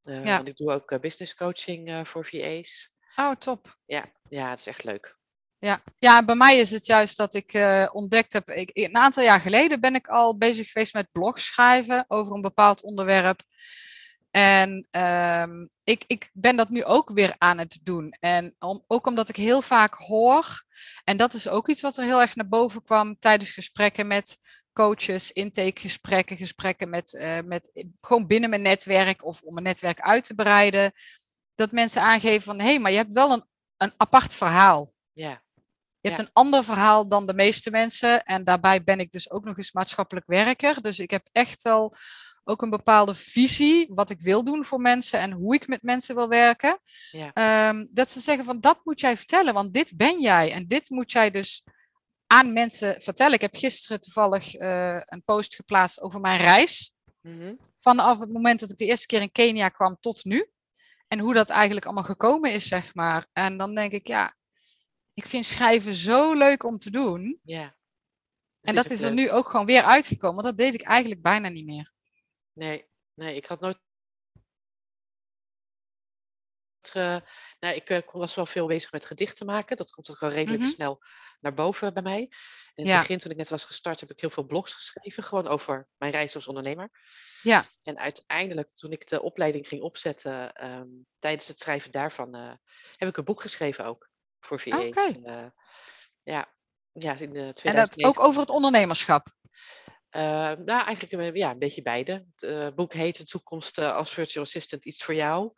ja. 0.03 0.37
Want 0.37 0.49
ik 0.49 0.57
doe 0.57 0.73
ook 0.73 1.01
business 1.01 1.35
coaching 1.35 2.09
voor 2.09 2.25
VA's. 2.25 2.97
Oh, 3.17 3.33
top. 3.33 3.77
Ja, 3.85 4.13
ja, 4.29 4.51
het 4.51 4.59
is 4.59 4.67
echt 4.67 4.85
leuk. 4.85 5.17
Ja. 5.59 5.83
ja, 5.99 6.25
bij 6.25 6.35
mij 6.35 6.59
is 6.59 6.71
het 6.71 6.87
juist 6.87 7.17
dat 7.17 7.35
ik 7.35 7.55
uh, 7.55 7.89
ontdekt 7.93 8.33
heb. 8.33 8.51
Ik, 8.51 8.71
een 8.73 8.97
aantal 8.97 9.23
jaar 9.23 9.41
geleden 9.41 9.81
ben 9.81 9.95
ik 9.95 10.09
al 10.09 10.37
bezig 10.37 10.71
geweest 10.71 10.95
met 10.95 11.13
blogs 11.13 11.47
schrijven 11.47 12.05
over 12.09 12.35
een 12.35 12.41
bepaald 12.41 12.83
onderwerp. 12.83 13.41
En 14.31 14.89
um, 14.91 15.71
ik, 15.85 16.05
ik 16.07 16.31
ben 16.33 16.57
dat 16.57 16.69
nu 16.69 16.85
ook 16.85 17.11
weer 17.11 17.35
aan 17.39 17.59
het 17.59 17.79
doen. 17.83 18.11
En 18.21 18.55
om, 18.59 18.85
ook 18.87 19.07
omdat 19.07 19.29
ik 19.29 19.37
heel 19.37 19.63
vaak 19.63 19.95
hoor, 19.95 20.65
en 21.05 21.17
dat 21.17 21.35
is 21.35 21.49
ook 21.49 21.69
iets 21.69 21.83
wat 21.83 21.97
er 21.97 22.05
heel 22.05 22.21
erg 22.21 22.37
naar 22.37 22.49
boven 22.49 22.83
kwam 22.83 23.19
tijdens 23.19 23.51
gesprekken 23.51 24.07
met 24.07 24.39
coaches, 24.73 25.33
intakegesprekken, 25.33 26.37
gesprekken 26.37 26.89
met, 26.91 27.13
uh, 27.13 27.39
met 27.45 27.71
gewoon 28.01 28.27
binnen 28.27 28.51
mijn 28.51 28.63
netwerk 28.63 29.25
of 29.25 29.43
om 29.43 29.53
mijn 29.53 29.67
netwerk 29.67 30.01
uit 30.01 30.25
te 30.25 30.35
breiden. 30.35 30.93
Dat 31.55 31.73
mensen 31.73 32.03
aangeven 32.03 32.43
van 32.43 32.59
hé, 32.59 32.65
hey, 32.67 32.79
maar 32.79 32.91
je 32.91 32.97
hebt 32.97 33.13
wel 33.13 33.33
een, 33.33 33.45
een 33.77 33.93
apart 33.97 34.35
verhaal. 34.35 34.93
Ja 35.13 35.43
Je 36.01 36.09
hebt 36.13 36.17
Ja. 36.17 36.23
een 36.23 36.33
ander 36.33 36.65
verhaal 36.65 37.09
dan 37.09 37.27
de 37.27 37.35
meeste 37.35 37.71
mensen. 37.71 38.25
En 38.25 38.45
daarbij 38.45 38.85
ben 38.85 38.99
ik 38.99 39.11
dus 39.11 39.31
ook 39.31 39.45
nog 39.45 39.57
eens 39.57 39.73
maatschappelijk 39.73 40.27
werker. 40.27 40.83
Dus 40.83 40.99
ik 40.99 41.11
heb 41.11 41.29
echt 41.33 41.63
wel 41.63 41.95
ook 42.49 42.63
een 42.63 42.71
bepaalde 42.71 43.15
visie 43.15 43.87
wat 43.95 44.11
ik 44.11 44.21
wil 44.21 44.45
doen 44.45 44.65
voor 44.65 44.81
mensen 44.81 45.19
en 45.21 45.33
hoe 45.33 45.55
ik 45.55 45.69
met 45.69 45.83
mensen 45.83 46.15
wil 46.15 46.29
werken. 46.29 46.79
Ja. 47.11 47.33
Ehm, 47.33 47.87
dat 47.91 48.11
ze 48.11 48.21
zeggen 48.21 48.45
van 48.45 48.61
dat 48.61 48.81
moet 48.85 49.01
jij 49.01 49.17
vertellen, 49.17 49.55
want 49.55 49.75
dit 49.75 49.97
ben 49.97 50.21
jij. 50.21 50.53
En 50.53 50.67
dit 50.67 50.91
moet 50.91 51.13
jij 51.13 51.31
dus 51.31 51.65
aan 52.27 52.53
mensen 52.53 53.01
vertellen. 53.01 53.35
Ik 53.35 53.41
heb 53.41 53.55
gisteren 53.55 54.01
toevallig 54.01 54.55
eh, 54.55 55.01
een 55.05 55.23
post 55.25 55.55
geplaatst 55.55 56.01
over 56.01 56.21
mijn 56.21 56.41
reis. 56.41 56.95
Mhm. 57.21 57.55
Vanaf 57.77 58.21
het 58.21 58.33
moment 58.33 58.61
dat 58.61 58.71
ik 58.71 58.77
de 58.77 58.85
eerste 58.85 59.07
keer 59.07 59.21
in 59.21 59.33
Kenia 59.33 59.69
kwam 59.69 59.97
tot 60.01 60.25
nu. 60.25 60.51
En 61.09 61.19
hoe 61.19 61.35
dat 61.35 61.51
eigenlijk 61.51 61.87
allemaal 61.87 62.05
gekomen 62.05 62.53
is, 62.53 62.69
zeg 62.69 62.95
maar. 62.95 63.27
En 63.33 63.57
dan 63.57 63.75
denk 63.75 63.93
ik, 63.93 64.07
ja, 64.07 64.37
ik 65.15 65.27
vind 65.27 65.47
schrijven 65.47 65.95
zo 65.95 66.33
leuk 66.33 66.65
om 66.65 66.79
te 66.79 66.91
doen. 66.91 67.41
Ja. 67.43 67.77
En 68.61 68.75
dat 68.75 68.91
is 68.91 69.01
er 69.01 69.13
nu 69.13 69.31
ook 69.31 69.49
gewoon 69.49 69.67
weer 69.67 69.83
uitgekomen. 69.83 70.45
Dat 70.45 70.59
deed 70.59 70.75
ik 70.75 70.83
eigenlijk 70.83 71.23
bijna 71.23 71.49
niet 71.49 71.67
meer. 71.67 71.95
Nee, 72.57 72.89
nee, 73.15 73.37
ik 73.37 73.47
had 73.47 73.61
nooit. 73.61 73.79
eh, 76.93 77.17
nou, 77.61 77.75
ik 77.75 77.91
eh, 77.91 78.03
was 78.13 78.35
wel 78.35 78.47
veel 78.47 78.67
bezig 78.67 78.93
met 78.93 79.07
gedichten 79.07 79.47
maken. 79.47 79.77
Dat 79.77 79.91
komt 79.91 80.11
ook 80.11 80.21
wel 80.21 80.31
redelijk 80.31 80.63
Mhm. 80.63 80.71
snel 80.71 81.03
naar 81.41 81.55
boven 81.55 81.95
bij 81.95 82.03
mij. 82.03 82.21
In 82.75 82.85
het 82.85 82.87
begin, 82.99 83.19
toen 83.19 83.31
ik 83.31 83.37
net 83.37 83.49
was 83.49 83.65
gestart, 83.65 84.01
heb 84.01 84.11
ik 84.11 84.21
heel 84.21 84.31
veel 84.31 84.45
blogs 84.47 84.73
geschreven. 84.73 85.23
Gewoon 85.23 85.47
over 85.47 85.89
mijn 85.97 86.13
reis 86.13 86.35
als 86.35 86.47
ondernemer. 86.47 86.91
Ja. 87.43 87.65
En 87.83 87.99
uiteindelijk, 87.99 88.71
toen 88.71 88.93
ik 88.93 89.09
de 89.09 89.23
opleiding 89.23 89.69
ging 89.69 89.83
opzetten, 89.83 90.53
ehm, 90.53 90.89
tijdens 91.19 91.49
het 91.49 91.61
schrijven 91.61 91.91
daarvan, 91.93 92.35
eh, 92.35 92.53
heb 92.97 93.09
ik 93.09 93.17
een 93.17 93.25
boek 93.25 93.41
geschreven 93.41 93.85
ook. 93.85 94.09
Voor 94.41 94.61
VA's. 94.61 94.85
Oké. 94.85 95.01
eh, 95.25 95.47
ja. 96.23 96.55
ja, 96.93 97.13
in 97.19 97.33
de 97.33 97.39
En 97.39 97.47
dat 97.47 97.57
2019. 97.57 98.07
ook 98.07 98.21
over 98.21 98.41
het 98.41 98.51
ondernemerschap. 98.51 99.27
Eh, 100.17 100.53
nou, 100.65 100.85
eigenlijk 100.85 101.13
een, 101.13 101.35
ja, 101.35 101.51
een 101.51 101.59
beetje 101.59 101.83
beide. 101.83 102.13
Het 102.13 102.43
eh, 102.43 102.69
boek 102.75 102.93
heet 102.93 103.17
De 103.17 103.25
toekomst 103.25 103.79
eh, 103.79 103.97
als 103.97 104.13
virtual 104.13 104.45
assistant 104.45 104.85
iets 104.85 105.05
voor 105.05 105.15
jou. 105.15 105.53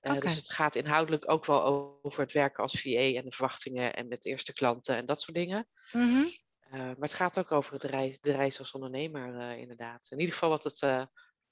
Eh. 0.00 0.20
Dus 0.20 0.34
het 0.34 0.50
gaat 0.50 0.74
inhoudelijk 0.74 1.30
ook 1.30 1.46
wel 1.46 1.62
over 2.02 2.20
het 2.20 2.32
werken 2.32 2.62
als 2.62 2.80
VA 2.80 2.98
en 2.98 3.24
de 3.24 3.30
verwachtingen 3.30 3.94
en 3.94 4.08
met 4.08 4.24
eerste 4.24 4.52
klanten 4.52 4.96
en 4.96 5.06
dat 5.06 5.20
soort 5.20 5.36
dingen. 5.36 5.68
Mhm. 5.92 6.24
Eh, 6.60 6.78
maar 6.80 6.96
het 6.98 7.12
gaat 7.12 7.38
ook 7.38 7.52
over 7.52 7.72
het 7.72 7.84
reis, 7.84 8.20
de 8.20 8.32
reis 8.32 8.58
als 8.58 8.72
ondernemer, 8.72 9.58
inderdaad. 9.58 10.06
In 10.10 10.18
ieder 10.18 10.34
geval 10.34 10.48
wat 10.48 10.64
het 10.64 11.08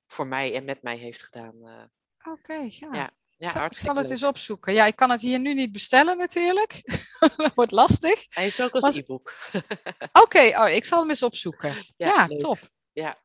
voor 0.06 0.26
mij 0.26 0.54
en 0.54 0.64
met 0.64 0.82
mij 0.82 0.96
heeft 0.96 1.22
gedaan. 1.22 1.90
Oké, 2.24 2.54
ja. 2.54 2.88
Ja, 2.92 3.10
ja, 3.37 3.47
Ik 3.47 3.53
zal- 3.53 3.55
ik 3.55 3.57
hartstikke 3.61 3.95
zal 3.95 3.95
het 3.95 4.05
leuk. 4.11 4.12
eens 4.21 4.29
opzoeken. 4.29 4.73
Ja, 4.73 4.87
ik 4.87 4.97
kan 4.97 5.11
het 5.11 5.21
hier 5.21 5.38
nu 5.38 5.55
niet 5.55 5.73
bestellen 5.73 6.17
natuurlijk. 6.19 6.81
dat 7.37 7.55
wordt 7.55 7.73
lastig. 7.73 8.25
Hij 8.29 8.47
is 8.47 8.61
ook 8.61 8.73
als 8.73 8.97
e-book. 8.97 9.35
Oké, 10.23 10.59
oh, 10.61 10.69
ik 10.69 10.85
zal 10.85 11.00
hem 11.00 11.09
eens 11.09 11.23
opzoeken. 11.23 11.75
Ja, 11.97 12.26
top. 12.26 12.59
Ja. 12.93 13.17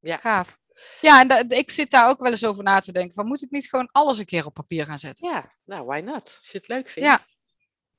Ja. 0.00 0.16
Gaaf. 0.16 0.58
Ja, 1.00 1.20
en 1.20 1.28
da- 1.28 1.44
ik 1.48 1.70
zit 1.70 1.90
daar 1.90 2.08
ook 2.08 2.20
wel 2.20 2.30
eens 2.30 2.44
over 2.44 2.62
na 2.64 2.80
te 2.80 2.92
denken. 2.92 3.14
Van, 3.14 3.26
moet 3.26 3.42
ik 3.42 3.50
niet 3.50 3.68
gewoon 3.68 3.88
alles 3.92 4.18
een 4.18 4.24
keer 4.24 4.46
op 4.46 4.54
papier 4.54 4.84
gaan 4.84 4.98
zetten? 4.98 5.28
Ja, 5.28 5.52
nou, 5.64 5.84
why 5.86 6.00
not? 6.00 6.36
Als 6.40 6.48
je 6.50 6.58
het 6.58 6.68
leuk 6.68 6.88
vindt. 6.88 7.08
Ja. 7.08 7.20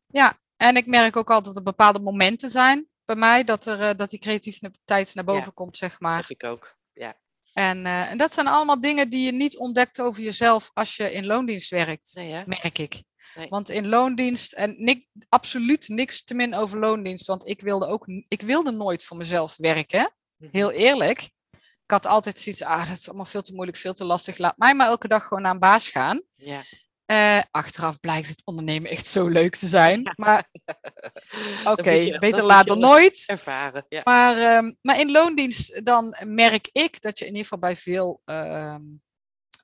Ja, 0.08 0.40
en 0.58 0.76
ik 0.78 0.86
merk 0.86 1.16
ook 1.16 1.30
altijd 1.30 1.46
dat 1.46 1.56
er 1.56 1.72
bepaalde 1.72 2.00
momenten 2.00 2.50
zijn 2.50 2.88
bij 3.06 3.16
mij 3.16 3.44
dat, 3.44 3.66
er, 3.66 3.82
eh, 3.82 3.96
dat 3.98 4.10
die 4.10 4.20
creativiteit 4.20 5.16
naar 5.16 5.24
boven 5.24 5.44
Ja. 5.46 5.52
komt, 5.54 5.78
zeg 5.78 6.00
maar. 6.00 6.18
Heb 6.18 6.30
ik 6.30 6.44
ook. 6.44 6.76
Ja. 6.94 7.16
En, 7.56 7.86
eh, 7.86 8.12
en 8.12 8.18
dat 8.18 8.34
zijn 8.34 8.48
allemaal 8.48 8.82
dingen 8.82 9.10
die 9.10 9.26
je 9.26 9.32
niet 9.32 9.58
ontdekt 9.58 10.02
over 10.02 10.24
jezelf 10.24 10.72
als 10.74 10.96
je 10.96 11.12
in 11.12 11.26
loondienst 11.26 11.70
werkt, 11.70 12.12
Nee, 12.14 12.44
merk 12.46 12.78
ik. 12.78 13.04
Nee. 13.36 13.50
Want 13.50 13.70
in 13.70 13.88
loondienst, 13.88 14.54
en 14.54 14.76
nik, 14.78 15.08
absoluut 15.30 15.88
niks 15.88 16.24
te 16.24 16.34
min 16.34 16.56
over 16.56 16.80
loondienst, 16.80 17.26
want 17.26 17.48
ik 17.48 17.62
wilde 17.62 17.86
ook 17.86 18.08
ik 18.28 18.42
wilde 18.42 18.72
nooit 18.72 19.04
voor 19.04 19.18
mezelf 19.18 19.56
werken. 19.58 20.14
Mhm. 20.38 20.50
Heel 20.52 20.72
eerlijk. 20.72 21.22
Ik 21.84 21.92
had 21.92 22.06
altijd 22.06 22.40
zoiets, 22.40 22.64
ah, 22.64 22.88
dat 22.88 22.98
is 22.98 23.08
allemaal 23.08 23.26
veel 23.26 23.42
te 23.42 23.54
moeilijk, 23.54 23.78
veel 23.78 23.94
te 23.94 24.06
lastig. 24.06 24.38
Laat 24.38 24.58
mij 24.58 24.76
maar 24.76 24.88
elke 24.88 25.08
dag 25.08 25.24
gewoon 25.24 25.44
naar 25.44 25.54
een 25.54 25.60
baas 25.60 25.90
gaan. 25.90 26.22
Ja. 26.34 26.64
Eh, 27.06 27.42
achteraf 27.52 28.00
blijkt 28.00 28.28
het 28.28 28.42
ondernemen 28.46 28.90
echt 28.90 29.06
zo 29.06 29.28
leuk 29.28 29.56
te 29.56 29.68
zijn. 29.68 30.14
Maar 30.16 30.50
oké, 31.72 32.18
beter 32.20 32.44
laat 32.44 32.68
dan 32.68 32.80
nooit. 32.80 33.24
Ervaren, 33.26 33.86
ja. 33.90 34.02
Maar, 34.04 34.38
ehm, 34.38 34.74
maar 34.82 35.00
in 35.00 35.12
loondienst 35.12 35.86
dan 35.86 36.16
merk 36.26 36.70
ik 36.72 37.02
dat 37.02 37.20
je 37.20 37.26
in 37.26 37.32
ieder 37.32 37.44
geval 37.44 37.60
bij 37.60 37.76
veel 37.76 38.22
ehm, 38.26 38.82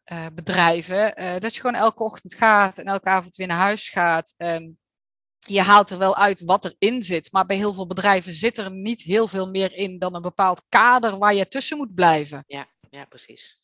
eh, 0.03 0.25
bedrijven, 0.33 1.15
eh, 1.15 1.39
dat 1.39 1.53
je 1.55 1.61
gewoon 1.61 1.75
elke 1.75 2.03
ochtend 2.03 2.33
gaat 2.33 2.77
en 2.77 2.85
elke 2.85 3.09
avond 3.09 3.35
weer 3.35 3.47
naar 3.47 3.57
huis 3.57 3.89
gaat. 3.89 4.33
En 4.37 4.79
je 5.37 5.61
haalt 5.61 5.89
er 5.89 5.97
wel 5.97 6.15
uit 6.15 6.41
wat 6.41 6.65
erin 6.65 7.03
zit. 7.03 7.31
Maar 7.31 7.45
bij 7.45 7.55
heel 7.55 7.73
veel 7.73 7.87
bedrijven 7.87 8.33
zit 8.33 8.57
er 8.57 8.71
niet 8.71 9.01
heel 9.01 9.27
veel 9.27 9.49
meer 9.49 9.73
in 9.73 9.99
dan 9.99 10.15
een 10.15 10.21
bepaald 10.21 10.65
kader 10.69 11.17
waar 11.17 11.33
je 11.33 11.47
tussen 11.47 11.77
moet 11.77 11.95
blijven. 11.95 12.43
Ja, 12.89 13.05
precies. 13.05 13.59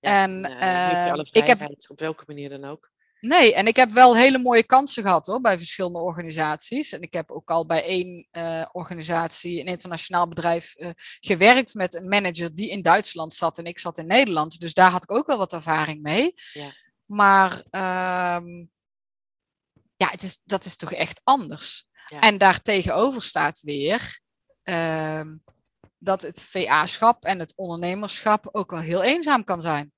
En, 0.00 0.44
eh, 0.44 1.06
ehm, 1.08 1.20
ik 1.32 1.46
heb- 1.46 1.58
op 1.88 1.98
welke 1.98 2.24
manier 2.26 2.48
dan 2.48 2.64
ook. 2.64 2.90
Nee, 3.26 3.54
en 3.54 3.66
ik 3.66 3.76
heb 3.76 3.90
wel 3.90 4.16
hele 4.16 4.38
mooie 4.38 4.64
kansen 4.64 5.02
gehad 5.02 5.26
hoor, 5.26 5.40
bij 5.40 5.58
verschillende 5.58 5.98
organisaties. 5.98 6.92
En 6.92 7.00
ik 7.00 7.12
heb 7.12 7.30
ook 7.30 7.50
al 7.50 7.66
bij 7.66 7.84
één 7.84 8.28
eh, 8.30 8.64
organisatie, 8.72 9.60
een 9.60 9.66
internationaal 9.66 10.28
bedrijf, 10.28 10.74
eh, 10.74 10.90
gewerkt 11.20 11.74
met 11.74 11.94
een 11.94 12.08
manager 12.08 12.54
die 12.54 12.70
in 12.70 12.82
Duitsland 12.82 13.34
zat 13.34 13.58
en 13.58 13.64
ik 13.64 13.78
zat 13.78 13.98
in 13.98 14.06
Nederland. 14.06 14.60
Dus 14.60 14.74
daar 14.74 14.90
had 14.90 15.02
ik 15.02 15.10
ook 15.10 15.26
wel 15.26 15.38
wat 15.38 15.52
ervaring 15.52 16.02
mee. 16.02 16.34
Ja. 16.52 16.72
Maar 17.04 17.62
ehm, 17.70 18.48
ja, 19.96 20.08
het 20.08 20.22
is, 20.22 20.40
dat 20.44 20.64
is 20.64 20.76
toch 20.76 20.92
echt 20.92 21.20
anders. 21.24 21.86
Ja. 22.06 22.20
En 22.20 22.38
daartegenover 22.38 23.22
staat 23.22 23.60
weer 23.60 24.20
ehm, 24.62 25.36
dat 25.98 26.22
het 26.22 26.42
VA-schap 26.42 27.24
en 27.24 27.38
het 27.38 27.52
ondernemerschap 27.56 28.48
ook 28.52 28.70
wel 28.70 28.80
heel 28.80 29.02
eenzaam 29.02 29.44
kan 29.44 29.62
zijn. 29.62 29.92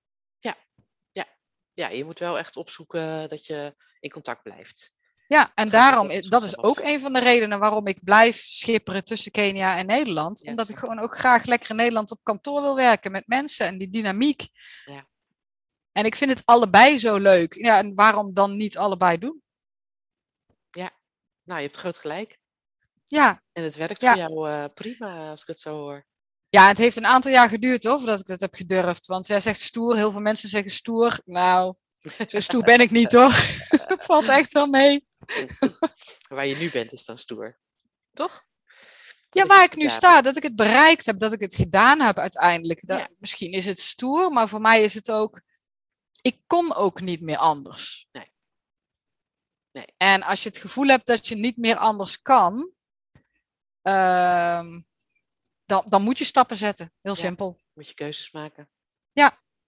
Ja, 1.74 1.88
je 1.88 2.04
moet 2.04 2.18
wel 2.18 2.38
echt 2.38 2.56
opzoeken 2.56 3.28
dat 3.28 3.46
je 3.46 3.74
in 4.00 4.10
contact 4.10 4.42
blijft. 4.42 4.92
Ja, 5.26 5.52
en 5.54 5.68
daarom, 5.68 6.10
is, 6.10 6.26
dat 6.26 6.42
is 6.42 6.58
ook 6.58 6.78
een 6.80 7.00
van 7.00 7.12
de 7.12 7.20
redenen 7.20 7.58
waarom 7.58 7.86
ik 7.86 8.04
blijf 8.04 8.36
schipperen 8.36 9.04
tussen 9.04 9.32
Kenia 9.32 9.76
en 9.78 9.86
Nederland. 9.86 10.40
Ja, 10.40 10.50
omdat 10.50 10.68
ik 10.68 10.76
gewoon 10.76 10.98
ook 10.98 11.18
graag 11.18 11.44
lekker 11.44 11.70
in 11.70 11.76
Nederland 11.76 12.10
op 12.10 12.20
kantoor 12.22 12.60
wil 12.60 12.74
werken 12.74 13.12
met 13.12 13.26
mensen 13.26 13.66
en 13.66 13.78
die 13.78 13.90
dynamiek. 13.90 14.48
Ja. 14.84 15.08
En 15.92 16.04
ik 16.04 16.14
vind 16.14 16.30
het 16.30 16.42
allebei 16.44 16.98
zo 16.98 17.16
leuk. 17.16 17.54
Ja, 17.54 17.78
en 17.78 17.94
waarom 17.94 18.34
dan 18.34 18.56
niet 18.56 18.78
allebei 18.78 19.18
doen? 19.18 19.42
Nou, 21.44 21.60
je 21.60 21.66
hebt 21.66 21.78
groot 21.78 21.98
gelijk. 21.98 22.38
Ja, 23.06 23.42
En 23.52 23.62
het 23.64 23.74
werkt 23.74 24.00
Ja. 24.00 24.12
voor 24.12 24.20
jou 24.20 24.50
eh, 24.50 24.64
prima, 24.74 25.30
als 25.30 25.40
ik 25.40 25.46
het 25.46 25.60
zo 25.60 25.76
hoor. 25.76 26.06
Ja, 26.54 26.68
het 26.68 26.78
heeft 26.78 26.96
een 26.96 27.06
aantal 27.06 27.30
jaar 27.30 27.48
geduurd 27.48 27.84
hoor, 27.84 27.98
voordat 27.98 28.20
ik 28.20 28.26
dat 28.26 28.40
heb 28.40 28.54
gedurfd. 28.54 29.06
Want 29.06 29.26
jij 29.26 29.40
zegt 29.40 29.60
stoer, 29.60 29.96
heel 29.96 30.10
veel 30.10 30.20
mensen 30.20 30.48
zeggen 30.48 30.70
stoer. 30.70 31.20
Nou, 31.24 31.74
zo 32.26 32.40
stoer 32.40 32.62
ben 32.62 32.80
ik 32.80 32.90
niet 32.90 33.12
hoor. 33.12 33.32
Valt 34.08 34.28
echt 34.28 34.52
wel 34.52 34.66
mee. 34.66 35.06
Waar 36.28 36.46
je 36.46 36.56
nu 36.56 36.70
bent 36.70 36.92
is 36.92 37.04
dan 37.04 37.18
stoer. 37.18 37.58
Toch? 38.12 38.44
Ja, 39.30 39.46
waar 39.46 39.64
ik 39.64 39.76
nu 39.76 39.88
sta, 39.88 40.22
dat 40.22 40.36
ik 40.36 40.42
het 40.42 40.56
bereikt 40.56 41.06
heb, 41.06 41.18
dat 41.18 41.32
ik 41.32 41.40
het 41.40 41.54
gedaan 41.54 42.00
heb 42.00 42.18
uiteindelijk. 42.18 42.86
Dat, 42.86 42.98
Ja. 42.98 43.08
Misschien 43.18 43.52
is 43.52 43.66
het 43.66 43.80
stoer, 43.80 44.32
maar 44.32 44.48
voor 44.48 44.60
mij 44.60 44.82
is 44.82 44.94
het 44.94 45.10
ook. 45.10 45.40
Ik 46.22 46.40
kon 46.46 46.74
ook 46.74 47.00
niet 47.00 47.20
meer 47.20 47.36
anders. 47.36 48.08
Nee. 48.12 48.32
Nee. 49.72 49.86
En 49.96 50.22
als 50.22 50.42
je 50.42 50.48
het 50.48 50.58
gevoel 50.58 50.86
hebt 50.86 51.06
dat 51.06 51.28
je 51.28 51.36
niet 51.36 51.56
meer 51.56 51.76
anders 51.76 52.22
kan, 52.22 52.72
ehm, 53.82 54.80
dan, 55.66 55.84
dan 55.88 56.02
moet 56.02 56.18
je 56.18 56.24
stappen 56.24 56.56
zetten. 56.56 56.92
Heel 57.00 57.12
Ja. 57.14 57.18
simpel. 57.18 57.60
Moet 57.74 57.88
je 57.88 57.94
keuzes 57.94 58.30
maken. 58.32 58.68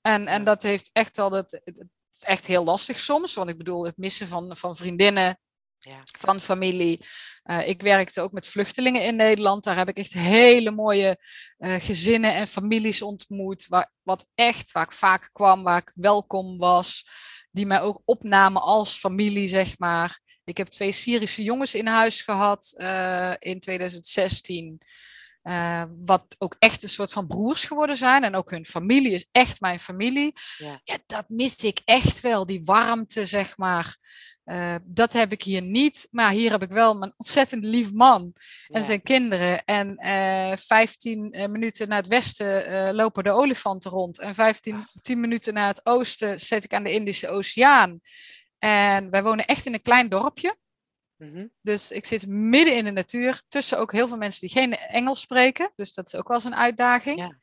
En, 0.06 0.26
en 0.26 0.38
Ja. 0.38 0.44
dat 0.44 0.62
heeft 0.62 0.90
echt 0.92 1.16
wel. 1.16 1.30
Dat, 1.30 1.50
het 1.64 1.88
is 2.12 2.22
echt 2.22 2.46
heel 2.46 2.64
lastig 2.64 2.98
soms. 2.98 3.34
Want 3.34 3.50
ik 3.50 3.58
bedoel, 3.58 3.84
het 3.86 3.96
missen 3.96 4.28
van, 4.28 4.56
van 4.56 4.76
vriendinnen, 4.76 5.38
Ja. 5.78 6.00
van 6.18 6.40
familie. 6.40 7.04
Eh, 7.42 7.68
ik 7.68 7.82
werkte 7.82 8.20
ook 8.20 8.32
met 8.32 8.46
vluchtelingen 8.48 9.04
in 9.04 9.16
Nederland. 9.16 9.64
Daar 9.64 9.76
heb 9.76 9.88
ik 9.88 9.96
echt 9.96 10.12
hele 10.12 10.70
mooie 10.70 11.18
eh, 11.58 11.74
gezinnen 11.74 12.34
en 12.34 12.46
families 12.46 13.02
ontmoet. 13.02 13.66
Waar, 13.66 13.92
wat 14.02 14.26
echt, 14.34 14.72
waar 14.72 14.84
ik 14.84 14.92
vaak 14.92 15.30
kwam, 15.32 15.62
waar 15.62 15.80
ik 15.80 15.92
welkom 15.94 16.58
was. 16.58 17.08
Die 17.50 17.66
mij 17.66 17.80
ook 17.80 18.02
opnamen 18.04 18.62
als 18.62 18.98
familie, 18.98 19.48
zeg 19.48 19.78
maar. 19.78 20.20
Ik 20.44 20.56
heb 20.56 20.66
twee 20.66 20.92
Syrische 20.92 21.42
jongens 21.42 21.74
in 21.74 21.86
huis 21.86 22.22
gehad 22.22 22.74
eh, 22.76 23.34
in 23.38 23.60
2016. 23.60 24.80
Eh, 25.46 25.82
wat 26.04 26.36
ook 26.38 26.56
echt 26.58 26.82
een 26.82 26.88
soort 26.88 27.12
van 27.12 27.26
broers 27.26 27.64
geworden 27.64 27.96
zijn. 27.96 28.24
En 28.24 28.34
ook 28.34 28.50
hun 28.50 28.66
familie 28.66 29.12
is 29.12 29.28
echt 29.32 29.60
mijn 29.60 29.80
familie. 29.80 30.32
Ja. 30.56 30.80
ja 30.84 30.98
dat 31.06 31.24
mis 31.28 31.56
ik 31.56 31.80
echt 31.84 32.20
wel. 32.20 32.46
Die 32.46 32.64
warmte, 32.64 33.26
zeg 33.26 33.56
maar. 33.56 33.96
Eh, 34.44 34.74
dat 34.84 35.12
heb 35.12 35.32
ik 35.32 35.42
hier 35.42 35.62
niet. 35.62 36.08
Maar 36.10 36.30
hier 36.30 36.50
heb 36.50 36.62
ik 36.62 36.70
wel 36.70 36.94
mijn 36.94 37.14
ontzettend 37.16 37.64
lief 37.64 37.92
man 37.92 38.22
en 38.68 38.80
Ja. 38.80 38.86
zijn 38.86 39.02
kinderen. 39.02 39.64
En 39.64 39.96
eh 39.96 40.56
15 40.56 41.30
eh, 41.30 41.48
minuten 41.48 41.88
naar 41.88 41.98
het 41.98 42.08
westen 42.08 42.94
lopen 42.94 43.24
de 43.24 43.32
olifanten 43.32 43.90
rond. 43.90 44.18
En 44.18 44.34
15 44.34 44.86
10 45.00 45.20
minuten 45.20 45.54
naar 45.54 45.68
het 45.68 45.86
oosten 45.86 46.40
zit 46.40 46.64
ik 46.64 46.74
aan 46.74 46.84
de 46.84 46.92
Indische 46.92 47.28
Oceaan. 47.28 48.00
En 48.58 49.10
wij 49.10 49.22
wonen 49.22 49.46
echt 49.46 49.66
in 49.66 49.74
een 49.74 49.82
klein 49.82 50.08
dorpje. 50.08 50.56
Mhm. 51.16 51.46
Dus 51.60 51.90
ik 51.90 52.04
zit 52.04 52.26
midden 52.26 52.76
in 52.76 52.84
de 52.84 52.90
natuur, 52.90 53.42
tussen 53.48 53.78
ook 53.78 53.92
heel 53.92 54.08
veel 54.08 54.16
mensen 54.16 54.40
die 54.40 54.50
geen 54.50 54.72
Engels 54.76 55.20
spreken. 55.20 55.72
Dus 55.74 55.92
dat 55.92 56.06
is 56.06 56.14
ook 56.14 56.28
wel 56.28 56.36
eens 56.36 56.46
een 56.46 56.54
uitdaging. 56.54 57.18
Ja. 57.18 57.38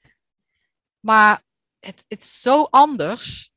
Maar 1.00 1.42
het, 1.80 2.06
het 2.08 2.22
is 2.22 2.42
zo 2.42 2.64
anders. 2.64 3.52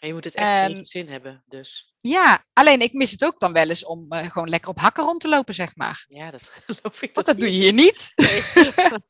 En 0.00 0.08
je 0.08 0.14
moet 0.14 0.24
het 0.24 0.34
echt 0.34 0.68
in 0.68 0.72
En- 0.72 0.76
je 0.76 0.84
zin 0.84 1.08
hebben, 1.08 1.42
dus. 1.46 1.94
Ja, 2.00 2.44
alleen 2.52 2.80
ik 2.80 2.92
mis 2.92 3.10
het 3.10 3.24
ook 3.24 3.40
dan 3.40 3.52
wel 3.52 3.68
eens 3.68 3.84
om 3.84 4.12
eh, 4.12 4.30
gewoon 4.30 4.48
lekker 4.48 4.70
op 4.70 4.78
hakken 4.78 5.04
rond 5.04 5.20
te 5.20 5.28
lopen, 5.28 5.54
zeg 5.54 5.76
maar. 5.76 6.04
Ja, 6.08 6.30
dat 6.30 6.42
geloof 6.66 7.02
ik. 7.02 7.14
Want 7.14 7.26
dat 7.26 7.40
doe 7.40 7.52
je 7.52 7.58
hier 7.60 7.72
niet. 7.72 8.12
je 8.16 9.00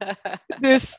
Dus 0.60 0.98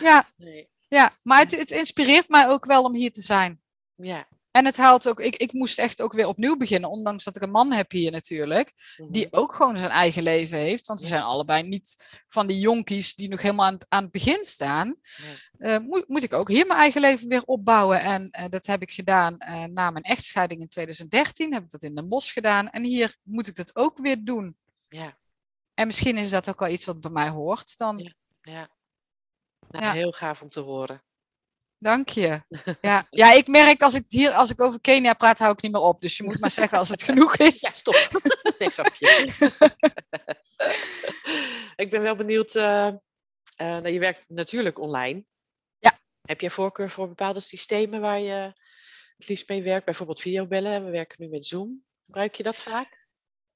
ja, 0.00 0.28
nee. 0.36 0.68
ja. 0.88 1.18
maar 1.22 1.38
het, 1.40 1.50
het 1.58 1.70
inspireert 1.70 2.28
mij 2.28 2.48
ook 2.48 2.64
wel 2.64 2.82
om 2.82 2.94
hier 2.94 3.12
te 3.12 3.20
zijn. 3.20 3.60
Ja. 3.94 4.28
En 4.50 4.64
het 4.64 4.76
haalt 4.76 5.08
ook, 5.08 5.20
ik, 5.20 5.36
ik 5.36 5.52
moest 5.52 5.78
echt 5.78 6.02
ook 6.02 6.12
weer 6.12 6.26
opnieuw 6.26 6.56
beginnen, 6.56 6.90
ondanks 6.90 7.24
dat 7.24 7.36
ik 7.36 7.42
een 7.42 7.50
man 7.50 7.72
heb 7.72 7.90
hier 7.90 8.10
natuurlijk, 8.10 8.72
Mhm. 8.96 9.10
die 9.10 9.32
ook 9.32 9.52
gewoon 9.52 9.76
zijn 9.76 9.90
eigen 9.90 10.22
leven 10.22 10.58
heeft. 10.58 10.86
Want 10.86 11.00
we 11.00 11.06
zijn 11.06 11.22
allebei 11.22 11.62
niet 11.62 12.20
van 12.28 12.46
die 12.46 12.58
jonkies 12.58 13.14
die 13.14 13.28
nog 13.28 13.42
helemaal 13.42 13.66
aan 13.66 13.72
het, 13.74 13.86
aan 13.88 14.02
het 14.02 14.12
begin 14.12 14.44
staan. 14.44 14.96
Nee. 15.22 15.36
Eh, 15.72 15.78
moet, 15.78 16.08
moet 16.08 16.22
ik 16.22 16.32
ook 16.32 16.48
hier 16.48 16.66
mijn 16.66 16.78
eigen 16.80 17.00
leven 17.00 17.28
weer 17.28 17.42
opbouwen. 17.44 18.00
En 18.00 18.30
eh, 18.30 18.44
dat 18.48 18.66
heb 18.66 18.82
ik 18.82 18.92
gedaan 18.92 19.38
eh, 19.38 19.64
na 19.64 19.90
mijn 19.90 20.04
echtscheiding 20.04 20.60
in 20.60 20.68
2013. 20.68 21.52
Heb 21.52 21.62
ik 21.62 21.70
dat 21.70 21.82
in 21.82 21.94
Den 21.94 22.08
Bosch 22.08 22.32
gedaan. 22.32 22.70
En 22.70 22.84
hier 22.84 23.16
moet 23.22 23.46
ik 23.46 23.56
dat 23.56 23.76
ook 23.76 23.98
weer 23.98 24.24
doen. 24.24 24.56
Ja, 24.88 25.18
En 25.74 25.86
misschien 25.86 26.16
is 26.16 26.30
dat 26.30 26.48
ook 26.48 26.58
wel 26.60 26.68
iets 26.68 26.84
wat 26.84 27.00
bij 27.00 27.10
mij 27.10 27.28
hoort. 27.28 27.76
Dan, 27.78 27.98
Ja. 27.98 28.12
ja. 28.40 28.68
Nou, 29.68 29.84
Ja. 29.84 29.92
Heel 29.92 30.12
gaaf 30.12 30.42
om 30.42 30.48
te 30.48 30.60
horen. 30.60 31.02
Dank 31.78 32.08
je. 32.08 32.40
Ja. 32.80 33.06
ja, 33.10 33.32
ik 33.32 33.46
merk 33.46 33.82
als 33.82 33.94
ik, 33.94 34.04
hier, 34.08 34.30
als 34.30 34.50
ik 34.50 34.60
over 34.60 34.80
Kenia 34.80 35.14
praat, 35.14 35.38
hou 35.38 35.52
ik 35.52 35.62
niet 35.62 35.72
meer 35.72 35.80
op. 35.80 36.00
Dus 36.00 36.16
je 36.16 36.22
moet 36.22 36.40
maar 36.40 36.50
zeggen 36.50 36.78
als 36.78 36.88
het 36.88 37.02
genoeg 37.08 37.36
is. 37.36 37.60
Ja, 37.60 37.70
stop. 37.70 38.08
nee, 38.58 38.70
grapje. 38.70 39.06
ik 41.76 41.90
ben 41.90 42.02
wel 42.02 42.16
benieuwd. 42.16 42.54
nou, 42.54 43.88
je 43.88 43.98
werkt 43.98 44.24
natuurlijk 44.28 44.78
online. 44.78 45.24
Ja. 45.78 45.98
Heb 46.22 46.40
jij 46.40 46.50
voorkeur 46.50 46.90
voor 46.90 47.08
bepaalde 47.08 47.40
systemen 47.40 48.00
waar 48.00 48.20
je 48.20 48.52
het 49.16 49.28
liefst 49.28 49.48
mee 49.48 49.62
werkt? 49.62 49.84
Bijvoorbeeld 49.84 50.20
videobellen. 50.20 50.84
We 50.84 50.90
werken 50.90 51.24
nu 51.24 51.30
met 51.30 51.46
Zoom. 51.46 51.84
Gebruik 52.04 52.34
je 52.34 52.42
dat 52.42 52.56
vaak? 52.56 53.06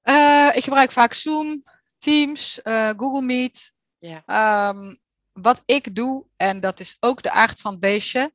Eh, 0.02 0.50
ik 0.54 0.64
gebruik 0.64 0.92
vaak 0.92 1.12
Zoom, 1.12 1.62
Teams, 1.98 2.60
Google 2.96 3.22
Meet. 3.22 3.74
Ja. 3.98 4.22
Ehm, 4.26 4.94
wat 5.32 5.62
ik 5.64 5.94
doe, 5.94 6.26
en 6.36 6.60
dat 6.60 6.80
is 6.80 6.96
ook 7.00 7.22
de 7.22 7.30
aard 7.30 7.60
van 7.60 7.70
het 7.70 7.80
beestje, 7.80 8.32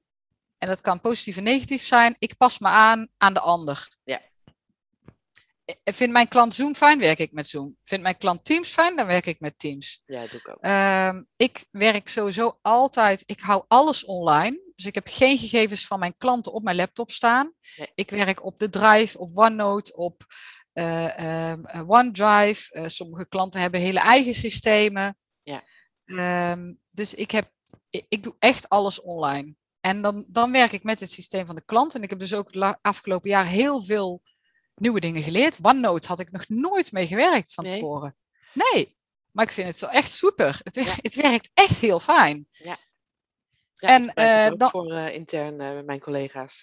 en 0.57 0.67
dat 0.67 0.81
kan 0.81 0.99
positief 0.99 1.37
en 1.37 1.43
negatief 1.43 1.83
zijn, 1.83 2.15
ik 2.19 2.37
pas 2.37 2.59
me 2.59 2.67
aan 2.67 3.07
aan 3.17 3.33
de 3.33 3.39
ander. 3.39 3.97
Ja. 4.03 4.21
Vindt 5.83 6.13
mijn 6.13 6.27
klant 6.27 6.53
Zoom 6.53 6.75
fijn, 6.75 6.99
werk 6.99 7.19
ik 7.19 7.31
met 7.31 7.47
Zoom. 7.47 7.77
Vindt 7.83 8.03
mijn 8.03 8.17
klant 8.17 8.45
Teams 8.45 8.69
fijn, 8.69 8.95
dan 8.95 9.05
werk 9.05 9.25
ik 9.25 9.39
met 9.39 9.59
Teams. 9.59 10.01
Ja, 10.05 10.21
dat 10.21 10.31
doe 10.31 10.39
ik 10.39 10.49
ook. 10.49 10.57
Ehm, 10.61 11.23
ik 11.35 11.65
werk 11.71 12.09
sowieso 12.09 12.59
altijd, 12.61 13.23
ik 13.25 13.39
hou 13.39 13.63
alles 13.67 14.05
online. 14.05 14.59
Dus 14.75 14.85
ik 14.85 14.95
heb 14.95 15.07
geen 15.07 15.37
gegevens 15.37 15.87
van 15.87 15.99
mijn 15.99 16.17
klanten 16.17 16.53
op 16.53 16.63
mijn 16.63 16.75
laptop 16.75 17.11
staan. 17.11 17.53
Nee. 17.75 17.91
Ik 17.95 18.09
werk 18.09 18.43
op 18.43 18.59
de 18.59 18.69
Drive, 18.69 19.17
op 19.17 19.37
OneNote, 19.37 19.95
op 19.95 20.25
eh, 20.73 21.19
ehm, 21.19 21.65
eh, 21.65 21.89
OneDrive. 21.89 22.73
Eh, 22.73 22.87
sommige 22.87 23.27
klanten 23.27 23.61
hebben 23.61 23.79
hele 23.79 23.99
eigen 23.99 24.33
systemen. 24.33 25.17
Ehm, 26.07 26.73
dus 26.89 27.13
ik, 27.13 27.31
heb, 27.31 27.51
ik, 27.89 28.05
ik 28.09 28.23
doe 28.23 28.35
echt 28.39 28.69
alles 28.69 29.01
online. 29.01 29.55
En 29.79 30.01
dan, 30.01 30.25
dan 30.27 30.51
werk 30.51 30.71
ik 30.71 30.83
met 30.83 30.99
het 30.99 31.11
systeem 31.11 31.45
van 31.45 31.55
de 31.55 31.65
klant. 31.65 31.95
En 31.95 32.03
ik 32.03 32.09
heb 32.09 32.19
dus 32.19 32.33
ook 32.33 32.53
het 32.53 32.77
afgelopen 32.81 33.29
jaar 33.29 33.45
heel 33.45 33.83
veel 33.83 34.21
nieuwe 34.75 34.99
dingen 34.99 35.23
geleerd. 35.23 35.57
OneNote 35.61 36.07
had 36.07 36.19
ik 36.19 36.31
nog 36.31 36.47
nooit 36.47 36.91
mee 36.91 37.07
gewerkt 37.07 37.53
van 37.53 37.63
Nee? 37.63 37.73
tevoren. 37.73 38.15
Nee, 38.53 38.97
maar 39.31 39.45
ik 39.45 39.51
vind 39.51 39.67
het 39.67 39.77
zo 39.77 39.85
echt 39.85 40.11
super. 40.11 40.59
Het, 40.63 40.75
Ja. 40.75 40.83
het 41.01 41.15
werkt 41.15 41.49
echt 41.53 41.79
heel 41.79 41.99
fijn. 41.99 42.47
Ja, 42.51 42.77
en, 43.75 44.09
ook 44.51 44.59
dan- 44.59 44.69
voor 44.69 44.91
eh, 44.91 45.13
intern 45.13 45.61
eh, 45.61 45.73
met 45.73 45.85
mijn 45.85 45.99
collega's. 45.99 46.59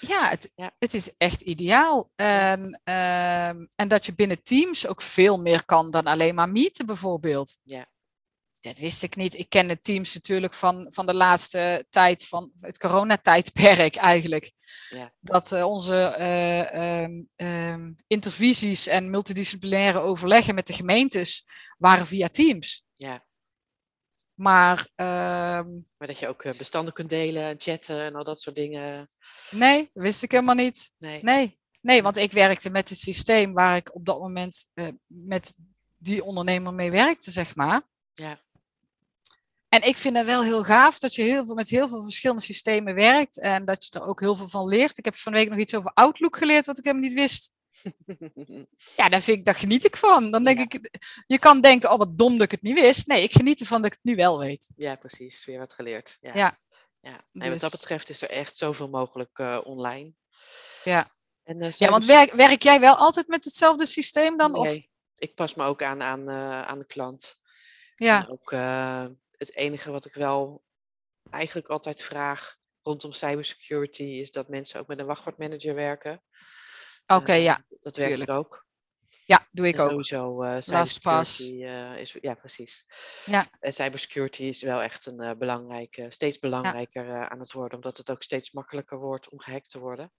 Ja, 0.00 0.28
het, 0.28 0.52
Ja. 0.54 0.70
het 0.78 0.94
is 0.94 1.16
echt 1.16 1.40
ideaal. 1.40 2.10
En, 2.16 2.80
ehm, 2.84 3.66
en 3.74 3.88
dat 3.88 4.06
je 4.06 4.14
binnen 4.14 4.42
Teams 4.42 4.86
ook 4.86 5.02
veel 5.02 5.38
meer 5.40 5.64
kan 5.64 5.90
dan 5.90 6.04
alleen 6.04 6.34
maar 6.34 6.48
meeten 6.48 6.86
bijvoorbeeld. 6.86 7.58
Ja. 7.62 7.86
Dat 8.68 8.78
wist 8.78 9.02
ik 9.02 9.16
niet. 9.16 9.38
Ik 9.38 9.48
kende 9.48 9.80
Teams 9.80 10.14
natuurlijk 10.14 10.54
van, 10.54 10.86
van 10.90 11.06
de 11.06 11.14
laatste 11.14 11.86
tijd, 11.90 12.26
van 12.26 12.52
het 12.60 12.78
coronatijdperk 12.78 13.96
eigenlijk. 14.12 14.52
Ja. 14.88 15.12
Dat 15.20 15.52
eh, 15.52 15.64
onze 15.64 15.94
ehm, 17.36 17.92
intervisies 18.06 18.86
en 18.86 19.10
multidisciplinaire 19.10 19.98
overleggen 19.98 20.54
met 20.54 20.66
de 20.66 20.72
gemeentes 20.72 21.46
waren 21.78 22.06
via 22.06 22.28
Teams. 22.28 22.84
ja. 22.94 23.26
Maar 24.34 24.88
ehm, 24.94 25.70
Maar 25.96 26.08
dat 26.08 26.18
je 26.18 26.28
ook 26.28 26.42
eh, 26.42 26.54
bestanden 26.54 26.94
kunt 26.94 27.10
delen, 27.10 27.42
en 27.42 27.60
chatten 27.60 28.00
en 28.00 28.14
al 28.14 28.24
dat 28.24 28.40
soort 28.40 28.56
dingen. 28.56 29.08
nee, 29.50 29.90
wist 29.92 30.22
ik 30.22 30.30
helemaal 30.30 30.54
niet. 30.54 30.92
Nee. 30.98 31.22
Nee, 31.22 31.58
nee, 31.80 32.02
want 32.02 32.16
ik 32.16 32.32
werkte 32.32 32.70
met 32.70 32.88
het 32.88 32.98
systeem 32.98 33.52
waar 33.52 33.76
ik 33.76 33.94
op 33.94 34.06
dat 34.06 34.20
moment 34.20 34.66
met 35.06 35.54
die 35.96 36.24
ondernemer 36.24 36.74
mee 36.74 36.90
werkte, 36.90 37.30
zeg 37.30 37.56
maar. 37.56 37.82
Ja. 38.12 38.40
En 39.68 39.82
ik 39.82 39.96
vind 39.96 40.16
het 40.16 40.26
wel 40.26 40.42
heel 40.42 40.64
gaaf 40.64 40.98
dat 40.98 41.14
je 41.14 41.22
heel 41.22 41.44
veel, 41.44 41.54
met 41.54 41.68
heel 41.68 41.88
veel 41.88 42.02
verschillende 42.02 42.42
systemen 42.42 42.94
werkt 42.94 43.40
en 43.40 43.64
dat 43.64 43.84
je 43.86 43.98
er 43.98 44.06
ook 44.06 44.20
heel 44.20 44.36
veel 44.36 44.48
van 44.48 44.68
leert. 44.68 44.98
Ik 44.98 45.04
heb 45.04 45.16
van 45.16 45.32
de 45.32 45.38
week 45.38 45.48
nog 45.48 45.58
iets 45.58 45.74
over 45.74 45.90
Outlook 45.94 46.36
geleerd 46.36 46.66
wat 46.66 46.78
ik 46.78 46.84
helemaal 46.84 47.08
niet 47.08 47.18
wist. 47.18 47.52
Ja, 48.96 49.08
daar, 49.08 49.20
vind 49.20 49.38
ik, 49.38 49.44
daar 49.44 49.54
geniet 49.54 49.84
ik 49.84 49.96
van. 49.96 50.30
Dan 50.30 50.44
denk 50.44 50.58
Ja. 50.58 50.64
ik, 50.64 51.00
je 51.26 51.38
kan 51.38 51.60
denken, 51.60 51.90
oh 51.92 51.98
wat 51.98 52.18
dom 52.18 52.32
dat 52.32 52.42
ik 52.42 52.50
het 52.50 52.62
niet 52.62 52.74
wist. 52.80 53.06
Nee, 53.06 53.22
ik 53.22 53.32
geniet 53.32 53.60
ervan 53.60 53.82
dat 53.82 53.90
ik 53.92 53.98
het 54.02 54.10
nu 54.10 54.16
wel 54.16 54.38
weet. 54.38 54.70
ja, 54.76 54.94
precies. 54.96 55.44
Weer 55.44 55.58
wat 55.58 55.72
geleerd. 55.72 56.18
Ja. 56.20 56.30
Ja. 56.34 56.58
ja. 57.00 57.10
En 57.32 57.50
wat 57.50 57.60
dat 57.60 57.70
Dus- 57.70 57.80
betreft 57.80 58.08
is 58.08 58.22
er 58.22 58.30
echt 58.30 58.56
zoveel 58.56 58.88
mogelijk 58.88 59.38
eh, 59.38 59.58
online. 59.64 60.12
Ja. 60.84 61.10
En, 61.42 61.60
eh, 61.60 61.70
Ja, 61.72 61.90
want 61.90 62.02
cyber- 62.04 62.16
werk, 62.18 62.32
werk 62.32 62.62
jij 62.62 62.80
wel 62.80 62.94
altijd 62.94 63.28
met 63.28 63.44
hetzelfde 63.44 63.86
systeem 63.86 64.36
dan? 64.36 64.54
Of, 64.54 64.66
Nee, 64.66 64.90
ik 65.18 65.34
pas 65.34 65.54
me 65.54 65.64
ook 65.64 65.82
aan 65.82 66.02
aan, 66.02 66.28
eh, 66.28 66.62
aan 66.62 66.78
de 66.78 66.86
klant. 66.86 67.36
ja, 67.96 68.22
En 68.24 68.30
ook 68.30 68.52
het 69.38 69.54
enige 69.56 69.90
wat 69.90 70.04
ik 70.04 70.14
wel 70.14 70.62
eigenlijk 71.30 71.68
altijd 71.68 72.02
vraag 72.02 72.56
rondom 72.82 73.12
cybersecurity 73.12 74.02
is 74.02 74.30
dat 74.30 74.48
mensen 74.48 74.80
ook 74.80 74.86
met 74.86 74.98
een 74.98 75.06
wachtwoordmanager 75.06 75.74
werken. 75.74 76.22
oké, 77.06 77.32
Eh, 77.32 77.42
ja. 77.42 77.64
Dat 77.80 77.96
werkt 77.96 78.10
tuurlijk. 78.10 78.30
ook. 78.30 78.66
Ja, 79.24 79.46
doe 79.50 79.66
ik 79.68 79.76
En 79.76 79.80
ook. 79.80 79.88
Sowieso 80.04 80.44
LastPass. 80.72 81.40
eh, 81.50 81.96
is, 81.96 82.16
ja 82.20 82.34
precies. 82.34 82.86
Ja. 83.24 83.46
En 83.60 83.72
cybersecurity 83.72 84.42
is 84.42 84.62
wel 84.62 84.82
echt 84.82 85.06
een 85.06 85.20
eh, 85.20 85.36
belangrijke, 85.36 86.06
steeds 86.08 86.38
belangrijker 86.38 87.28
aan 87.28 87.40
het 87.40 87.52
worden, 87.52 87.74
omdat 87.74 87.96
het 87.96 88.10
ook 88.10 88.22
steeds 88.22 88.50
makkelijker 88.52 88.98
wordt 88.98 89.28
om 89.28 89.40
gehackt 89.40 89.70
te 89.70 89.78
worden. 89.78 90.12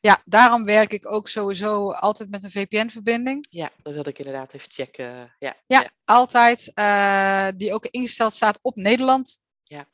Ja, 0.00 0.22
daarom 0.24 0.64
werk 0.64 0.92
ik 0.92 1.10
ook 1.12 1.28
sowieso 1.28 1.90
altijd 1.92 2.30
met 2.30 2.44
een 2.44 2.50
VPN-verbinding. 2.50 3.46
Ja, 3.50 3.70
dat 3.82 3.92
wilde 3.92 4.10
ik 4.10 4.18
inderdaad 4.18 4.52
even 4.54 4.70
checken. 4.70 5.34
Ja, 5.38 5.56
Ja, 5.66 5.90
altijd. 6.04 6.70
eh, 6.74 7.48
die 7.56 7.74
ook 7.74 7.86
ingesteld 7.86 8.32
staat 8.32 8.58
op 8.62 8.76
Nederland. 8.76 9.40
Ja. 9.64 9.86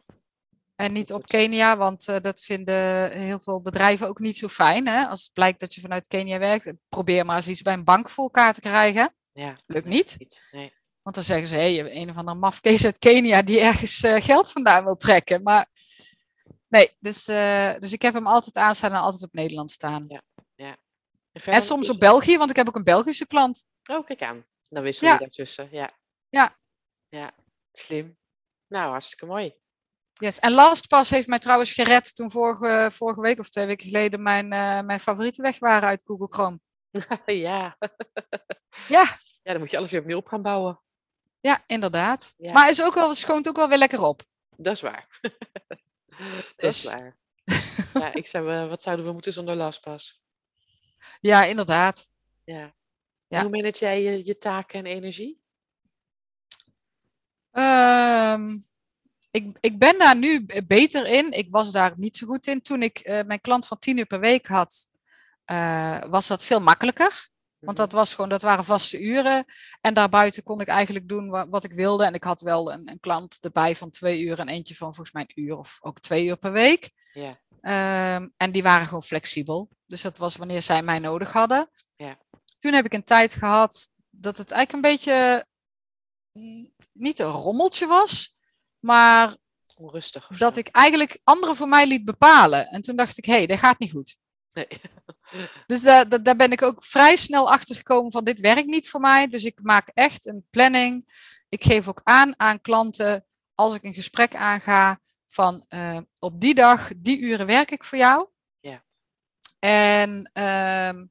En 0.74 0.92
niet 0.92 1.12
op. 1.12 1.26
Kenia, 1.26 1.76
want 1.76 2.08
eh, 2.08 2.16
dat 2.22 2.40
vinden 2.40 3.10
heel 3.10 3.38
veel 3.38 3.62
bedrijven 3.62 4.08
ook 4.08 4.18
niet 4.18 4.36
zo 4.36 4.48
fijn. 4.48 4.86
Hè? 4.88 5.06
Als 5.06 5.22
het 5.22 5.32
blijkt 5.32 5.60
dat 5.60 5.74
je 5.74 5.80
vanuit 5.80 6.06
Kenia 6.06 6.38
werkt, 6.38 6.72
probeer 6.88 7.24
maar 7.24 7.36
eens 7.36 7.48
iets 7.48 7.62
bij 7.62 7.72
een 7.72 7.84
bank 7.84 8.10
voor 8.10 8.24
elkaar 8.24 8.54
te 8.54 8.60
krijgen. 8.60 9.14
ja. 9.32 9.54
Lukt 9.66 9.86
nee, 9.86 9.94
niet. 9.96 10.16
Nee. 10.52 10.72
Want 11.02 11.14
dan 11.18 11.24
zeggen 11.24 11.48
ze, 11.48 11.54
hé, 11.54 11.62
je 11.62 11.82
hebt 11.82 11.94
een 11.94 12.10
of 12.10 12.16
andere 12.16 12.38
mafkees 12.38 12.84
uit 12.84 12.98
Kenia 12.98 13.42
die 13.42 13.60
ergens 13.60 14.02
eh, 14.02 14.22
geld 14.22 14.52
vandaan 14.52 14.84
wil 14.84 14.96
trekken. 14.96 15.42
Maar 15.42 15.66
nee, 16.76 16.96
dus, 16.98 17.28
eh, 17.28 17.74
dus 17.78 17.92
ik 17.92 18.02
heb 18.02 18.14
hem 18.14 18.26
altijd 18.26 18.56
aanstaan 18.56 18.92
en 18.92 19.00
altijd 19.00 19.22
op 19.22 19.32
Nederland 19.32 19.70
staan. 19.70 20.08
En, 20.08 20.22
En 21.32 21.42
verder 21.42 21.62
soms 21.62 21.88
op 21.90 22.00
België, 22.00 22.38
want 22.38 22.50
ik 22.50 22.56
heb 22.56 22.68
ook 22.68 22.76
een 22.76 22.84
Belgische 22.84 23.26
klant. 23.26 23.66
Oh, 23.90 24.06
kijk 24.06 24.22
aan. 24.22 24.44
Dan 24.68 24.82
wisselen 24.82 25.10
Ja. 25.10 25.16
je 25.16 25.22
daartussen. 25.22 25.68
Ja. 25.70 25.90
Ja. 26.28 26.56
Ja, 27.08 27.32
slim. 27.72 28.18
Nou, 28.66 28.90
hartstikke 28.90 29.26
mooi. 29.26 29.54
Yes. 30.12 30.38
En 30.38 30.52
LastPass 30.52 31.10
heeft 31.10 31.26
mij 31.28 31.38
trouwens 31.38 31.72
gered 31.72 32.14
toen 32.14 32.30
vorige, 32.30 32.90
vorige 32.92 33.20
week 33.20 33.38
of 33.38 33.48
twee 33.48 33.66
weken 33.66 33.86
geleden 33.86 34.22
mijn, 34.22 34.52
eh, 34.52 34.80
mijn 34.80 35.00
favorieten 35.00 35.42
weg 35.42 35.58
waren 35.58 35.88
uit 35.88 36.02
Google 36.06 36.28
Chrome. 36.28 36.60
ja. 37.46 37.76
Ja. 38.88 39.04
Ja, 39.42 39.52
dan 39.52 39.58
moet 39.58 39.70
je 39.70 39.76
alles 39.76 39.90
weer 39.90 40.00
opnieuw 40.00 40.16
op 40.16 40.26
gaan 40.26 40.42
bouwen. 40.42 40.80
Ja, 41.40 41.62
inderdaad. 41.66 42.34
Ja. 42.36 42.52
Maar 42.52 42.70
is 42.70 42.82
ook 42.82 42.94
wel, 42.94 43.14
schoont 43.14 43.48
ook 43.48 43.56
wel 43.56 43.68
weer 43.68 43.78
lekker 43.78 44.02
op. 44.02 44.22
Dat 44.56 44.74
is 44.74 44.80
waar. 44.80 45.06
dat 46.36 46.54
Dus. 46.56 46.84
is 46.84 46.92
waar. 46.92 47.16
ja, 47.94 48.12
ik 48.14 48.26
zou, 48.26 48.52
eh, 48.52 48.68
wat 48.68 48.82
zouden 48.82 49.06
we 49.06 49.12
moeten 49.12 49.32
zonder 49.32 49.56
LastPass? 49.56 50.20
Ja, 51.20 51.44
inderdaad. 51.44 52.10
Ja. 52.44 52.74
Hoe 53.28 53.48
manage 53.48 53.78
jij 53.78 54.02
je, 54.02 54.24
je 54.24 54.38
taken 54.38 54.78
en 54.78 54.86
energie? 54.86 55.40
Ehm, 57.50 58.58
ik, 59.30 59.56
ik 59.60 59.78
ben 59.78 59.98
daar 59.98 60.16
nu 60.16 60.46
beter 60.66 61.06
in. 61.06 61.32
Ik 61.32 61.50
was 61.50 61.72
daar 61.72 61.92
niet 61.96 62.16
zo 62.16 62.26
goed 62.26 62.46
in. 62.46 62.62
Toen 62.62 62.82
ik 62.82 62.98
eh, 62.98 63.22
mijn 63.26 63.40
klant 63.40 63.66
van 63.66 63.78
10 63.78 63.96
uur 63.98 64.06
per 64.06 64.20
week 64.20 64.46
had, 64.46 64.90
eh, 65.44 66.02
was 66.04 66.26
dat 66.26 66.44
veel 66.44 66.60
makkelijker. 66.60 67.28
Want 67.66 67.76
dat, 67.76 67.92
was 67.92 68.14
gewoon, 68.14 68.28
dat 68.28 68.42
waren 68.42 68.64
vaste 68.64 69.00
uren. 69.00 69.44
En 69.80 69.94
daarbuiten 69.94 70.42
kon 70.42 70.60
ik 70.60 70.68
eigenlijk 70.68 71.08
doen 71.08 71.28
wa- 71.28 71.48
wat 71.48 71.64
ik 71.64 71.72
wilde. 71.72 72.04
En 72.04 72.14
ik 72.14 72.24
had 72.24 72.40
wel 72.40 72.72
een, 72.72 72.90
een 72.90 73.00
klant 73.00 73.38
erbij 73.44 73.76
van 73.76 73.90
twee 73.90 74.20
uur 74.20 74.38
en 74.38 74.48
eentje 74.48 74.74
van 74.74 74.94
volgens 74.94 75.12
mij 75.12 75.22
een 75.26 75.44
uur 75.44 75.58
of 75.58 75.78
ook 75.80 76.00
twee 76.00 76.26
uur 76.26 76.36
per 76.36 76.52
week. 76.52 76.90
Ja. 77.12 77.40
Ehm, 77.60 78.28
en 78.36 78.52
die 78.52 78.62
waren 78.62 78.86
gewoon 78.86 79.02
flexibel. 79.02 79.68
Dus 79.86 80.02
dat 80.02 80.18
was 80.18 80.36
wanneer 80.36 80.62
zij 80.62 80.82
mij 80.82 80.98
nodig 80.98 81.32
hadden. 81.32 81.70
Ja. 81.96 82.18
Toen 82.58 82.72
heb 82.72 82.84
ik 82.84 82.94
een 82.94 83.04
tijd 83.04 83.34
gehad 83.34 83.90
dat 84.10 84.38
het 84.38 84.50
eigenlijk 84.50 84.84
een 84.86 84.92
beetje 84.92 85.46
mm, 86.32 86.72
niet 86.92 87.18
een 87.18 87.30
rommeltje 87.30 87.86
was, 87.86 88.34
maar 88.78 89.36
Onrustig 89.78 90.30
of 90.30 90.36
dat 90.36 90.56
ik 90.56 90.68
eigenlijk 90.68 91.20
anderen 91.24 91.56
voor 91.56 91.68
mij 91.68 91.86
liet 91.86 92.04
bepalen. 92.04 92.66
En 92.66 92.82
toen 92.82 92.96
dacht 92.96 93.18
ik, 93.18 93.24
hé, 93.24 93.32
hey, 93.32 93.46
dat 93.46 93.58
gaat 93.58 93.78
niet 93.78 93.90
goed. 93.90 94.18
Nee. 94.56 94.68
Dus 95.66 95.82
daar, 95.82 96.08
daar, 96.08 96.22
daar 96.22 96.36
ben 96.36 96.52
ik 96.52 96.62
ook 96.62 96.84
vrij 96.84 97.16
snel 97.16 97.50
achter 97.50 97.76
gekomen 97.76 98.12
van 98.12 98.24
dit 98.24 98.40
werkt 98.40 98.66
niet 98.66 98.90
voor 98.90 99.00
mij. 99.00 99.28
Dus 99.28 99.44
ik 99.44 99.58
maak 99.62 99.90
echt 99.94 100.26
een 100.26 100.46
planning. 100.50 101.04
Ik 101.48 101.64
geef 101.64 101.88
ook 101.88 102.00
aan 102.04 102.34
aan 102.40 102.60
klanten 102.60 103.26
als 103.54 103.74
ik 103.74 103.82
een 103.82 103.94
gesprek 103.94 104.34
aanga 104.34 105.00
van 105.26 105.64
eh, 105.68 105.98
op 106.18 106.40
die 106.40 106.54
dag, 106.54 106.90
die 106.96 107.20
uren 107.20 107.46
werk 107.46 107.70
ik 107.70 107.84
voor 107.84 107.98
jou. 107.98 108.28
Ja. 108.60 108.84
En 109.58 110.30
ehm, 110.32 111.06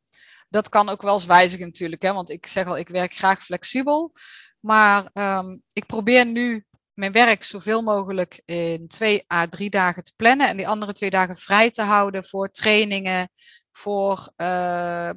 dat 0.49 0.69
kan 0.69 0.89
ook 0.89 1.01
wel 1.01 1.13
eens 1.13 1.25
wijzigen 1.25 1.65
natuurlijk, 1.65 2.01
hè, 2.01 2.13
want 2.13 2.29
ik 2.29 2.47
zeg 2.47 2.67
al, 2.67 2.77
ik 2.77 2.89
werk 2.89 3.13
graag 3.13 3.43
flexibel. 3.43 4.13
Maar 4.59 5.09
ehm, 5.13 5.57
ik 5.73 5.85
probeer 5.85 6.25
nu 6.25 6.65
mijn 6.95 7.11
werk 7.11 7.43
zoveel 7.43 7.81
mogelijk 7.81 8.41
in 8.45 8.87
twee 8.87 9.23
à 9.33 9.47
drie 9.47 9.69
dagen 9.69 10.03
te 10.03 10.13
plannen 10.15 10.47
en 10.47 10.57
die 10.57 10.67
andere 10.67 10.93
twee 10.93 11.09
dagen 11.09 11.37
vrij 11.37 11.71
te 11.71 11.81
houden 11.81 12.25
voor 12.25 12.49
trainingen, 12.51 13.29
voor 13.71 14.31
eh, 14.35 15.11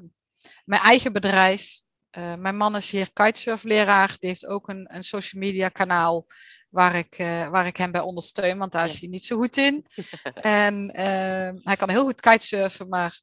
mijn 0.65 0.83
eigen 0.83 1.13
bedrijf. 1.13 1.83
Eh, 2.11 2.35
mijn 2.35 2.57
man 2.57 2.77
is 2.77 2.91
hier 2.91 3.13
kitesurfleraar. 3.13 4.17
Die 4.19 4.29
heeft 4.29 4.47
ook 4.47 4.69
een, 4.69 4.95
een 4.95 5.05
social 5.05 5.43
media 5.43 5.69
kanaal 5.69 6.27
waar 6.69 6.95
ik, 6.95 7.15
eh, 7.19 7.49
waar 7.49 7.67
ik 7.67 7.77
hem 7.77 7.91
bij 7.91 8.01
ondersteun, 8.01 8.59
want 8.59 8.73
daar 8.73 8.85
is 8.85 9.01
hij 9.01 9.09
niet 9.09 9.25
zo 9.25 9.37
goed 9.37 9.57
in. 9.57 9.85
en 10.43 10.91
eh, 10.91 11.63
hij 11.63 11.77
kan 11.77 11.91
heel 11.91 12.05
goed 12.05 12.21
kitesurfen, 12.21 12.89
maar 12.89 13.21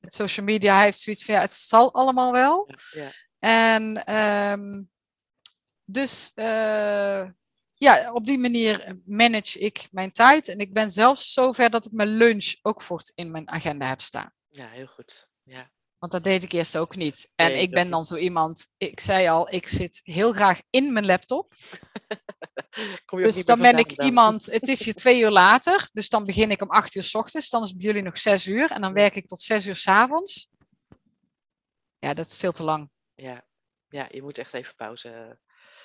met 0.00 0.14
social 0.14 0.46
media 0.46 0.74
hij 0.74 0.84
heeft 0.84 1.00
zoiets 1.00 1.24
van 1.24 1.34
ja, 1.34 1.40
het 1.40 1.52
zal 1.52 1.94
allemaal 1.94 2.32
wel. 2.32 2.68
Ja. 2.90 3.10
En 3.38 4.04
ehm, 4.04 4.82
dus 5.84 6.32
eh, 6.34 7.28
ja, 7.82 8.12
op 8.12 8.24
die 8.24 8.38
manier 8.38 9.00
manage 9.04 9.58
ik 9.58 9.88
mijn 9.90 10.12
tijd. 10.12 10.48
En 10.48 10.58
ik 10.58 10.72
ben 10.72 10.90
zelfs 10.90 11.32
zover 11.32 11.70
dat 11.70 11.86
ik 11.86 11.92
mijn 11.92 12.16
lunch 12.16 12.54
ook 12.62 12.82
voort 12.82 13.12
in 13.14 13.30
mijn 13.30 13.48
agenda 13.48 13.86
heb 13.86 14.00
staan. 14.00 14.32
ja, 14.48 14.68
heel 14.68 14.86
goed. 14.86 15.28
Ja. 15.42 15.70
Want 15.98 16.12
dat 16.12 16.24
deed 16.24 16.42
ik 16.42 16.52
eerst 16.52 16.76
ook 16.76 16.96
niet. 16.96 17.32
En 17.34 17.52
Nee, 17.52 17.62
ik 17.62 17.70
ben 17.70 17.90
dan 17.90 18.04
zo 18.04 18.16
iemand, 18.16 18.66
ik 18.76 19.00
zei 19.00 19.28
al, 19.28 19.52
ik 19.52 19.68
zit 19.68 20.00
heel 20.02 20.32
graag 20.32 20.62
in 20.70 20.92
mijn 20.92 21.06
laptop. 21.06 21.54
Kom 23.04 23.18
je 23.18 23.24
Dus 23.24 23.44
dan 23.44 23.60
ben 23.60 23.78
ik 23.78 24.02
iemand, 24.02 24.46
het 24.46 24.68
is 24.68 24.84
hier 24.84 24.94
twee 25.04 25.20
uur 25.20 25.30
later, 25.30 25.88
dus 25.92 26.08
dan 26.08 26.24
begin 26.24 26.50
ik 26.50 26.62
om 26.62 26.70
acht 26.70 26.94
uur 26.94 27.02
s 27.02 27.14
ochtends, 27.14 27.48
dan 27.48 27.62
is 27.62 27.68
het 27.68 27.76
bij 27.78 27.86
jullie 27.86 28.02
nog 28.02 28.18
zes 28.18 28.46
uur 28.46 28.70
en 28.70 28.80
dan 28.80 28.92
werk 28.92 29.14
ik 29.14 29.26
tot 29.26 29.40
zes 29.40 29.66
uur 29.66 29.76
s 29.76 29.88
avonds. 29.88 30.48
Ja, 31.98 32.14
dat 32.14 32.26
is 32.26 32.36
veel 32.36 32.52
te 32.52 32.64
lang. 32.64 32.90
Ja. 33.14 33.46
ja, 33.88 34.08
je 34.10 34.22
moet 34.22 34.38
echt 34.38 34.54
even 34.54 34.74
pauze 34.74 35.38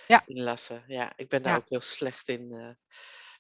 Ja. 0.08 0.22
inlassen. 0.26 0.84
Ja, 0.88 1.14
ik 1.16 1.30
ben 1.30 1.42
daar 1.44 1.52
Ja. 1.52 1.58
ook 1.58 1.70
heel 1.70 1.82
slecht 1.82 2.30
in. 2.30 2.52
eh. 2.52 2.70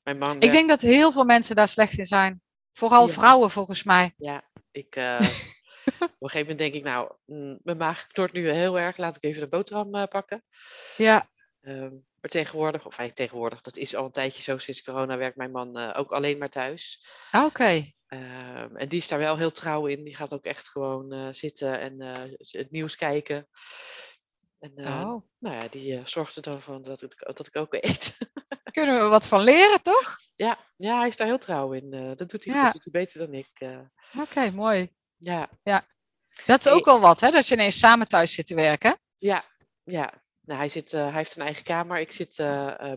mijn 0.03 0.17
man 0.17 0.41
Ik 0.41 0.51
denk 0.51 0.69
dat 0.69 0.81
heel 0.81 1.11
veel 1.11 1.23
mensen 1.23 1.55
daar 1.55 1.67
slecht 1.67 1.97
in 1.97 2.05
zijn. 2.05 2.41
Vooral 2.73 3.07
Ja. 3.07 3.13
vrouwen 3.13 3.51
volgens 3.51 3.83
mij. 3.83 4.13
Ja, 4.17 4.49
ik, 4.71 4.95
eh, 4.95 5.17
op 5.85 6.01
een 6.01 6.29
gegeven 6.29 6.39
moment 6.39 6.57
denk 6.59 6.73
ik, 6.73 6.83
nou, 6.83 7.11
mm, 7.25 7.59
mijn 7.63 7.77
maag 7.77 8.07
knort 8.07 8.33
nu 8.33 8.49
heel 8.49 8.79
erg, 8.79 8.97
laat 8.97 9.15
ik 9.15 9.23
even 9.23 9.41
de 9.41 9.47
boterham 9.47 9.95
eh, 9.95 10.07
pakken. 10.07 10.43
Ja, 10.97 11.27
Ehm, 11.61 11.91
maar 12.21 12.29
tegenwoordig, 12.31 12.79
of 12.85 12.97
eigenlijk 12.97 13.15
tegenwoordig, 13.15 13.61
dat 13.61 13.77
is 13.77 13.95
al 13.95 14.05
een 14.05 14.11
tijdje 14.11 14.41
zo, 14.41 14.57
sinds 14.57 14.83
corona 14.83 15.17
werkt 15.17 15.37
mijn 15.37 15.51
man 15.51 15.93
ook 15.93 16.11
alleen 16.11 16.37
maar 16.37 16.49
thuis. 16.49 17.07
Ah, 17.31 17.45
oké. 17.45 17.91
Ehm, 18.07 18.75
en 18.75 18.89
die 18.89 18.99
is 18.99 19.07
daar 19.07 19.19
wel 19.19 19.37
heel 19.37 19.51
trouw 19.51 19.85
in. 19.87 20.03
Die 20.03 20.15
gaat 20.15 20.33
ook 20.33 20.45
echt 20.45 20.69
gewoon 20.69 21.33
zitten 21.35 21.79
en 21.79 22.01
het 22.37 22.71
nieuws 22.71 22.95
kijken. 22.95 23.47
En 24.59 24.71
eh, 24.75 24.85
Oh. 25.09 25.23
nou 25.39 25.55
ja, 25.55 25.67
die 25.69 25.95
eh, 25.97 26.05
zorgt 26.05 26.35
er 26.35 26.41
dan 26.41 26.61
voor 26.61 26.81
dat 26.83 27.01
ik, 27.01 27.31
dat 27.35 27.47
ik 27.47 27.55
ook 27.55 27.73
eet. 27.73 28.17
Kunnen 28.71 29.01
we 29.03 29.07
wat 29.07 29.27
van 29.27 29.41
leren, 29.43 29.81
toch? 29.81 30.17
ja, 30.35 30.57
ja, 30.75 30.97
hij 30.99 31.07
is 31.07 31.17
daar 31.17 31.27
heel 31.27 31.37
trouw 31.37 31.71
in. 31.73 31.93
eh, 31.93 32.11
dat 32.15 32.29
doet 32.29 32.45
hij 32.45 32.53
Ja. 32.55 32.63
goed, 32.63 32.73
doet 32.73 32.93
hij 32.93 33.01
beter 33.01 33.19
dan 33.19 33.33
ik. 33.33 33.49
Oké, 34.19 34.51
mooi. 34.51 34.93
ja, 35.17 35.49
Dat 36.45 36.59
is 36.65 36.67
ook 36.71 36.85
wel 36.85 36.99
wat, 36.99 37.21
hè? 37.21 37.29
Dat 37.29 37.47
je 37.47 37.53
ineens 37.55 37.79
samen 37.79 38.07
thuis 38.07 38.33
zit 38.33 38.47
te 38.47 38.55
werken. 38.55 38.97
Ja, 39.17 39.41
ja. 39.83 40.25
Nou, 40.41 40.59
hij, 40.59 40.69
zit, 40.69 40.91
hij 40.91 41.11
heeft 41.11 41.35
een 41.35 41.41
eigen 41.43 41.63
kamer. 41.63 41.99
Ik 41.99 42.11
zit 42.11 42.35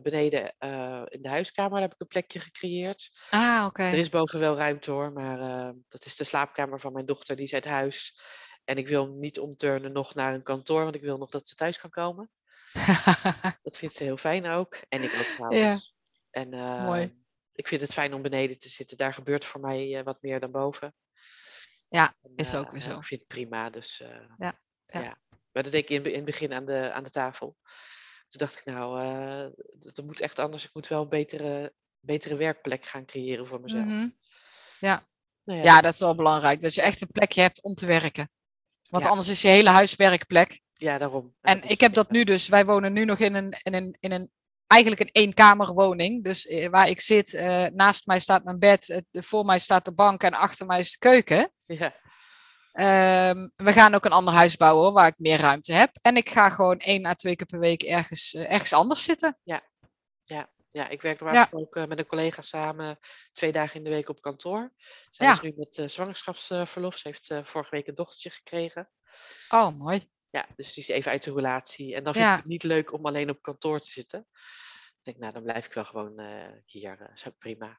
beneden 0.02 0.54
in 1.08 1.22
de 1.22 1.28
huiskamer. 1.28 1.70
Daar 1.72 1.80
heb 1.80 1.92
ik 1.92 2.00
een 2.00 2.06
plekje 2.06 2.40
gecreëerd. 2.40 3.10
Ah, 3.30 3.64
oké. 3.66 3.82
Er 3.82 3.98
is 3.98 4.08
boven 4.08 4.40
wel 4.40 4.56
ruimte 4.56 4.90
hoor, 4.90 5.12
maar 5.12 5.38
dat 5.88 6.04
is 6.04 6.16
de 6.16 6.24
slaapkamer 6.24 6.80
van 6.80 6.92
mijn 6.92 7.06
dochter. 7.06 7.36
Die 7.36 7.44
is 7.44 7.54
uit 7.54 7.64
huis. 7.64 8.20
En 8.70 8.76
ik 8.76 8.88
wil 8.88 9.04
hem 9.04 9.18
niet 9.18 9.38
omturnen 9.38 9.92
nog 9.92 10.14
naar 10.14 10.35
een 10.35 10.42
kantoor, 10.42 10.83
want 10.83 10.94
ik 10.94 11.02
wil 11.02 11.18
nog 11.18 11.30
dat 11.30 11.48
ze 11.48 11.54
thuis 11.54 11.78
kan 11.78 11.90
komen. 11.90 12.30
Dat 13.62 13.76
vindt 13.76 13.94
ze 13.94 14.04
heel 14.04 14.16
fijn 14.16 14.46
ook. 14.46 14.74
En 14.88 15.02
ik 15.02 15.14
ook 15.14 15.33
trouwens. 15.35 15.94
En 16.30 16.54
eh, 16.54 16.85
Mooi. 16.85 17.24
ik 17.52 17.68
vind 17.68 17.80
het 17.80 17.92
fijn 17.92 18.14
om 18.14 18.22
beneden 18.22 18.59
te 18.59 18.68
zitten. 18.68 18.96
Daar 18.96 19.14
gebeurt 19.14 19.44
voor 19.44 19.61
mij 19.61 19.98
eh, 19.98 20.04
wat 20.04 20.22
meer 20.22 20.40
dan 20.40 20.50
boven. 20.50 20.94
Ja, 21.88 22.14
En, 22.22 22.33
is 22.37 22.54
ook 22.54 22.64
eh, 22.64 22.70
weer 22.70 22.80
ja, 22.80 22.90
zo. 22.90 22.98
Ik 22.98 23.06
vind 23.06 23.20
het 23.20 23.28
prima. 23.28 23.70
Dus, 23.70 24.00
eh, 24.00 24.09
Ja, 24.38 24.61
ja. 24.87 25.00
ja. 25.00 25.18
Maar 25.52 25.62
dat 25.62 25.72
deed 25.72 25.83
ik 25.83 25.90
in, 25.90 26.04
in 26.04 26.14
het 26.14 26.24
begin 26.24 26.52
aan 26.52 26.66
de, 26.66 26.92
aan 26.92 27.04
de 27.04 27.11
tafel. 27.11 27.56
Toen 28.28 28.38
dacht 28.38 28.59
ik, 28.59 28.64
nou, 28.64 29.00
eh, 29.00 29.64
dat, 29.78 29.94
dat 29.94 30.04
moet 30.04 30.20
echt 30.20 30.38
anders. 30.38 30.64
Ik 30.64 30.74
moet 30.74 30.88
wel 30.88 31.02
een 31.02 31.09
betere, 31.09 31.74
betere 32.00 32.37
werkplek 32.37 32.85
gaan 32.85 33.06
creëren 33.06 33.46
voor 33.46 33.61
mezelf. 33.61 33.85
Mhm. 33.85 34.09
Nou 35.44 35.59
ja, 35.59 35.64
Ja, 35.74 35.80
dat 35.80 35.92
is 35.92 36.00
wel 36.00 36.14
belangrijk. 36.14 36.61
Dat 36.61 36.74
je 36.74 36.83
echt 36.83 37.00
een 37.00 37.12
plekje 37.12 37.40
hebt 37.40 37.62
om 37.62 37.74
te 37.74 37.87
werken. 37.87 38.30
Want 38.90 39.05
Ja. 39.05 39.11
anders 39.11 39.29
is 39.29 39.42
je 39.42 39.48
hele 39.48 39.70
huis 39.70 39.96
werkplek. 39.96 40.61
ja, 40.74 40.98
daarom. 40.98 41.35
En 41.40 41.62
ik 41.62 41.81
heb 41.81 41.94
dat 41.94 42.11
nu 42.11 42.24
dus. 42.24 42.48
Wij 42.48 42.64
wonen 42.66 42.92
nu 42.92 43.05
nog 43.05 43.18
in 43.18 43.35
een, 43.35 43.55
in 43.62 43.74
een, 43.74 43.96
in 44.00 44.12
een 44.12 44.31
eigenlijk 44.66 45.00
een 45.00 45.11
eenkamerwoning. 45.12 46.24
Dus 46.24 46.46
eh, 46.46 46.68
waar 46.68 46.88
ik 46.88 47.00
zit, 47.00 47.35
eh, 47.35 47.66
naast 47.66 48.07
mij 48.07 48.20
staat 48.20 48.44
mijn 48.44 48.59
bed, 48.59 49.03
voor 49.12 49.44
mij 49.44 49.59
staat 49.59 49.85
de 49.85 49.92
bank 49.92 50.22
en 50.22 50.33
achter 50.35 50.66
mij 50.66 50.79
is 50.79 50.90
de 50.90 50.98
keuken. 50.98 51.53
Ja, 51.66 51.94
Ehm, 52.72 53.48
we 53.55 53.72
gaan 53.72 53.94
ook 53.94 54.05
een 54.05 54.12
ander 54.12 54.35
huis 54.35 54.57
bouwen 54.57 54.92
waar 54.92 55.07
ik 55.07 55.18
meer 55.18 55.40
ruimte 55.40 55.72
heb. 55.72 55.90
En 56.03 56.16
ik 56.16 56.31
ga 56.31 56.48
gewoon 56.48 56.79
één 56.79 57.07
à 57.07 57.14
twee 57.14 57.37
keer 57.37 57.46
per 57.46 57.59
week 57.59 57.83
ergens, 57.83 58.35
eh, 58.35 58.53
ergens 58.53 58.72
anders 58.72 59.05
zitten. 59.05 59.38
ja, 59.42 60.48
ik 60.70 61.02
werk 61.02 61.18
normaal 61.20 61.35
Ja. 61.38 61.42
gesproken 61.42 61.88
met 61.88 61.98
een 61.98 62.06
collega 62.06 62.42
samen 62.42 62.98
twee 63.33 63.52
dagen 63.52 63.76
in 63.76 63.85
de 63.85 63.90
week 63.90 64.09
op 64.09 64.20
kantoor. 64.20 64.72
Zij 65.11 65.26
Ja. 65.26 65.33
is 65.33 65.40
nu 65.40 65.52
met 65.56 65.78
eh, 65.78 65.88
zwangerschapsverlof. 65.88 66.96
Ze 66.96 67.09
heeft 67.09 67.30
eh, 67.30 67.44
vorige 67.44 67.70
week 67.70 67.87
een 67.87 67.94
dochtertje 67.94 68.30
gekregen. 68.30 68.90
Oh, 69.48 69.78
mooi. 69.78 70.11
Ja, 70.30 70.46
dus 70.56 70.74
die 70.74 70.83
is 70.83 70.88
even 70.88 71.11
uit 71.11 71.22
de 71.22 71.33
relatie. 71.33 71.94
En 71.94 72.04
dan 72.04 72.12
vind 72.14 72.24
Ja. 72.26 72.33
ik 72.33 72.38
het 72.38 72.46
niet 72.48 72.62
leuk 72.62 72.92
om 72.92 73.06
alleen 73.06 73.30
op 73.30 73.42
kantoor 73.42 73.80
te 73.80 73.90
zitten. 73.90 74.26
Ik 74.98 75.00
denk, 75.02 75.18
nou, 75.18 75.33
dan 75.33 75.42
blijf 75.42 75.66
ik 75.66 75.72
wel 75.72 75.85
gewoon 75.85 76.18
eh, 76.18 76.52
hier. 76.64 77.00
eh 77.00 77.12
is 77.14 77.26
ook 77.28 77.38
prima. 77.38 77.78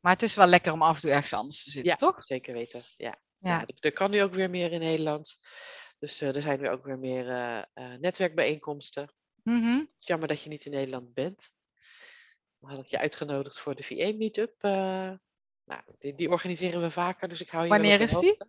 Maar 0.00 0.12
het 0.12 0.22
is 0.22 0.34
wel 0.34 0.46
lekker 0.46 0.72
om 0.72 0.82
af 0.82 0.94
en 0.94 1.00
toe 1.00 1.10
ergens 1.10 1.32
anders 1.32 1.64
te 1.64 1.70
zitten, 1.70 1.90
Ja, 1.90 1.96
toch? 1.96 2.24
zeker 2.24 2.54
weten. 2.54 2.82
Ja. 2.96 3.22
Ja. 3.38 3.50
Ja, 3.60 3.66
er- 3.80 3.92
kan 3.92 4.10
nu 4.10 4.22
ook 4.22 4.34
weer 4.34 4.50
meer 4.50 4.72
in 4.72 4.80
Nederland. 4.80 5.38
Dus 5.98 6.20
er 6.20 6.42
zijn 6.42 6.60
nu 6.60 6.68
ook 6.68 6.84
weer 6.84 6.98
meer 6.98 7.24
netwerkbijeenkomsten. 8.00 9.12
Het 9.42 9.94
is 9.98 10.06
jammer 10.06 10.28
dat 10.28 10.42
je 10.42 10.48
niet 10.48 10.64
in 10.64 10.70
Nederland 10.72 11.14
bent. 11.14 11.50
Had 12.64 12.78
ik 12.78 12.86
je 12.86 12.98
uitgenodigd 12.98 13.58
voor 13.58 13.74
de 13.74 13.82
VE-meetup. 13.82 14.54
eh 14.58 15.12
nou, 15.64 15.82
die, 15.98 16.14
die 16.14 16.30
organiseren 16.30 16.80
we 16.80 16.90
vaker, 16.90 17.28
dus 17.28 17.40
ik 17.40 17.50
hou 17.50 17.62
je 17.64 17.68
Wanneer 17.70 18.00
is 18.00 18.10
die? 18.18 18.36
Die 18.38 18.48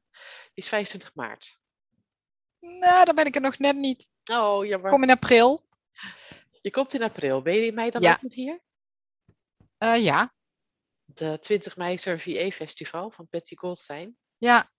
is 0.53 0.67
25 0.67 1.15
maart. 1.15 1.59
Nou, 2.59 3.05
dan 3.05 3.15
ben 3.15 3.25
ik 3.25 3.35
er 3.35 3.41
nog 3.41 3.57
net 3.57 3.75
niet. 3.75 4.09
Oh, 4.31 4.65
jammer. 4.65 4.89
Kom 4.91 5.03
in 5.03 5.09
april. 5.09 5.67
Je 6.61 6.71
komt 6.71 6.93
in 6.93 7.03
april. 7.03 7.41
Ben 7.41 7.53
je 7.55 7.65
in 7.65 7.73
mei 7.73 7.89
dan 7.89 8.01
Ja. 8.01 8.11
ook 8.13 8.21
nog 8.21 8.33
hier? 8.33 8.61
Eh, 9.77 10.03
ja. 10.03 10.33
De 11.05 11.37
20 11.39 11.77
mei 11.77 11.93
is 11.93 12.05
er 12.05 12.13
een 12.13 12.19
VE-festival 12.19 13.11
van 13.11 13.27
Patty 13.27 13.55
Goldstein. 13.55 14.17
ja, 14.37 14.71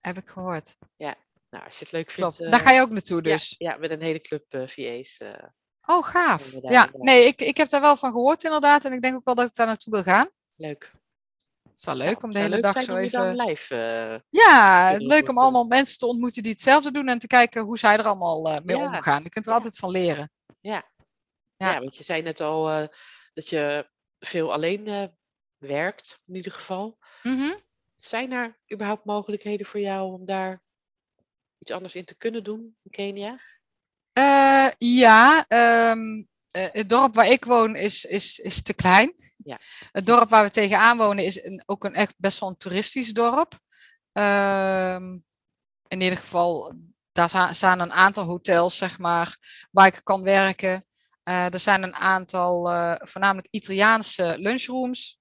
heb 0.00 0.16
ik 0.16 0.28
gehoord. 0.28 0.76
Nou, 1.50 1.64
als 1.64 1.78
je 1.78 1.84
het 1.84 1.92
leuk 1.92 2.10
vindt. 2.10 2.36
Klopt. 2.36 2.40
eh, 2.40 2.50
Daar 2.50 2.60
ga 2.66 2.70
je 2.70 2.80
ook 2.80 2.90
naartoe 2.90 3.22
ja, 3.22 3.32
dus. 3.32 3.54
ja, 3.58 3.76
met 3.76 3.90
een 3.90 4.02
hele 4.02 4.18
club 4.20 4.54
eh 4.54 4.66
VE's. 4.66 5.20
Oh, 5.90 6.04
gaaf. 6.04 6.52
Ja, 6.62 6.88
nee, 6.92 7.26
ik, 7.26 7.40
ik 7.40 7.56
heb 7.56 7.68
daar 7.68 7.80
wel 7.80 7.96
van 7.96 8.12
gehoord 8.12 8.44
inderdaad. 8.44 8.84
En 8.84 8.92
ik 8.92 9.02
denk 9.02 9.14
ook 9.16 9.24
wel 9.24 9.34
dat 9.34 9.48
ik 9.48 9.54
daar 9.54 9.66
naartoe 9.66 9.92
wil 9.92 10.02
gaan. 10.02 10.28
leuk. 10.56 10.92
Het 11.62 11.78
is 11.78 11.84
wel 11.84 11.94
leuk 11.94 12.22
om 12.22 12.32
de 12.32 12.38
hele 12.38 12.60
dag 12.60 12.82
zo 12.82 12.96
even... 12.96 13.36
live. 13.36 13.74
eh, 13.74 14.20
Ja, 14.42 14.94
leuk 14.98 15.28
om 15.28 15.38
allemaal 15.38 15.64
mensen 15.64 15.98
te 15.98 16.06
ontmoeten 16.06 16.42
die 16.42 16.52
hetzelfde 16.52 16.90
doen 16.90 17.08
en 17.08 17.18
te 17.18 17.26
kijken 17.26 17.62
hoe 17.62 17.78
zij 17.78 17.96
er 17.96 18.04
allemaal 18.06 18.48
eh, 18.50 18.60
mee 18.64 18.76
Ja. 18.76 18.86
omgaan. 18.86 19.22
Je 19.22 19.28
kunt 19.28 19.46
er 19.46 19.52
altijd 19.52 19.76
van 19.78 19.90
leren. 19.90 20.30
Ja. 20.60 20.90
Ja. 21.56 21.78
Want 21.78 21.96
je 21.96 22.04
zei 22.04 22.22
net 22.22 22.40
al 22.40 22.70
eh, 22.70 22.88
dat 23.34 23.48
je 23.48 23.90
veel 24.18 24.52
alleen 24.52 25.12
werkt, 25.58 26.20
in 26.26 26.34
ieder 26.34 26.52
geval. 26.52 26.98
Mhm. 27.22 27.54
Zijn 27.96 28.32
er 28.32 28.58
überhaupt 28.72 29.04
mogelijkheden 29.04 29.66
voor 29.66 29.80
jou 29.80 30.12
om 30.12 30.24
daar 30.24 30.62
iets 31.58 31.70
anders 31.70 31.94
in 31.94 32.04
te 32.04 32.16
kunnen 32.16 32.44
doen 32.44 32.76
in 32.82 32.90
Kenia? 32.90 33.38
Uh, 34.18 34.68
ja, 34.78 35.44
um, 35.90 36.28
het 36.50 36.88
dorp 36.88 37.14
waar 37.14 37.26
ik 37.26 37.44
woon 37.44 37.76
is, 37.76 38.04
is, 38.04 38.38
is 38.38 38.62
te 38.62 38.74
klein. 38.74 39.14
Ja. 39.36 39.58
Het 39.92 40.06
dorp 40.06 40.28
waar 40.28 40.44
we 40.44 40.50
tegenaan 40.50 40.96
wonen 40.96 41.24
is 41.24 41.44
een, 41.44 41.62
ook 41.66 41.84
een 41.84 41.94
echt 41.94 42.14
best 42.16 42.40
wel 42.40 42.48
een 42.48 42.56
toeristisch 42.56 43.12
dorp. 43.12 43.58
Uh, 44.12 44.96
in 45.88 46.00
ieder 46.00 46.18
geval, 46.18 46.74
daar 47.12 47.54
staan 47.54 47.80
een 47.80 47.92
aantal 47.92 48.24
hotels, 48.24 48.76
zeg 48.76 48.98
maar, 48.98 49.36
waar 49.70 49.86
ik 49.86 50.00
kan 50.02 50.22
werken. 50.22 50.86
Uh, 51.24 51.52
er 51.52 51.60
zijn 51.60 51.82
een 51.82 51.94
aantal, 51.94 52.72
uh, 52.72 52.94
voornamelijk 52.98 53.48
Italiaanse 53.50 54.34
lunchrooms. 54.38 55.17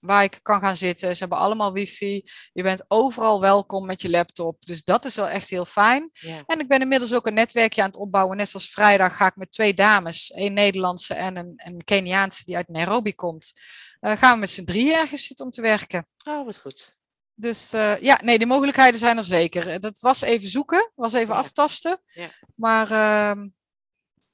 Waar 0.00 0.24
ik 0.24 0.38
kan 0.42 0.60
gaan 0.60 0.76
zitten. 0.76 1.12
Ze 1.12 1.18
hebben 1.18 1.38
allemaal 1.38 1.72
wifi. 1.72 2.24
Je 2.52 2.62
bent 2.62 2.84
overal 2.88 3.40
welkom 3.40 3.86
met 3.86 4.02
je 4.02 4.10
laptop. 4.10 4.66
Dus 4.66 4.84
dat 4.84 5.04
is 5.04 5.14
wel 5.14 5.28
echt 5.28 5.50
heel 5.50 5.64
fijn. 5.64 6.10
Ja. 6.12 6.42
En 6.46 6.60
ik 6.60 6.68
ben 6.68 6.80
inmiddels 6.80 7.14
ook 7.14 7.26
een 7.26 7.34
netwerkje 7.34 7.82
aan 7.82 7.88
het 7.88 7.96
opbouwen. 7.96 8.36
Net 8.36 8.48
zoals 8.48 8.70
vrijdag 8.70 9.16
ga 9.16 9.26
ik 9.26 9.36
met 9.36 9.52
twee 9.52 9.74
dames, 9.74 10.32
een 10.34 10.52
Nederlandse 10.52 11.14
en 11.14 11.36
een, 11.36 11.52
een 11.56 11.84
Keniaanse 11.84 12.44
die 12.44 12.56
uit 12.56 12.68
Nairobi 12.68 13.14
komt. 13.14 13.52
Uh, 14.00 14.16
gaan 14.16 14.32
we 14.32 14.38
met 14.40 14.50
z'n 14.50 14.64
drie 14.64 14.94
ergens 14.94 15.26
zitten 15.26 15.44
om 15.44 15.50
te 15.50 15.62
werken. 15.62 16.06
Oh, 16.24 16.44
wat 16.44 16.58
goed. 16.58 16.96
Dus 17.34 17.74
uh, 17.74 18.00
ja, 18.00 18.20
nee, 18.22 18.38
die 18.38 18.46
mogelijkheden 18.46 19.00
zijn 19.00 19.16
er 19.16 19.22
zeker. 19.22 19.80
Dat 19.80 20.00
was 20.00 20.20
even 20.20 20.48
zoeken, 20.48 20.92
was 20.94 21.12
even 21.12 21.34
Ja. 21.34 21.40
aftasten. 21.40 22.00
Ja. 22.06 22.30
Maar 22.54 22.90
uh, 22.90 23.44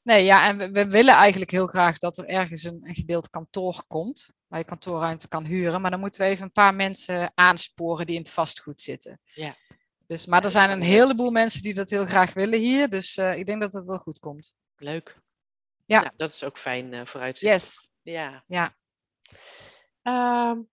nee, 0.03 0.25
ja, 0.25 0.47
en 0.47 0.59
we, 0.59 0.71
we, 0.71 0.87
willen 0.87 1.15
eigenlijk 1.15 1.51
heel 1.51 1.67
graag 1.67 1.99
dat 1.99 2.19
er 2.19 2.27
ergens 2.27 2.63
een, 2.63 2.81
een 2.83 2.95
gedeeld 2.95 3.31
kantoor 3.31 3.85
komt. 3.87 4.33
Waar 4.53 4.61
je 4.61 4.67
kantoorruimte 4.67 5.29
kan 5.29 5.45
huren. 5.45 5.81
Maar 5.81 5.91
dan 5.91 6.01
moeten 6.01 6.21
we 6.21 6.27
even 6.27 6.45
een 6.45 6.53
paar 6.53 6.75
mensen 6.75 7.33
aansporen 7.35 8.07
die 8.07 8.15
in 8.15 8.23
het 8.23 8.31
vastgoed 8.31 8.81
zitten. 8.81 9.21
Ja. 9.25 9.55
Dus, 10.07 10.27
maar 10.27 10.45
er 10.45 10.51
zijn 10.51 10.71
een 10.71 10.83
heleboel 10.83 11.31
mensen 11.31 11.63
die 11.63 11.75
dat 11.75 11.91
heel 11.91 12.07
graag 12.07 12.33
willen 12.33 12.59
hier. 12.59 12.89
Dus 12.89 13.17
uh, 13.17 13.39
ik 13.39 13.47
denk 13.47 13.61
dat 13.61 13.73
het 13.73 13.85
wel 13.85 13.99
goed 13.99 14.19
komt. 14.19 14.55
Leuk. 14.77 15.19
Ja. 15.85 16.01
Nou, 16.01 16.13
dat 16.17 16.33
is 16.33 16.45
ook 16.45 16.59
fijn 16.59 16.93
uh, 16.93 17.07
vooruitzicht. 17.07 17.53
Yes. 17.53 17.91
Ja. 18.03 18.45
Ja. 18.47 18.77
Um, 20.51 20.69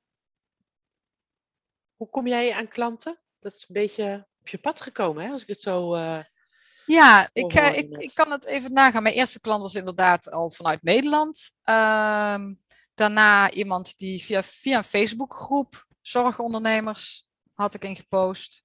hoe 1.95 2.09
kom 2.09 2.27
jij 2.27 2.53
aan 2.53 2.67
klanten? 2.67 3.19
Dat 3.39 3.53
is 3.53 3.61
een 3.67 3.73
beetje 3.73 4.27
op 4.39 4.47
je 4.47 4.57
pad 4.57 4.81
gekomen, 4.81 5.25
hè? 5.25 5.31
als 5.31 5.41
ik 5.41 5.47
het 5.47 5.61
zo. 5.61 5.95
Uh, 5.95 6.23
ja, 6.85 7.29
ik, 7.33 7.53
ik, 7.53 7.97
ik 7.97 8.11
kan 8.13 8.31
het 8.31 8.45
even 8.45 8.73
nagaan. 8.73 9.03
Mijn 9.03 9.15
eerste 9.15 9.39
klant 9.39 9.61
was 9.61 9.75
inderdaad 9.75 10.31
al 10.31 10.49
vanuit 10.49 10.83
Nederland. 10.83 11.51
Um, 11.63 12.67
daarna 12.99 13.51
iemand 13.51 13.97
die 13.97 14.23
via, 14.23 14.43
via 14.43 14.77
een 14.77 14.83
Facebookgroep 14.83 15.88
zorgondernemers 16.01 17.25
had 17.53 17.73
ik 17.73 17.83
in 17.83 17.95
gepost. 17.95 18.63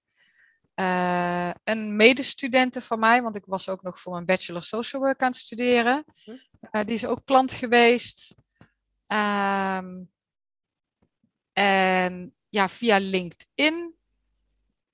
Uh, 0.81 1.51
een 1.64 1.97
medestudente 1.97 2.81
van 2.81 2.99
mij, 2.99 3.23
want 3.23 3.37
ik 3.37 3.44
was 3.47 3.68
ook 3.68 3.83
nog 3.83 4.01
voor 4.01 4.12
mijn 4.12 4.25
bachelor 4.25 4.62
social 4.62 5.03
work 5.03 5.23
aan 5.23 5.31
het 5.31 5.37
studeren. 5.37 6.05
Hm. 6.25 6.31
Uh, 6.31 6.85
die 6.85 6.94
is 6.94 7.07
ook 7.07 7.20
klant 7.25 7.53
geweest. 7.53 8.35
Um, 9.07 10.12
en 11.53 12.35
ja, 12.49 12.68
via 12.68 12.99
LinkedIn. 12.99 13.94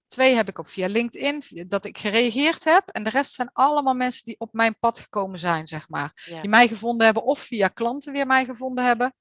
Twee 0.07 0.35
heb 0.35 0.49
ik 0.49 0.59
op 0.59 0.69
via 0.69 0.89
LinkedIn, 0.89 1.43
dat 1.69 1.85
ik 1.85 1.99
gereageerd 1.99 2.65
heb. 2.65 2.89
En 2.89 3.05
de 3.05 3.11
rest 3.11 3.33
zijn 3.33 3.51
allemaal 3.53 3.95
mensen 3.95 4.25
die 4.25 4.39
op 4.39 4.53
mijn 4.53 4.79
pad 4.79 4.99
gekomen 4.99 5.39
zijn, 5.39 5.67
zeg 5.67 5.89
maar. 5.89 6.13
Ja. 6.25 6.41
Die 6.41 6.51
mij 6.51 6.69
gevonden 6.69 7.05
hebben 7.05 7.23
of 7.23 7.39
via 7.39 7.69
klanten 7.69 8.13
weer 8.13 8.27
mij 8.27 8.45
gevonden 8.45 8.85
hebben. 8.85 9.15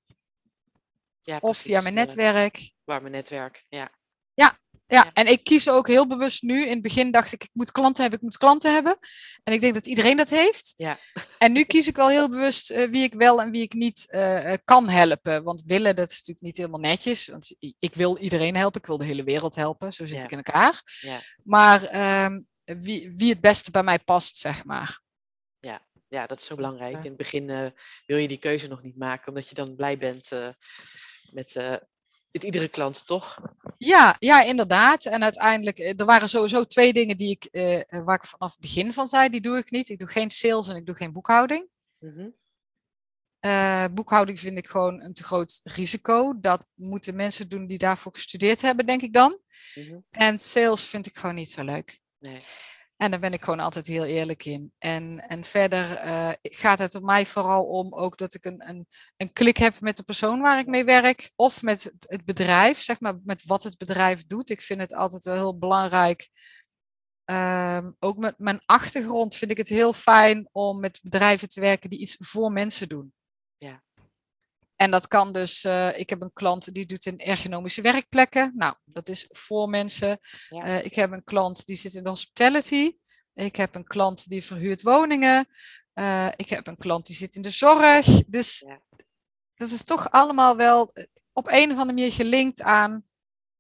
Ja, 1.22 1.38
of 1.42 1.58
via 1.58 1.82
mijn 1.82 1.98
eh, 1.98 2.06
netwerk. 2.06 2.72
warme 2.84 3.10
netwerk, 3.10 3.66
ja. 3.70 3.92
Ja, 4.34 4.60
Ja. 4.88 5.14
en 5.14 5.28
ik 5.28 5.44
kies 5.44 5.70
ook 5.70 5.88
heel 5.88 6.08
bewust 6.08 6.42
nu. 6.44 6.64
In 6.66 6.70
het 6.74 6.82
begin 6.82 7.12
dacht 7.12 7.32
ik, 7.32 7.44
ik 7.44 7.50
moet 7.54 7.72
klanten 7.72 8.02
hebben, 8.02 8.20
ik 8.20 8.26
moet 8.26 8.38
klanten 8.38 8.74
hebben. 8.74 8.98
En 9.44 9.54
ik 9.54 9.62
denk 9.62 9.74
dat 9.74 9.86
iedereen 9.88 10.18
dat 10.18 10.30
heeft. 10.30 10.74
Ja. 10.78 11.00
En 11.38 11.52
nu 11.52 11.64
kies 11.64 11.88
ik 11.88 11.96
wel 11.96 12.10
heel 12.10 12.30
bewust 12.30 12.72
uh, 12.72 12.90
wie 12.90 13.04
ik 13.04 13.14
wel 13.14 13.42
en 13.42 13.52
wie 13.52 13.62
ik 13.62 13.74
niet 13.74 14.08
uh, 14.10 14.54
kan 14.66 14.90
helpen. 14.90 15.44
Want 15.44 15.64
willen, 15.66 15.96
dat 15.96 16.10
is 16.10 16.16
natuurlijk 16.18 16.46
niet 16.46 16.58
helemaal 16.58 16.80
netjes. 16.80 17.28
Want 17.28 17.56
ik 17.80 17.96
wil 17.96 18.18
iedereen 18.18 18.56
helpen, 18.56 18.82
ik 18.82 18.88
wil 18.88 18.98
de 18.98 19.06
hele 19.06 19.24
wereld 19.24 19.56
helpen. 19.56 19.94
Zo 19.94 20.06
zit 20.06 20.18
Ja. 20.18 20.24
ik 20.24 20.32
in 20.32 20.38
elkaar. 20.44 20.82
Ja. 21.00 21.20
Maar 21.44 22.26
um, 22.26 22.48
wie, 22.64 23.14
wie 23.16 23.30
het 23.30 23.42
beste 23.42 23.72
bij 23.72 23.84
mij 23.84 24.00
past, 24.00 24.38
zeg 24.38 24.66
maar. 24.66 25.00
ja, 26.12 26.26
dat 26.28 26.40
is 26.40 26.46
zo 26.46 26.56
belangrijk. 26.56 26.92
Ja. 26.94 27.00
In 27.00 27.06
het 27.08 27.18
begin 27.18 27.50
uh, 27.50 27.70
wil 28.06 28.18
je 28.18 28.28
die 28.28 28.38
keuze 28.38 28.68
nog 28.68 28.82
niet 28.82 28.98
maken, 28.98 29.28
omdat 29.28 29.48
je 29.48 29.56
dan 29.56 29.76
blij 29.76 29.98
bent 29.98 30.32
met, 31.34 31.56
uh, 31.56 31.76
met 32.32 32.44
iedere 32.44 32.68
klant, 32.68 33.06
toch? 33.06 33.38
Ja, 33.78 34.16
ja, 34.20 34.44
inderdaad. 34.44 35.06
En 35.06 35.24
uiteindelijk, 35.24 35.80
er 35.80 36.06
waren 36.06 36.30
sowieso 36.30 36.66
twee 36.66 36.94
dingen 36.94 37.18
die 37.18 37.40
ik, 37.40 37.50
waar 37.90 38.16
ik 38.16 38.26
vanaf 38.26 38.52
het 38.52 38.62
begin 38.62 38.94
van 38.94 39.08
zei, 39.08 39.30
die 39.30 39.42
doe 39.42 39.58
ik 39.58 39.72
niet. 39.72 39.90
Ik 39.90 40.00
doe 40.00 40.08
geen 40.08 40.32
sales 40.32 40.68
en 40.68 40.76
ik 40.76 40.86
doe 40.86 40.96
geen 40.96 41.12
boekhouding. 41.12 41.68
Mm 42.00 42.14
-hmm. 42.14 42.38
Uh, 43.46 43.86
boekhouding 43.92 44.40
vind 44.40 44.58
ik 44.58 44.68
gewoon 44.68 45.02
een 45.02 45.14
te 45.14 45.24
groot 45.24 45.60
risico. 45.64 46.40
Dat 46.40 46.66
moeten 46.74 47.16
mensen 47.16 47.50
doen 47.50 47.68
die 47.68 47.78
daarvoor 47.78 48.12
gestudeerd 48.12 48.62
hebben, 48.62 48.86
denk 48.86 49.02
ik 49.02 49.14
dan. 49.14 49.40
Mm 49.76 49.88
-hmm. 49.88 50.06
En 50.10 50.40
sales 50.40 50.86
vind 50.86 51.06
ik 51.06 51.18
gewoon 51.18 51.36
niet 51.36 51.52
zo 51.52 51.64
leuk. 51.64 52.00
Nee. 52.18 52.40
En 53.02 53.12
daar 53.12 53.20
ben 53.20 53.34
ik 53.34 53.44
gewoon 53.44 53.60
altijd 53.60 53.88
heel 53.88 54.06
eerlijk 54.06 54.46
in. 54.46 54.74
En, 54.78 55.20
en 55.28 55.44
verder 55.44 56.06
uh, 56.06 56.32
gaat 56.42 56.80
het 56.80 56.96
op 56.96 57.04
mij 57.04 57.26
vooral 57.26 57.66
om 57.66 57.94
ook 57.94 58.18
dat 58.18 58.34
ik 58.34 58.46
een, 58.46 58.70
een, 58.70 58.88
een 59.18 59.34
klik 59.34 59.58
heb 59.58 59.82
met 59.82 59.98
de 59.98 60.04
persoon 60.04 60.42
waar 60.42 60.60
ik 60.60 60.66
mee 60.66 60.84
werk. 60.84 61.32
Of 61.36 61.62
met 61.62 61.94
het, 62.00 62.26
bedrijf, 62.26 62.82
zeg 62.82 63.00
maar, 63.00 63.20
met 63.24 63.44
wat 63.46 63.64
het 63.64 63.78
bedrijf 63.78 64.26
doet. 64.26 64.50
Ik 64.50 64.62
vind 64.62 64.80
het 64.80 64.94
altijd 64.94 65.24
wel 65.24 65.34
heel 65.34 65.58
belangrijk. 65.58 66.30
Um, 67.26 67.96
ook 68.00 68.18
met 68.18 68.38
mijn 68.38 68.62
achtergrond 68.66 69.36
vind 69.36 69.52
ik 69.52 69.58
het 69.58 69.70
heel 69.70 69.94
fijn 69.94 70.50
om 70.52 70.80
met 70.80 71.00
bedrijven 71.04 71.50
te 71.50 71.62
werken 71.62 71.90
die 71.90 72.00
iets 72.00 72.16
voor 72.20 72.52
mensen 72.52 72.90
doen. 72.90 73.14
Ja. 73.56 73.84
En 74.82 74.92
dat 74.92 75.08
kan 75.08 75.32
dus, 75.34 75.64
uh, 75.66 76.00
ik 76.00 76.10
heb 76.10 76.22
een 76.22 76.34
klant 76.34 76.74
die 76.74 76.86
doet 76.86 77.06
in 77.06 77.20
ergonomische 77.20 77.82
werkplekken. 77.82 78.52
Nou, 78.56 78.76
dat 78.86 79.10
is 79.10 79.26
voor 79.30 79.70
mensen. 79.70 80.20
Ja. 80.48 80.66
Uh, 80.66 80.86
ik 80.86 80.96
heb 80.96 81.12
een 81.12 81.24
klant 81.24 81.66
die 81.66 81.76
zit 81.76 81.94
in 81.94 82.04
de 82.04 82.10
hospitality. 82.10 82.98
Ik 83.34 83.56
heb 83.56 83.76
een 83.76 83.84
klant 83.88 84.30
die 84.30 84.44
verhuurt 84.46 84.82
woningen. 84.82 85.48
Uh, 85.94 86.28
ik 86.36 86.50
heb 86.50 86.68
een 86.68 86.78
klant 86.78 87.06
die 87.06 87.16
zit 87.16 87.36
in 87.36 87.42
de 87.42 87.50
zorg. 87.50 88.06
Dus 88.28 88.60
Ja. 88.60 88.82
dat 89.56 89.72
is 89.72 89.84
toch 89.84 90.12
allemaal 90.12 90.56
wel 90.56 90.94
op 91.34 91.48
een 91.48 91.72
of 91.72 91.78
andere 91.78 91.86
manier 91.86 92.12
gelinkt 92.12 92.62
aan 92.62 93.06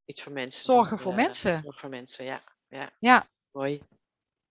Iets 0.05 0.21
voor 0.21 0.32
mensen. 0.32 0.62
zorgen 0.63 0.99
voor 0.99 1.12
eh, 1.12 1.17
mensen. 1.17 1.62
Zorg 1.63 1.79
voor 1.79 1.89
mensen, 1.89 2.25
ja. 2.25 2.41
ja. 2.67 2.91
Ja. 2.99 3.27
Mooi. 3.51 3.82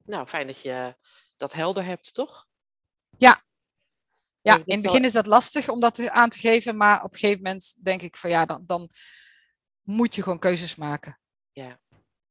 Nou, 0.04 0.26
fijn 0.26 0.46
dat 0.46 0.60
je 0.60 0.96
dat 1.36 1.52
helder 1.52 1.84
hebt, 1.84 2.14
toch? 2.14 2.46
Ja, 3.18 3.42
Ja, 4.48 4.54
in 4.54 4.62
het 4.64 4.82
dat 4.82 4.82
begin 4.82 5.04
is 5.04 5.12
dat 5.12 5.26
lastig 5.26 5.68
om 5.68 5.80
dat 5.80 6.08
aan 6.08 6.28
te 6.28 6.38
geven, 6.38 6.76
maar 6.76 7.04
op 7.04 7.12
een 7.12 7.18
gegeven 7.18 7.42
moment 7.42 7.84
denk 7.84 8.02
ik 8.02 8.16
van 8.16 8.30
ja, 8.30 8.44
dan, 8.44 8.62
dan 8.66 8.90
moet 9.82 10.14
je 10.14 10.22
gewoon 10.22 10.38
keuzes 10.38 10.76
maken. 10.76 11.18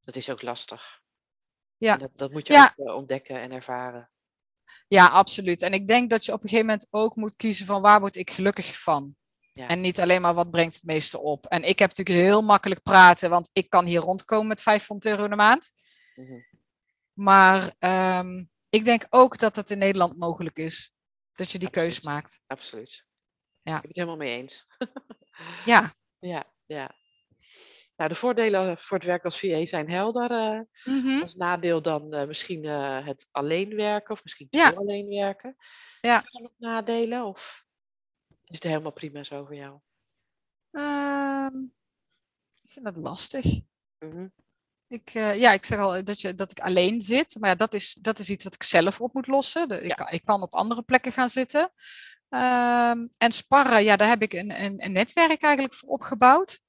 Dat 0.08 0.16
is 0.16 0.30
ook 0.30 0.42
lastig. 0.42 1.02
Ja. 1.78 1.94
En 1.94 2.00
Dat, 2.00 2.12
dat 2.16 2.32
moet 2.32 2.48
je 2.48 2.54
Ja. 2.54 2.74
ook 2.76 2.88
eh, 2.88 2.96
ontdekken 2.96 3.40
en 3.42 3.52
ervaren. 3.52 4.10
Ja, 4.88 5.08
absoluut. 5.08 5.62
En 5.62 5.74
ik 5.74 5.88
denk 5.88 6.10
dat 6.10 6.26
je 6.26 6.34
op 6.34 6.44
een 6.44 6.50
gegeven 6.50 6.70
moment 6.70 6.88
ook 6.90 7.16
moet 7.16 7.36
kiezen 7.36 7.66
van 7.66 7.82
waar 7.82 8.00
word 8.00 8.16
ik 8.16 8.32
gelukkig 8.32 8.80
van. 8.80 9.16
Ja. 9.54 9.68
En 9.68 9.82
niet 9.82 10.00
alleen 10.02 10.22
maar 10.22 10.34
wat 10.34 10.52
brengt 10.52 10.76
het 10.76 10.84
meeste 10.84 11.20
op. 11.20 11.46
En 11.46 11.64
ik 11.64 11.80
heb 11.80 11.90
natuurlijk 11.90 12.26
heel 12.26 12.42
makkelijk 12.42 12.84
praten, 12.84 13.30
want 13.30 13.50
ik 13.54 13.70
kan 13.70 13.86
hier 13.86 14.00
rondkomen 14.00 14.48
met 14.48 14.62
500 14.62 15.10
euro 15.12 15.24
in 15.24 15.30
de 15.30 15.36
maand. 15.36 15.72
Mhm. 16.16 16.42
Maar 17.14 17.76
ehm, 17.80 18.46
ik 18.70 18.86
denk 18.86 19.06
ook 19.10 19.38
dat 19.38 19.56
het 19.56 19.70
in 19.70 19.78
Nederland 19.78 20.18
mogelijk 20.18 20.58
is. 20.58 20.92
Dat 21.38 21.52
je 21.52 21.60
die 21.60 21.70
keus 21.70 21.86
Absoluut. 21.96 22.04
maakt. 22.16 22.44
Absoluut. 22.48 23.06
Ja. 23.62 23.76
Ik 23.76 23.82
ben 23.82 23.88
het 23.88 23.96
helemaal 23.96 24.18
mee 24.18 24.38
eens. 24.38 24.66
Ja. 25.66 25.94
Ja, 26.20 26.54
ja. 26.66 26.96
Nou, 27.96 28.10
de 28.10 28.16
voordelen 28.16 28.78
voor 28.78 28.98
het 28.98 29.06
werk 29.06 29.24
als 29.24 29.40
VA 29.40 29.66
zijn 29.66 29.90
helder. 29.90 30.32
eh, 30.32 30.60
Mhm. 30.94 31.22
Als 31.22 31.36
nadeel 31.36 31.82
dan 31.82 32.14
eh, 32.14 32.28
misschien 32.28 32.66
eh, 32.66 33.06
het 33.06 33.28
alleen 33.32 33.76
werken 33.76 34.14
of 34.14 34.24
misschien 34.24 34.50
te 34.50 34.58
Ja. 34.58 34.70
alleen 34.70 35.08
werken. 35.08 35.56
Ja. 36.02 36.20
Zijn 36.22 36.34
er 36.36 36.42
nog 36.42 36.52
nadelen 36.58 37.26
of 37.26 37.66
is 38.44 38.56
het 38.56 38.64
helemaal 38.64 38.92
prima 38.94 39.24
zo 39.24 39.46
voor 39.46 39.56
jou? 39.56 39.80
Ehm, 40.72 41.64
ik 42.64 42.72
vind 42.72 42.86
dat 42.86 42.98
lastig. 42.98 43.46
Mhm. 44.00 44.28
Ik, 44.90 45.10
eh, 45.14 45.40
ja, 45.40 45.52
ik 45.54 45.66
zeg 45.66 45.80
al 45.80 46.04
dat, 46.04 46.22
je, 46.22 46.36
dat 46.36 46.52
ik 46.52 46.60
alleen 46.60 47.02
zit, 47.02 47.36
maar 47.40 47.50
ja, 47.50 47.56
dat, 47.56 47.74
is, 47.74 47.94
dat 47.94 48.20
is 48.20 48.30
iets 48.30 48.44
wat 48.44 48.54
ik 48.54 48.64
zelf 48.64 49.02
op 49.02 49.14
moet 49.14 49.28
lossen. 49.28 49.68
De- 49.70 49.82
ik, 49.82 49.88
Ja. 49.88 49.94
kan- 49.94 50.10
ik 50.10 50.26
kan 50.26 50.42
op 50.42 50.54
andere 50.54 50.82
plekken 50.84 51.12
gaan 51.12 51.30
zitten. 51.30 51.72
Ehm, 52.30 53.08
en 53.18 53.32
sparren, 53.32 53.84
ja, 53.84 53.96
daar 53.96 54.08
heb 54.08 54.22
ik 54.22 54.34
een, 54.34 54.62
een, 54.64 54.84
een 54.84 54.92
netwerk 54.92 55.42
eigenlijk 55.42 55.74
voor 55.74 55.90
opgebouwd. 55.90 56.60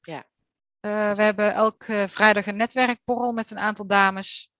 Ja. 0.00 0.24
Eh, 0.80 1.12
we 1.12 1.22
hebben 1.22 1.52
elke 1.54 2.04
vrijdag 2.08 2.46
een 2.46 2.56
netwerkborrel 2.56 3.32
met 3.32 3.50
een 3.50 3.58
aantal 3.58 3.86
dames. 3.86 4.50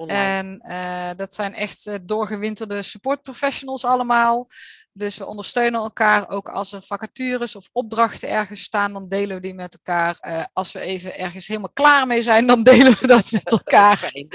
Online. 0.00 0.18
En 0.18 0.60
eh, 0.60 1.16
dat 1.16 1.34
zijn 1.34 1.54
echt 1.54 1.86
eh, 1.86 1.94
doorgewinterde 2.02 2.82
support 2.82 3.22
professionals 3.22 3.84
allemaal. 3.84 4.48
Dus 4.92 5.16
we 5.16 5.26
ondersteunen 5.26 5.80
elkaar 5.80 6.28
ook 6.30 6.48
als 6.48 6.72
er 6.72 6.82
vacatures 6.82 7.56
of 7.56 7.68
opdrachten 7.72 8.28
ergens 8.28 8.62
staan, 8.62 8.92
dan 8.92 9.08
delen 9.08 9.36
we 9.36 9.42
die 9.42 9.54
met 9.54 9.74
elkaar. 9.74 10.16
Eh, 10.20 10.44
als 10.52 10.72
we 10.72 10.80
even 10.80 11.18
ergens 11.18 11.46
helemaal 11.46 11.72
klaar 11.72 12.06
mee 12.06 12.22
zijn, 12.22 12.46
dan 12.46 12.62
delen 12.72 12.98
we 13.00 13.06
dat 13.06 13.32
met 13.32 13.52
elkaar. 13.58 14.10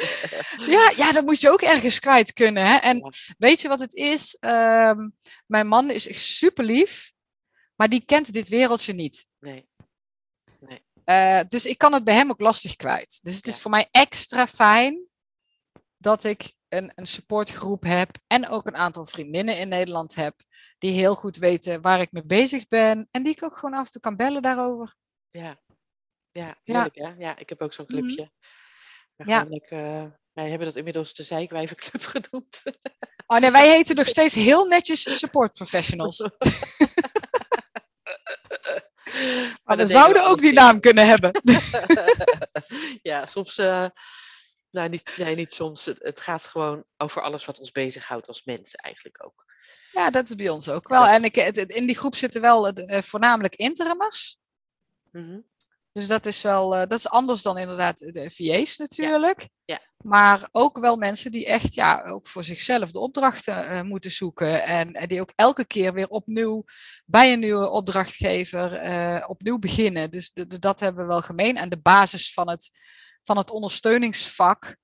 Ja, 0.67 0.91
ja, 0.95 1.11
dat 1.11 1.25
moet 1.25 1.41
je 1.41 1.51
ook 1.51 1.61
ergens 1.61 1.99
kwijt 1.99 2.33
kunnen. 2.33 2.65
Hè? 2.65 2.75
En 2.75 3.13
weet 3.37 3.61
je 3.61 3.67
wat 3.67 3.79
het 3.79 3.93
is? 3.93 4.37
Ehm, 4.39 5.09
mijn 5.45 5.67
man 5.67 5.89
is 5.89 6.07
echt 6.07 6.19
super 6.19 6.63
lief, 6.63 7.11
maar 7.75 7.89
die 7.89 8.05
kent 8.05 8.33
dit 8.33 8.47
wereldje 8.47 8.93
niet. 8.93 9.27
Nee. 9.39 9.67
Eh, 11.03 11.39
dus 11.47 11.65
ik 11.65 11.77
kan 11.77 11.93
het 11.93 12.03
bij 12.03 12.13
hem 12.13 12.29
ook 12.29 12.39
lastig 12.39 12.75
kwijt. 12.75 13.19
Dus 13.23 13.35
het 13.35 13.47
is 13.47 13.55
Ja. 13.55 13.61
voor 13.61 13.71
mij 13.71 13.87
extra 13.91 14.47
fijn 14.47 15.07
dat 16.05 16.23
ik 16.23 16.53
een, 16.69 16.91
een 16.95 17.05
supportgroep 17.07 17.83
heb 17.83 18.09
en 18.27 18.47
ook 18.49 18.65
een 18.65 18.75
aantal 18.75 19.05
vriendinnen 19.05 19.57
in 19.57 19.67
Nederland 19.67 20.15
heb 20.15 20.35
die 20.77 20.91
heel 20.91 21.15
goed 21.15 21.37
weten 21.37 21.81
waar 21.81 22.01
ik 22.01 22.11
mee 22.11 22.25
bezig 22.25 22.67
ben 22.67 23.07
en 23.11 23.23
die 23.23 23.33
ik 23.33 23.43
ook 23.43 23.57
gewoon 23.57 23.79
af 23.79 23.85
en 23.85 23.91
toe 23.91 24.01
kan 24.01 24.15
bellen 24.15 24.41
daarover. 24.41 24.95
Ja. 25.27 25.59
Ja, 26.29 26.57
Ja. 26.63 26.89
hè? 26.93 27.13
Ja, 27.17 27.37
ik 27.37 27.49
heb 27.49 27.61
ook 27.61 27.73
zo'n 27.73 27.85
Mhm. 27.87 27.97
clubje. 27.97 28.31
Maar 29.15 29.27
Ja. 29.29 29.45
lekker, 29.49 29.85
eh, 29.85 30.05
wij 30.33 30.49
hebben 30.49 30.67
dat 30.67 30.75
inmiddels 30.75 31.13
de 31.13 31.23
Zijkwijvenclub 31.23 32.03
genoemd. 32.15 32.63
Oh 33.27 33.39
nee, 33.39 33.51
wij 33.51 33.67
heten 33.69 33.95
nog 33.95 34.07
steeds 34.07 34.35
heel 34.35 34.65
netjes 34.65 35.17
support 35.19 35.51
professionals. 35.53 36.17
Maar 39.63 39.77
dan 39.77 39.87
zouden 39.87 40.25
ook 40.25 40.39
die 40.39 40.53
naam 40.53 40.79
kunnen 40.79 41.07
hebben. 41.07 41.41
ja, 43.11 43.25
soms, 43.25 43.57
eh, 43.57 43.85
nou 44.75 44.89
niet, 44.89 45.13
nee, 45.17 45.35
niet 45.35 45.53
soms. 45.53 45.85
Het, 45.85 45.97
het 45.99 46.19
gaat 46.19 46.45
gewoon 46.45 46.83
over 46.97 47.21
alles 47.21 47.45
wat 47.45 47.59
ons 47.59 47.71
bezighoudt 47.71 48.27
als 48.27 48.43
mensen 48.43 48.79
eigenlijk 48.79 49.25
ook. 49.25 49.45
Ja, 49.91 50.09
dat 50.09 50.23
is 50.29 50.35
bij 50.35 50.49
ons 50.49 50.69
ook 50.69 50.87
wel. 50.87 51.07
En 51.07 51.23
ik, 51.23 51.35
het- 51.35 51.57
in 51.57 51.85
die 51.85 51.97
groep 51.97 52.15
zitten 52.15 52.41
wel 52.41 52.67
eh, 52.69 53.01
voornamelijk 53.01 53.55
interimers. 53.55 54.37
Mhm. 55.11 55.39
Dus 55.91 56.07
dat 56.07 56.25
is 56.25 56.41
wel, 56.41 56.75
eh, 56.75 56.79
dat 56.79 56.99
is 56.99 57.09
anders 57.09 57.41
dan 57.41 57.57
inderdaad 57.57 57.99
de 57.99 58.31
VA's 58.33 58.77
natuurlijk. 58.77 59.49
Ja. 59.65 59.79
Maar 59.97 60.47
ook 60.51 60.79
wel 60.79 60.95
mensen 60.95 61.31
die 61.31 61.45
echt, 61.45 61.73
ja, 61.73 62.03
ook 62.05 62.27
voor 62.27 62.43
zichzelf 62.43 62.91
de 62.91 62.99
opdrachten 62.99 63.67
eh, 63.67 63.81
moeten 63.81 64.11
zoeken. 64.11 64.63
En, 64.63 64.91
en 64.93 65.07
die 65.07 65.21
ook 65.21 65.31
elke 65.35 65.65
keer 65.65 65.93
weer 65.93 66.07
opnieuw 66.07 66.63
bij 67.05 67.33
een 67.33 67.39
nieuwe 67.39 67.69
opdrachtgever 67.69 68.73
eh, 68.73 69.23
opnieuw 69.27 69.59
beginnen. 69.59 70.11
Dus 70.11 70.31
de- 70.33 70.47
de- 70.47 70.59
dat 70.59 70.79
hebben 70.79 71.01
we 71.03 71.09
wel 71.09 71.21
gemeen. 71.21 71.57
En 71.57 71.69
de 71.69 71.79
basis 71.81 72.33
van 72.33 72.49
het, 72.49 72.69
van 73.25 73.37
het 73.37 73.49
ondersteuningsvak, 73.49 74.77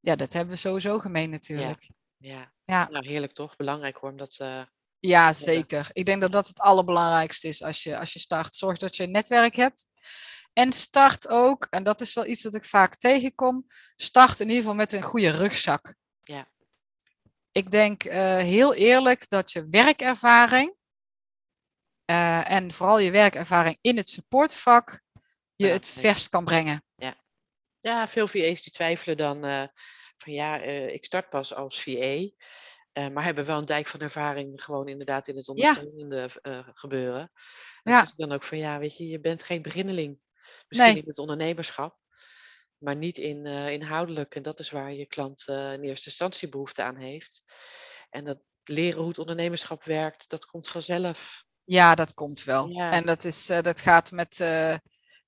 ja, 0.00 0.16
dat 0.16 0.32
hebben 0.32 0.54
we 0.54 0.60
sowieso 0.60 0.98
gemeen 0.98 1.30
natuurlijk. 1.30 1.88
Ja. 2.16 2.52
Ja. 2.64 2.88
nou 2.90 3.06
heerlijk 3.06 3.32
toch? 3.32 3.56
Belangrijk 3.56 3.96
hoor, 3.96 4.10
omdat 4.10 4.36
eh, 4.38 4.62
Ja, 4.98 5.32
zeker. 5.32 5.88
Ik 5.92 6.06
denk 6.06 6.20
dat 6.20 6.32
dat 6.32 6.48
het 6.48 6.58
allerbelangrijkste 6.58 7.48
is 7.48 7.62
als 7.62 7.82
je, 7.82 7.98
als 7.98 8.12
je 8.12 8.18
start. 8.18 8.56
Zorg 8.56 8.78
dat 8.78 8.96
je 8.96 9.02
een 9.02 9.10
netwerk 9.10 9.56
hebt. 9.56 9.88
En 10.52 10.72
start 10.72 11.28
ook, 11.28 11.66
en 11.70 11.84
dat 11.84 12.00
is 12.00 12.14
wel 12.14 12.26
iets 12.26 12.42
dat 12.42 12.54
ik 12.54 12.64
vaak 12.64 12.96
tegenkom, 12.96 13.66
start 13.96 14.40
in 14.40 14.46
ieder 14.46 14.62
geval 14.62 14.76
met 14.76 14.92
een 14.92 15.02
goede 15.02 15.30
rugzak. 15.30 15.94
Ja. 16.22 16.48
Ik 17.52 17.70
denk 17.70 18.04
eh, 18.04 18.36
heel 18.36 18.74
eerlijk 18.74 19.28
dat 19.28 19.52
je 19.52 19.68
werkervaring, 19.68 20.74
eh, 22.04 22.50
en 22.50 22.72
vooral 22.72 22.98
je 22.98 23.10
werkervaring 23.10 23.78
in 23.80 23.96
het 23.96 24.08
supportvak, 24.08 25.00
je 25.54 25.66
Ja, 25.66 25.72
het 25.72 25.88
verst 25.88 26.28
kan 26.28 26.44
brengen. 26.44 26.85
Ja, 27.86 28.08
veel 28.08 28.28
VA's 28.28 28.62
die 28.62 28.72
twijfelen 28.72 29.16
dan 29.16 29.44
eh, 29.44 29.66
van 30.18 30.32
ja, 30.32 30.60
eh, 30.60 30.92
ik 30.92 31.04
start 31.04 31.28
pas 31.30 31.54
als 31.54 31.82
VA. 31.82 31.90
eh, 32.92 33.08
maar 33.08 33.24
hebben 33.24 33.44
wel 33.44 33.58
een 33.58 33.64
dijk 33.64 33.86
van 33.86 34.00
ervaring 34.00 34.62
gewoon 34.62 34.88
inderdaad 34.88 35.28
in 35.28 35.36
het 35.36 35.48
ondersteunende 35.48 36.28
gebeuren. 36.74 37.20
En 37.82 37.92
Ja. 37.92 37.98
zeg 38.00 38.08
ik 38.08 38.16
dan 38.16 38.32
ook 38.32 38.42
van 38.44 38.58
ja, 38.58 38.78
weet 38.78 38.96
je, 38.96 39.08
je 39.08 39.20
bent 39.20 39.42
geen 39.42 39.62
beginneling. 39.62 40.18
Misschien 40.68 40.92
Nee. 40.92 41.02
in 41.02 41.08
het 41.08 41.18
ondernemerschap, 41.18 41.96
maar 42.78 42.96
niet 42.96 43.18
in, 43.18 43.46
inhoudelijk. 43.46 44.34
En 44.34 44.42
dat 44.42 44.60
is 44.60 44.70
waar 44.70 44.92
je 44.92 45.06
klant 45.06 45.44
in 45.48 45.82
eerste 45.82 46.08
instantie 46.08 46.48
behoefte 46.48 46.82
aan 46.82 46.96
heeft. 46.96 47.42
En 48.10 48.24
dat 48.24 48.38
leren 48.64 48.98
hoe 49.00 49.08
het 49.08 49.18
ondernemerschap 49.18 49.84
werkt, 49.84 50.28
dat 50.28 50.46
komt 50.46 50.70
vanzelf. 50.70 51.44
Ja, 51.64 51.94
dat 51.94 52.14
komt 52.14 52.44
wel. 52.44 52.68
Ja. 52.68 52.90
En 52.90 53.06
dat, 53.06 53.24
is, 53.24 53.46
dat 53.46 53.80
gaat 53.80 54.10
met, 54.10 54.38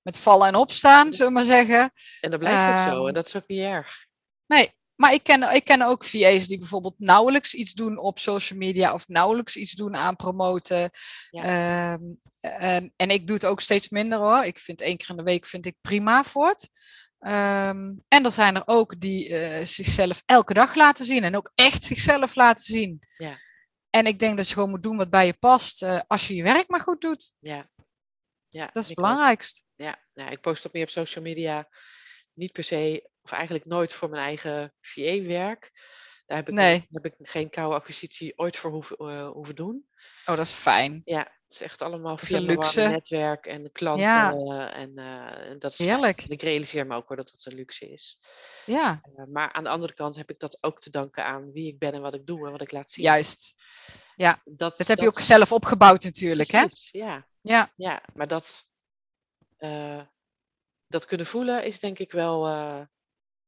met 0.03 0.19
vallen 0.19 0.49
en 0.49 0.55
opstaan, 0.55 1.15
zullen 1.15 1.33
we 1.33 1.39
maar 1.39 1.57
zeggen. 1.57 1.93
En 2.21 2.31
dat 2.31 2.41
blijft 2.41 2.69
ook 2.69 2.93
zo. 2.93 2.99
Ehm, 2.99 3.07
En 3.07 3.15
dat 3.15 3.27
is 3.27 3.37
ook 3.37 3.47
niet 3.49 3.61
erg. 3.61 4.07
Nee, 4.47 4.73
maar 4.95 5.13
ik 5.13 5.23
ken, 5.23 5.55
ik 5.55 5.65
ken 5.65 5.83
ook 5.83 6.05
VA's 6.05 6.47
die 6.47 6.59
bijvoorbeeld 6.59 6.95
nauwelijks 6.99 7.55
iets 7.55 7.73
doen 7.73 7.99
op 7.99 8.19
social 8.19 8.59
media 8.59 8.93
of 8.95 9.09
nauwelijks 9.09 9.57
iets 9.57 9.73
doen 9.73 9.97
aan 9.97 10.17
promoten. 10.17 10.91
Ehm, 11.31 12.01
en, 12.41 12.93
en 12.97 13.11
ik 13.11 13.27
doe 13.27 13.37
het 13.37 13.45
ook 13.45 13.61
steeds 13.61 13.89
minder 13.89 14.19
hoor. 14.19 14.45
Ik 14.45 14.59
vind 14.59 14.81
één 14.81 14.97
keer 14.97 15.11
in 15.11 15.17
de 15.17 15.23
week 15.23 15.47
vind 15.47 15.67
ik 15.67 15.77
prima 15.81 16.25
voor 16.25 16.49
het. 16.49 16.71
Ehm, 17.19 17.93
en 18.09 18.25
er 18.25 18.33
zijn 18.33 18.57
er 18.57 18.63
ook 18.67 19.01
die 19.01 19.29
eh, 19.37 19.67
zichzelf 19.67 20.23
elke 20.27 20.55
dag 20.55 20.75
laten 20.75 21.05
zien 21.05 21.25
en 21.25 21.37
ook 21.37 21.53
echt 21.55 21.85
zichzelf 21.85 22.35
laten 22.35 22.65
zien. 22.65 22.99
Ja. 23.17 23.37
En 23.91 24.07
ik 24.07 24.19
denk 24.19 24.37
dat 24.37 24.49
je 24.49 24.55
gewoon 24.55 24.71
moet 24.71 24.83
doen 24.83 24.97
wat 24.97 25.11
bij 25.11 25.27
je 25.27 25.33
past 25.33 25.83
eh, 25.83 26.01
als 26.07 26.29
je 26.29 26.35
je 26.35 26.43
werk 26.43 26.69
maar 26.69 26.81
goed 26.81 27.01
doet. 27.01 27.35
Ja. 27.39 27.71
ja 28.49 28.67
Dat 28.67 28.83
is 28.83 28.87
het 28.89 28.97
belangrijkst. 28.97 29.65
Ja, 29.79 29.99
ja, 30.15 30.29
ik 30.29 30.41
post 30.41 30.67
ook 30.67 30.73
meer 30.73 30.83
op 30.83 30.89
social 30.91 31.25
media. 31.25 31.69
Niet 32.35 32.53
per 32.53 32.65
se, 32.65 33.11
of 33.23 33.33
eigenlijk 33.33 33.65
nooit 33.65 33.93
voor 33.93 34.09
mijn 34.11 34.23
eigen 34.23 34.75
VA-werk. 34.81 35.71
Daar 36.27 36.37
heb 36.37 36.49
ik, 36.49 36.55
Nee. 36.55 36.87
heb 36.91 37.05
ik 37.05 37.15
geen 37.19 37.51
koude 37.51 37.75
acquisitie 37.77 38.33
ooit 38.39 38.57
voor 38.57 38.71
hoeven, 38.71 38.97
eh, 38.97 39.29
hoeven 39.31 39.55
doen. 39.55 39.89
Oh, 40.27 40.37
dat 40.37 40.47
is 40.47 40.51
fijn. 40.53 41.03
Ja, 41.05 41.19
het 41.19 41.31
is 41.49 41.61
echt 41.61 41.83
allemaal 41.83 42.19
via 42.19 42.41
mijn 42.41 42.59
netwerk 42.91 43.47
en 43.47 43.63
de 43.63 43.71
klanten. 43.71 44.05
Ja. 44.05 44.73
eh, 44.75 44.81
en 44.81 45.59
dat 45.59 45.73
is. 45.73 45.79
Heerlijk. 45.79 46.21
En 46.23 46.29
ik 46.31 46.43
realiseer 46.43 46.87
me 46.87 46.95
ook 46.95 47.09
hoor 47.09 47.17
dat 47.17 47.31
dat 47.31 47.45
een 47.53 47.55
luxe 47.59 47.91
is. 47.91 48.19
Ja, 48.67 49.01
Eh, 49.17 49.25
maar 49.25 49.53
aan 49.53 49.65
de 49.65 49.71
andere 49.71 49.95
kant 49.95 50.17
heb 50.17 50.31
ik 50.31 50.39
dat 50.39 50.59
ook 50.61 50.81
te 50.81 50.91
danken 50.91 51.25
aan 51.25 51.53
wie 51.53 51.67
ik 51.69 51.79
ben 51.79 51.93
en 51.93 52.01
wat 52.01 52.15
ik 52.15 52.27
doe 52.27 52.47
en 52.47 52.53
wat 52.53 52.63
ik 52.63 52.73
laat 52.73 52.91
zien. 52.91 53.05
juist. 53.05 53.55
Dat, 54.45 54.79
Dat 54.79 54.87
heb 54.89 54.99
je 54.99 55.07
ook 55.07 55.19
zelf 55.21 55.53
opgebouwd 55.53 56.05
natuurlijk, 56.05 56.51
hè? 56.51 56.65
Ja, 56.91 57.27
Ja. 57.41 57.73
ja, 57.77 58.03
maar 58.15 58.29
dat, 58.29 58.68
eh, 59.59 60.01
dat 60.87 61.07
kunnen 61.07 61.27
voelen 61.27 61.65
is 61.65 61.81
denk 61.81 61.99
ik 61.99 62.13
wel 62.13 62.47
eh, 62.47 62.81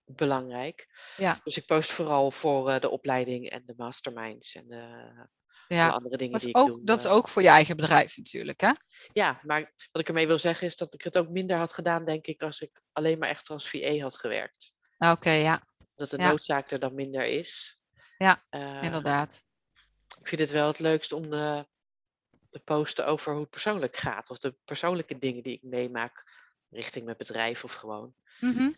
belangrijk. 0.05 0.89
Ja. 1.17 1.41
Dus 1.45 1.57
ik 1.57 1.67
post 1.67 1.91
vooral 1.91 2.31
voor 2.31 2.71
eh, 2.71 2.81
de 2.81 2.89
opleiding 2.89 3.51
en 3.51 3.63
de 3.67 3.75
masterminds 3.77 4.55
en 4.55 4.69
de, 4.69 5.93
andere 5.93 6.17
dingen 6.17 6.33
dat 6.33 6.41
die 6.41 6.51
ik 6.51 6.57
ook, 6.57 6.67
doe. 6.67 6.85
dat 6.85 6.99
is 6.99 7.07
ook 7.07 7.29
voor 7.29 7.43
je 7.43 7.49
eigen 7.49 7.77
bedrijf 7.77 8.17
natuurlijk, 8.17 8.61
hè? 8.61 8.73
Ja, 9.13 9.41
maar 9.43 9.73
wat 9.93 10.03
ik 10.03 10.09
ermee 10.09 10.27
wil 10.27 10.39
zeggen 10.39 10.67
is 10.67 10.77
dat 10.77 10.95
ik 10.95 11.03
het 11.03 11.19
ook 11.19 11.29
minder 11.29 11.57
had 11.57 11.73
gedaan, 11.73 12.05
denk 12.05 12.27
ik, 12.27 12.43
als 12.43 12.61
ik 12.61 12.83
alleen 12.93 13.19
maar 13.19 13.29
echt 13.29 13.49
als 13.49 13.69
VA 13.69 13.97
had 13.99 14.17
gewerkt. 14.17 14.75
Oké, 14.99 15.31
ja, 15.31 15.67
Dat 15.95 16.11
de 16.11 16.17
Ja. 16.19 16.29
noodzaak 16.29 16.71
er 16.71 16.81
dan 16.81 16.95
minder 16.95 17.27
is. 17.27 17.81
Ja, 18.19 18.45
inderdaad. 18.83 19.45
ik 20.21 20.29
vind 20.29 20.41
het 20.41 20.51
wel 20.51 20.67
het 20.67 20.79
leukst 20.79 21.13
om 21.13 21.31
te 22.51 22.59
posten 22.59 23.07
over 23.07 23.33
hoe 23.33 23.41
het 23.41 23.51
persoonlijk 23.51 23.97
gaat. 23.97 24.31
Of 24.31 24.39
de 24.39 24.55
persoonlijke 24.65 25.19
dingen 25.19 25.43
die 25.43 25.55
ik 25.55 25.63
meemaak 25.63 26.25
richting 26.71 27.05
mijn 27.05 27.17
bedrijf 27.17 27.65
of 27.65 27.73
gewoon. 27.73 28.15
Mhm. 28.41 28.73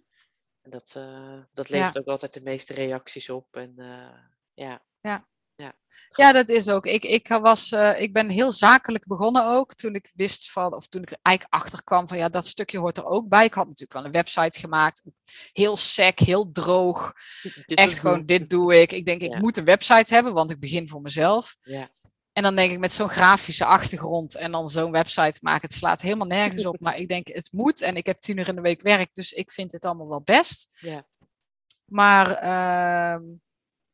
En 0.63 0.71
dat, 0.71 0.93
eh, 0.97 1.39
dat 1.53 1.69
Ja. 1.69 1.77
levert 1.77 1.99
ook 1.99 2.07
altijd 2.07 2.35
de 2.35 2.43
meeste 2.43 2.75
reacties 2.75 3.29
op. 3.31 3.57
En 3.57 3.75
eh, 3.77 4.19
ja. 4.55 4.83
Ja. 5.01 5.27
ja. 5.55 5.77
Ja, 6.17 6.33
dat 6.33 6.49
is 6.49 6.69
ook. 6.69 6.87
Ik, 6.87 7.05
ik, 7.05 7.29
was, 7.29 7.73
eh, 7.73 8.01
ik 8.01 8.13
ben 8.13 8.29
heel 8.31 8.53
zakelijk 8.53 9.07
begonnen 9.07 9.47
ook. 9.47 9.75
Toen 9.75 9.95
ik 9.95 10.11
wist 10.15 10.51
van, 10.51 10.75
of 10.75 10.87
toen 10.87 11.03
ik 11.03 11.11
er 11.11 11.19
eigenlijk 11.23 11.63
achter 11.63 11.85
kwam 11.85 12.09
van 12.09 12.17
ja, 12.17 12.29
dat 12.29 12.47
stukje 12.47 12.79
hoort 12.79 12.97
er 12.97 13.05
ook 13.05 13.29
bij. 13.29 13.45
Ik 13.45 13.55
had 13.55 13.65
natuurlijk 13.65 13.93
wel 13.93 14.05
een 14.05 14.13
website 14.13 14.59
gemaakt. 14.61 15.03
Heel 15.53 15.77
sec, 15.77 16.19
heel 16.19 16.51
droog. 16.53 17.13
Dit 17.67 17.79
Echt 17.79 17.99
gewoon, 17.99 18.27
dit 18.27 18.51
doe 18.51 18.81
ik. 18.81 18.93
Ik 18.93 19.05
denk, 19.05 19.23
ik 19.23 19.39
moet 19.39 19.57
een 19.57 19.65
website 19.65 20.15
hebben, 20.15 20.33
want 20.33 20.51
ik 20.51 20.61
begin 20.61 20.89
voor 20.89 21.01
mezelf. 21.01 21.57
Ja. 21.63 21.89
En 22.33 22.43
dan 22.43 22.57
denk 22.57 22.73
ik 22.73 22.79
met 22.79 22.93
zo'n 22.93 23.09
grafische 23.09 23.65
achtergrond 23.65 24.37
en 24.37 24.53
dan 24.53 24.69
zo'n 24.69 24.91
website 24.91 25.39
maken. 25.43 25.69
Het 25.69 25.77
slaat 25.77 26.01
helemaal 26.01 26.27
nergens 26.27 26.67
op. 26.67 26.81
Maar 26.81 26.97
ik 26.97 27.09
denk, 27.09 27.29
het 27.29 27.49
moet. 27.53 27.81
En 27.81 27.97
ik 27.97 28.07
heb 28.07 28.21
tien 28.21 28.37
uur 28.37 28.49
in 28.49 28.55
de 28.55 28.61
week 28.61 28.83
werk, 28.83 29.15
dus 29.15 29.33
ik 29.33 29.51
vind 29.51 29.73
het 29.73 29.85
allemaal 29.85 30.09
wel 30.09 30.23
best. 30.23 30.77
Ja. 30.81 31.05
Maar 31.85 32.31
ehm, 32.31 33.23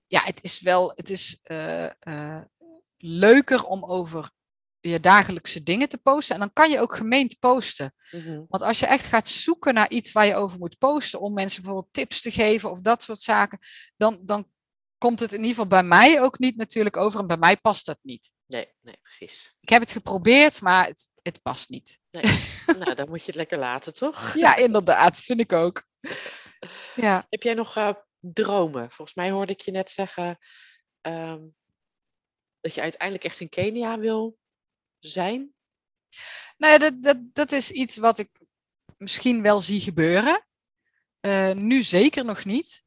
ja, 0.06 0.20
het 0.24 0.42
is 0.42 0.60
wel 0.60 0.92
het 0.94 1.10
is, 1.10 1.38
eh, 1.42 1.84
eh, 1.84 2.42
leuker 2.96 3.64
om 3.64 3.84
over 3.84 4.30
je 4.80 5.00
dagelijkse 5.00 5.62
dingen 5.62 5.88
te 5.88 5.98
posten. 5.98 6.34
En 6.34 6.40
dan 6.40 6.52
kan 6.52 6.70
je 6.70 6.80
ook 6.80 6.94
gemeend 6.94 7.38
posten. 7.38 7.94
Mhm. 8.10 8.42
Want 8.48 8.62
als 8.62 8.78
je 8.78 8.86
echt 8.86 9.06
gaat 9.06 9.28
zoeken 9.28 9.74
naar 9.74 9.90
iets 9.90 10.12
waar 10.12 10.26
je 10.26 10.34
over 10.34 10.58
moet 10.58 10.78
posten, 10.78 11.20
om 11.20 11.32
mensen 11.32 11.62
bijvoorbeeld 11.62 11.92
tips 11.92 12.20
te 12.20 12.30
geven 12.30 12.70
of 12.70 12.80
dat 12.80 13.02
soort 13.02 13.20
zaken, 13.20 13.58
dan, 13.96 14.22
dan 14.24 14.46
komt 14.98 15.20
het 15.20 15.32
in 15.32 15.38
ieder 15.38 15.50
geval 15.50 15.66
bij 15.66 15.82
mij 15.82 16.20
ook 16.20 16.38
niet 16.38 16.56
natuurlijk 16.56 16.96
over. 16.96 17.20
En 17.20 17.26
bij 17.26 17.36
mij 17.36 17.56
past 17.56 17.86
dat 17.86 17.98
niet. 18.02 18.32
Nee, 18.46 18.74
nee, 18.80 18.96
precies. 19.02 19.54
Ik 19.60 19.68
heb 19.68 19.80
het 19.80 19.92
geprobeerd, 19.92 20.60
maar 20.60 20.86
het, 20.86 21.10
het 21.22 21.42
past 21.42 21.68
niet. 21.68 22.00
nou, 22.78 22.94
dan 22.94 23.08
moet 23.08 23.20
je 23.20 23.26
het 23.26 23.34
lekker 23.34 23.58
laten, 23.58 23.92
toch? 23.92 24.34
Ja, 24.34 24.56
inderdaad, 24.56 25.20
vind 25.20 25.40
ik 25.40 25.52
ook. 25.52 25.84
Ja. 26.94 27.26
Heb 27.28 27.42
jij 27.42 27.54
nog 27.54 27.76
eh, 27.76 27.94
dromen. 28.18 28.90
Volgens 28.90 29.16
mij 29.16 29.30
hoorde 29.30 29.52
ik 29.52 29.60
je 29.60 29.70
net 29.70 29.90
zeggen 29.90 30.38
ehm, 31.00 31.40
dat 32.60 32.74
je 32.74 32.80
uiteindelijk 32.80 33.24
echt 33.24 33.40
in 33.40 33.48
Kenia 33.48 33.98
wil 33.98 34.38
zijn. 34.98 35.54
Nee, 36.56 36.78
dat, 36.78 37.02
dat, 37.02 37.16
dat 37.32 37.52
is 37.52 37.70
iets 37.70 37.96
wat 37.96 38.18
ik 38.18 38.30
misschien 38.96 39.42
wel 39.42 39.60
zie 39.60 39.80
gebeuren. 39.80 40.46
Uh, 41.20 41.52
nu 41.52 41.82
zeker 41.82 42.24
nog 42.24 42.44
niet. 42.44 42.84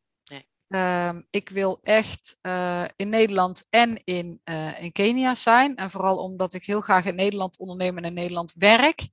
Ehm, 0.71 1.21
ik 1.29 1.49
wil 1.49 1.79
echt 1.83 2.37
uh, 2.41 2.83
in 2.95 3.09
Nederland 3.09 3.67
en 3.69 4.01
in, 4.03 4.41
uh, 4.45 4.81
in 4.81 4.91
Kenia 4.91 5.35
zijn. 5.35 5.75
En 5.75 5.91
vooral 5.91 6.17
omdat 6.17 6.53
ik 6.53 6.63
heel 6.63 6.81
graag 6.81 7.05
in 7.05 7.15
Nederland 7.15 7.57
onderneem 7.57 7.97
en 7.97 8.03
in 8.03 8.13
Nederland 8.13 8.53
werk. 8.53 9.09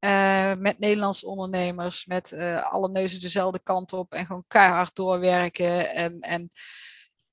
Ja. 0.00 0.54
met 0.54 0.78
Nederlandse 0.78 1.26
ondernemers, 1.26 2.06
met 2.06 2.32
alle 2.62 2.88
neuzen 2.88 3.20
dezelfde 3.20 3.60
kant 3.62 3.92
op 3.92 4.12
en 4.12 4.26
gewoon 4.26 4.44
keihard 4.46 4.94
doorwerken. 4.94 5.90
En, 5.94 6.20
en 6.20 6.50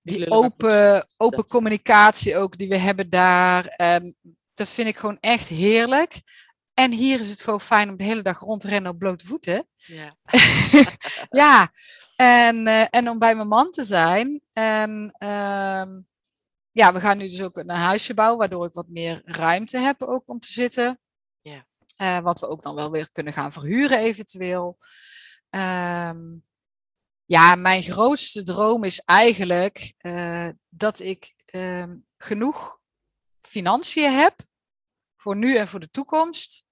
die 0.02 0.32
open, 0.32 1.08
open 1.18 1.46
communicatie 1.46 2.38
ook 2.38 2.58
die 2.58 2.70
we 2.70 2.78
hebben 2.78 3.10
daar. 3.10 3.66
En 3.66 4.16
dat 4.54 4.70
vind 4.70 4.88
ik 4.88 4.98
gewoon 4.98 5.18
echt 5.20 5.48
heerlijk. 5.48 6.22
En 6.74 6.92
hier 6.92 7.20
is 7.20 7.30
het 7.30 7.44
gewoon 7.44 7.62
fijn 7.62 7.90
om 7.90 7.98
de 7.98 8.04
hele 8.04 8.22
dag 8.22 8.40
rond 8.40 8.62
te 8.62 8.68
rennen 8.68 8.92
op 8.92 9.00
blote 9.00 9.26
voeten. 9.26 9.68
Ja. 9.76 10.16
ja, 11.42 11.72
en, 12.18 12.68
uh, 12.68 12.86
en 12.90 13.10
om 13.10 13.20
bij 13.20 13.36
mijn 13.36 13.48
man 13.48 13.72
te 13.72 13.84
zijn. 13.84 14.42
En 14.54 15.16
uh, 15.20 15.86
ja, 16.72 16.94
we 16.94 17.00
gaan 17.00 17.18
nu 17.18 17.28
dus 17.28 17.42
ook 17.42 17.58
een 17.58 17.70
huisje 17.70 18.14
bouwen, 18.14 18.38
waardoor 18.38 18.66
ik 18.66 18.74
wat 18.74 18.88
meer 18.88 19.22
ruimte 19.26 19.78
heb 19.78 20.04
ook 20.04 20.24
om 20.26 20.40
te 20.40 20.52
zitten. 20.52 21.00
Ja. 21.42 21.66
Uh, 22.02 22.20
wat 22.20 22.40
we 22.40 22.48
ook 22.48 22.62
dan 22.62 22.76
wel 22.76 22.92
weer 22.92 23.12
kunnen 23.12 23.34
gaan 23.34 23.52
verhuren 23.52 23.98
eventueel. 23.98 24.78
Um, 25.50 26.46
ja, 27.26 27.56
mijn 27.56 27.84
grootste 27.84 28.44
droom 28.44 28.84
is 28.84 29.00
eigenlijk 29.00 29.94
uh, 30.00 30.50
dat 30.70 31.00
ik 31.00 31.34
ehm, 31.46 31.98
genoeg 32.18 32.80
financiën 33.42 34.12
heb 34.12 34.36
voor 35.16 35.36
nu 35.36 35.56
en 35.56 35.68
voor 35.68 35.80
de 35.80 35.90
toekomst 35.90 36.66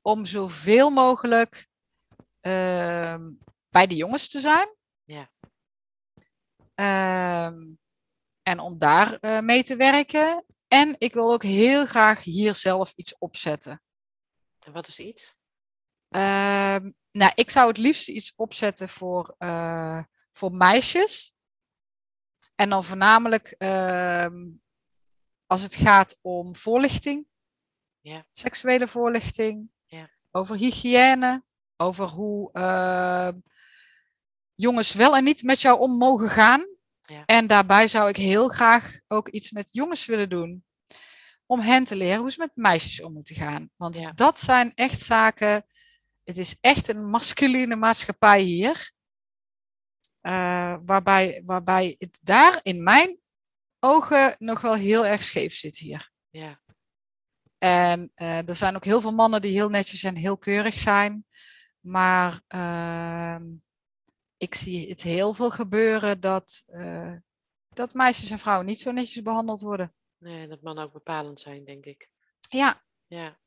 om 0.00 0.26
zoveel 0.26 0.90
mogelijk 0.90 1.68
uh, 2.40 3.16
bij 3.70 3.86
de 3.86 3.96
jongens 3.96 4.28
te 4.28 4.40
zijn. 4.40 4.74
Ja. 5.04 5.30
Uh, 6.80 7.58
en 8.42 8.58
om 8.58 8.78
daar 8.78 9.18
uh, 9.20 9.38
mee 9.40 9.64
te 9.64 9.76
werken. 9.76 10.44
En 10.68 10.94
ik 10.98 11.12
wil 11.12 11.32
ook 11.32 11.42
heel 11.42 11.86
graag 11.86 12.22
hier 12.22 12.54
zelf 12.54 12.92
iets 12.96 13.18
opzetten. 13.18 13.82
En 14.66 14.72
wat 14.72 14.88
is 14.88 14.98
iets? 14.98 15.34
Ehm, 16.08 16.90
nou, 17.10 17.32
ik 17.34 17.50
zou 17.50 17.68
het 17.68 17.78
liefst 17.78 18.08
iets 18.08 18.34
opzetten 18.36 18.88
voor, 18.88 19.34
eh, 19.38 20.02
voor 20.32 20.52
meisjes. 20.52 21.34
En 22.54 22.68
dan 22.68 22.84
voornamelijk 22.84 23.54
ehm, 23.58 24.48
als 25.46 25.62
het 25.62 25.74
gaat 25.74 26.18
om 26.22 26.56
voorlichting. 26.56 27.26
Ja. 28.00 28.26
Seksuele 28.30 28.88
voorlichting 28.88 29.70
ja. 29.84 30.10
over 30.30 30.56
hygiëne, 30.56 31.44
over 31.76 32.08
hoe 32.08 32.50
uh, 32.52 33.28
jongens 34.60 34.92
wel 34.92 35.16
en 35.16 35.24
niet 35.24 35.42
met 35.42 35.60
jou 35.60 35.80
om 35.80 35.96
mogen 35.96 36.28
gaan. 36.28 36.66
Ja. 37.00 37.22
En 37.24 37.46
daarbij 37.46 37.88
zou 37.88 38.08
ik 38.08 38.16
heel 38.16 38.48
graag 38.48 39.00
ook 39.08 39.28
iets 39.28 39.50
met 39.50 39.68
jongens 39.72 40.06
willen 40.06 40.28
doen. 40.28 40.64
Om 41.46 41.60
hen 41.60 41.84
te 41.84 41.96
leren 41.96 42.20
hoe 42.20 42.30
ze 42.30 42.38
met 42.38 42.50
meisjes 42.54 43.02
om 43.02 43.12
moeten 43.12 43.34
gaan. 43.34 43.70
Want 43.76 43.98
ja. 43.98 44.12
dat 44.12 44.40
zijn 44.40 44.72
echt 44.74 45.00
zaken. 45.00 45.66
Het 46.24 46.38
is 46.38 46.56
echt 46.60 46.88
een 46.88 47.04
masculine 47.04 47.76
maatschappij 47.76 48.40
hier. 48.40 48.92
Uh, 50.22 50.76
waarbij, 50.84 51.42
waarbij 51.46 51.94
het 51.98 52.18
daar 52.22 52.60
in 52.62 52.82
mijn 52.82 53.18
ogen 53.78 54.36
nog 54.38 54.60
wel 54.60 54.74
heel 54.74 55.06
erg 55.06 55.24
scheef 55.24 55.54
zit 55.54 55.78
hier. 55.78 56.10
Ja. 56.30 56.60
En 57.58 58.12
uh, 58.16 58.48
er 58.48 58.54
zijn 58.54 58.76
ook 58.76 58.84
heel 58.84 59.00
veel 59.00 59.12
mannen 59.12 59.42
die 59.42 59.52
heel 59.52 59.68
netjes 59.68 60.02
en 60.02 60.16
heel 60.16 60.38
keurig 60.38 60.74
zijn. 60.74 61.24
Maar 61.80 62.40
uh, 62.48 63.36
ik 64.40 64.54
zie 64.54 64.88
het 64.88 65.02
heel 65.02 65.32
veel 65.32 65.50
gebeuren 65.50 66.20
dat, 66.20 66.64
uh, 66.68 67.12
dat 67.68 67.94
meisjes 67.94 68.30
en 68.30 68.38
vrouwen 68.38 68.66
niet 68.66 68.80
zo 68.80 68.90
netjes 68.90 69.22
behandeld 69.22 69.60
worden. 69.60 69.94
Nee, 70.18 70.48
dat 70.48 70.62
mannen 70.62 70.84
ook 70.84 70.92
bepalend 70.92 71.40
zijn, 71.40 71.64
denk 71.64 71.84
ik. 71.84 72.08
Ja. 72.48 72.84
Ja. 73.06 73.38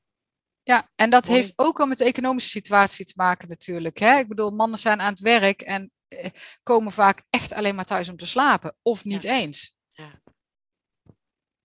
Ja, 0.64 0.91
en 0.96 1.10
dat 1.10 1.28
Mooi. 1.28 1.39
heeft 1.39 1.54
ook 1.56 1.80
al 1.80 1.86
met 1.86 1.98
de 1.98 2.04
economische 2.04 2.50
situatie 2.50 3.06
te 3.06 3.14
maken 3.16 3.48
natuurlijk. 3.50 3.98
Hè? 3.98 4.18
Ik 4.18 4.28
bedoel, 4.28 4.52
mannen 4.52 4.80
zijn 4.80 5.02
aan 5.02 5.12
het 5.12 5.20
werk 5.20 5.62
en 5.62 5.91
eh, 6.08 6.30
komen 6.64 6.91
vaak 6.91 7.24
echt 7.30 7.52
alleen 7.54 7.76
maar 7.76 7.86
thuis 7.86 8.10
om 8.10 8.18
te 8.18 8.26
slapen. 8.26 8.76
Of 8.82 9.04
niet 9.04 9.24
Ja. 9.24 9.32
eens. 9.34 9.74
Ja. 9.88 10.22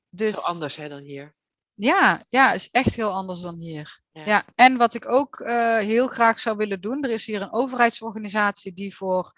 Dus 0.08 0.34
Zo 0.34 0.40
anders 0.40 0.76
hè, 0.76 0.88
dan 0.88 1.02
hier. 1.02 1.36
ja, 1.74 2.24
ja, 2.28 2.52
is 2.52 2.70
echt 2.70 2.94
heel 2.94 3.10
anders 3.10 3.40
dan 3.40 3.56
hier. 3.58 4.00
Ja. 4.18 4.24
Ja, 4.26 4.44
en 4.54 4.76
wat 4.76 4.94
ik 4.94 5.08
ook 5.08 5.40
eh, 5.40 5.76
heel 5.78 6.08
graag 6.08 6.40
zou 6.40 6.56
willen 6.56 6.80
doen, 6.80 7.02
er 7.04 7.10
is 7.10 7.26
hier 7.26 7.42
een 7.42 7.52
overheidsorganisatie 7.52 8.72
die 8.72 8.96
voor 8.96 9.32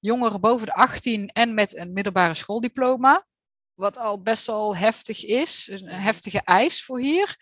jongeren 0.00 0.40
boven 0.40 0.66
de 0.66 0.72
18 0.74 1.28
en 1.28 1.54
met 1.54 1.76
een 1.76 1.92
middelbare 1.92 2.34
schooldiploma, 2.34 3.26
wat 3.74 3.96
al 3.98 4.22
best 4.22 4.46
wel 4.46 4.76
heftig 4.76 5.24
is, 5.24 5.64
dus 5.64 5.80
een 5.80 5.86
Mhm. 5.88 6.00
heftige 6.00 6.40
eis 6.44 6.84
voor 6.84 7.00
hier, 7.00 7.36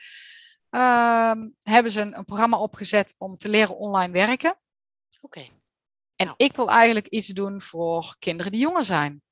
ehm, 0.71 1.49
hebben 1.63 1.93
ze 1.93 2.01
een, 2.01 2.17
een 2.19 2.25
programma 2.25 2.59
opgezet 2.59 3.15
om 3.19 3.37
te 3.37 3.49
leren 3.49 3.77
online 3.77 4.13
werken. 4.13 4.59
Oké. 5.21 5.49
En 6.17 6.27
Nou. 6.27 6.35
ik 6.37 6.57
wil 6.57 6.71
eigenlijk 6.71 7.07
iets 7.07 7.27
doen 7.29 7.63
voor 7.63 8.17
kinderen 8.19 8.53
die 8.53 8.61
jonger 8.61 8.85
zijn. 8.85 9.23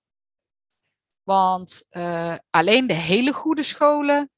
Want 1.23 1.87
eh, 1.89 2.37
alleen 2.51 2.87
de 2.87 2.95
hele 2.95 3.33
goede 3.33 3.63
scholen 3.63 4.31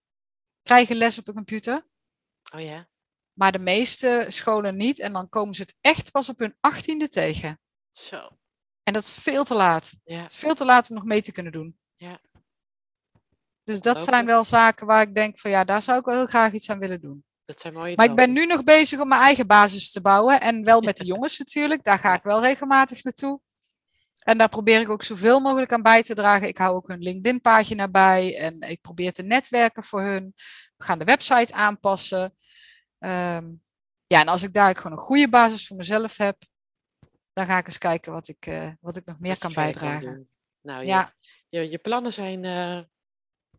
krijgen 0.63 0.97
les 0.97 1.19
op 1.19 1.29
een 1.29 1.35
computer. 1.35 1.87
Oh 2.55 2.61
ja. 2.61 2.89
Maar 3.33 3.53
de 3.53 3.59
meeste 3.59 4.27
scholen 4.29 4.77
niet. 4.77 5.01
En 5.01 5.13
dan 5.13 5.29
komen 5.29 5.55
ze 5.55 5.63
het 5.63 5.77
echt 5.81 6.11
pas 6.11 6.29
op 6.29 6.39
hun 6.39 6.57
achttiende 6.61 7.09
tegen. 7.09 7.61
Zo. 7.93 8.29
En 8.83 8.93
dat 8.93 9.03
is 9.03 9.11
veel 9.11 9.45
te 9.45 9.55
laat. 9.55 9.93
Ja. 10.05 10.23
Het 10.23 10.31
is 10.31 10.37
veel 10.37 10.55
te 10.55 10.65
laat 10.65 10.89
om 10.89 10.95
nog 10.95 11.05
mee 11.05 11.23
te 11.23 11.33
kunnen 11.33 11.53
doen. 11.53 11.79
Ja. 11.97 12.21
Dus 13.65 13.81
dat 13.81 14.03
zijn 14.03 14.27
wel 14.27 14.45
zaken 14.45 14.87
waar 14.87 15.03
ik 15.03 15.15
denk 15.15 15.39
van 15.39 15.51
ja, 15.51 15.65
daar 15.65 15.83
zou 15.83 15.99
ik 15.99 16.05
wel 16.05 16.15
heel 16.15 16.27
graag 16.27 16.53
iets 16.53 16.71
aan 16.71 16.79
willen 16.79 17.01
doen. 17.01 17.25
Dat 17.45 17.61
zijn 17.61 17.75
mooie 17.75 17.97
Maar 17.97 18.07
ik 18.07 18.15
ben 18.15 18.33
nu 18.33 18.47
nog 18.47 18.65
bezig 18.65 19.01
om 19.01 19.09
mijn 19.09 19.21
eigen 19.21 19.47
basis 19.47 19.91
te 19.91 20.01
bouwen. 20.01 20.41
En 20.41 20.65
wel 20.65 20.81
met 20.81 20.97
de 20.97 21.05
jongens 21.13 21.39
natuurlijk. 21.39 21.85
Daar 21.85 21.99
ga 21.99 22.15
ik 22.15 22.23
wel 22.23 22.41
regelmatig 22.41 23.05
naartoe. 23.05 23.41
En 24.19 24.39
daar 24.39 24.49
probeer 24.49 24.81
ik 24.81 24.91
ook 24.91 25.03
zoveel 25.03 25.41
mogelijk 25.41 25.73
aan 25.73 25.83
bij 25.83 26.03
te 26.03 26.15
dragen. 26.15 26.49
Ik 26.49 26.59
hou 26.59 26.75
ook 26.75 26.89
een 26.89 27.03
LinkedIn-pagina 27.03 27.89
bij. 27.89 28.37
En 28.39 28.61
ik 28.61 28.81
probeer 28.81 29.13
te 29.13 29.23
netwerken 29.23 29.85
voor 29.85 30.01
hun. 30.03 30.33
We 30.77 30.85
gaan 30.85 30.99
de 30.99 31.05
website 31.05 31.53
aanpassen. 31.53 32.37
Ehm, 33.03 33.53
ja, 34.07 34.21
en 34.21 34.29
als 34.29 34.43
ik 34.43 34.53
daar 34.53 34.77
gewoon 34.77 34.93
een 34.93 35.05
goede 35.05 35.29
basis 35.29 35.67
voor 35.67 35.77
mezelf 35.77 36.17
heb. 36.17 36.43
Dan 37.33 37.47
ga 37.47 37.59
ik 37.59 37.67
eens 37.67 37.79
kijken 37.79 38.13
wat 38.13 38.29
ik, 38.29 38.47
eh, 38.47 38.73
wat 38.81 38.97
ik 38.97 39.05
nog 39.05 39.19
meer 39.19 39.39
kan 39.39 39.53
bijdragen. 39.53 40.29
Nou, 40.61 40.85
Ja, 40.87 41.13
je, 41.49 41.59
je, 41.59 41.71
je 41.71 41.79
plannen 41.79 42.13
zijn, 42.13 42.45
eh, 42.45 42.81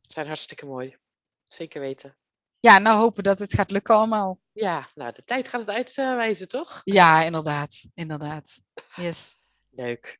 zijn 0.01 0.27
hartstikke 0.27 0.65
mooi. 0.65 0.97
Zeker 1.43 1.81
weten. 1.81 2.17
ja, 2.59 2.77
nou 2.77 2.97
hopen 2.99 3.23
dat 3.23 3.39
het 3.39 3.53
gaat 3.53 3.71
lukken 3.71 3.95
allemaal. 3.95 4.39
Ja, 4.51 4.87
nou, 4.95 5.13
de 5.13 5.23
tijd 5.23 5.47
gaat 5.47 5.59
het 5.61 5.69
uitwijzen, 5.69 6.47
toch? 6.47 6.81
Ja, 6.83 7.21
inderdaad. 7.23 7.83
Inderdaad. 7.93 8.61
Yes. 8.95 9.39
Leuk. 9.69 10.19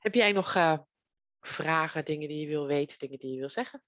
Heb 0.00 0.14
jij 0.14 0.32
nog 0.32 0.54
eh, 0.54 0.78
vragen, 1.40 2.04
dingen 2.04 2.28
die 2.28 2.40
je 2.40 2.46
wil 2.46 2.66
weten, 2.66 2.98
dingen 2.98 3.18
die 3.18 3.32
je 3.32 3.38
wil 3.40 3.50
zeggen? 3.50 3.82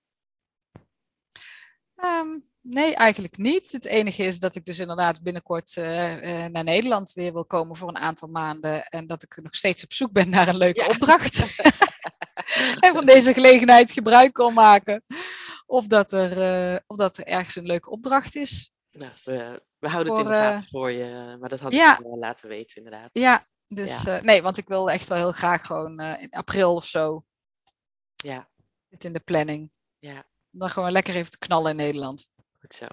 Ehm, 1.94 2.38
nee, 2.64 2.94
eigenlijk 2.94 3.36
niet. 3.36 3.72
Het 3.72 3.84
enige 3.84 4.22
is 4.22 4.38
dat 4.38 4.54
ik 4.54 4.64
dus 4.64 4.78
inderdaad 4.78 5.22
binnenkort 5.22 5.76
eh, 5.76 6.44
eh, 6.44 6.52
naar 6.52 6.64
Nederland 6.64 7.12
weer 7.12 7.32
wil 7.32 7.46
komen 7.46 7.76
voor 7.76 7.88
een 7.88 7.98
aantal 7.98 8.28
maanden. 8.28 8.84
En 8.88 9.06
dat 9.06 9.22
ik 9.22 9.38
nog 9.42 9.54
steeds 9.54 9.84
op 9.84 9.92
zoek 9.92 10.12
ben 10.12 10.28
naar 10.28 10.48
een 10.48 10.56
leuke 10.56 10.80
Ja. 10.80 10.86
opdracht. 10.86 11.62
en 12.84 12.94
van 12.94 13.06
deze 13.06 13.32
gelegenheid 13.32 13.92
gebruik 13.92 14.32
kan 14.32 14.54
maken. 14.54 15.04
Of 15.66 15.86
dat 15.86 16.12
er, 16.12 16.40
eh, 16.40 16.78
of 16.86 16.96
dat 16.96 17.16
er 17.16 17.24
ergens 17.26 17.56
een 17.56 17.66
leuke 17.66 17.90
opdracht 17.90 18.36
is. 18.36 18.72
Nou, 18.90 19.12
we, 19.24 19.62
we 19.78 19.88
houden 19.88 20.12
het 20.12 20.22
in 20.22 20.28
Voor, 20.28 20.34
de 20.34 20.40
gaten 20.46 20.66
voor 20.66 20.90
je, 20.90 21.36
maar 21.40 21.48
dat 21.48 21.60
had 21.60 21.72
ja. 21.72 21.98
ik 21.98 22.04
wel 22.04 22.18
laten 22.18 22.48
weten, 22.48 22.76
inderdaad. 22.76 23.08
Ja, 23.12 23.46
dus 23.68 24.04
nee, 24.22 24.42
want 24.42 24.58
ik 24.58 24.68
wil 24.68 24.90
echt 24.90 25.08
wel 25.08 25.18
heel 25.18 25.32
graag 25.32 25.66
gewoon 25.66 26.00
in 26.00 26.30
april 26.30 26.74
of 26.74 26.84
zo. 26.84 27.24
Ja. 28.16 28.48
Zit 28.88 29.04
in 29.04 29.12
de 29.12 29.20
planning. 29.20 29.70
Ja. 29.98 30.24
Dan 30.50 30.70
gewoon 30.70 30.92
lekker 30.92 31.14
even 31.14 31.30
te 31.30 31.38
knallen 31.38 31.70
in 31.70 31.76
Nederland. 31.76 32.32
Goed 32.64 32.74
zo. 32.74 32.86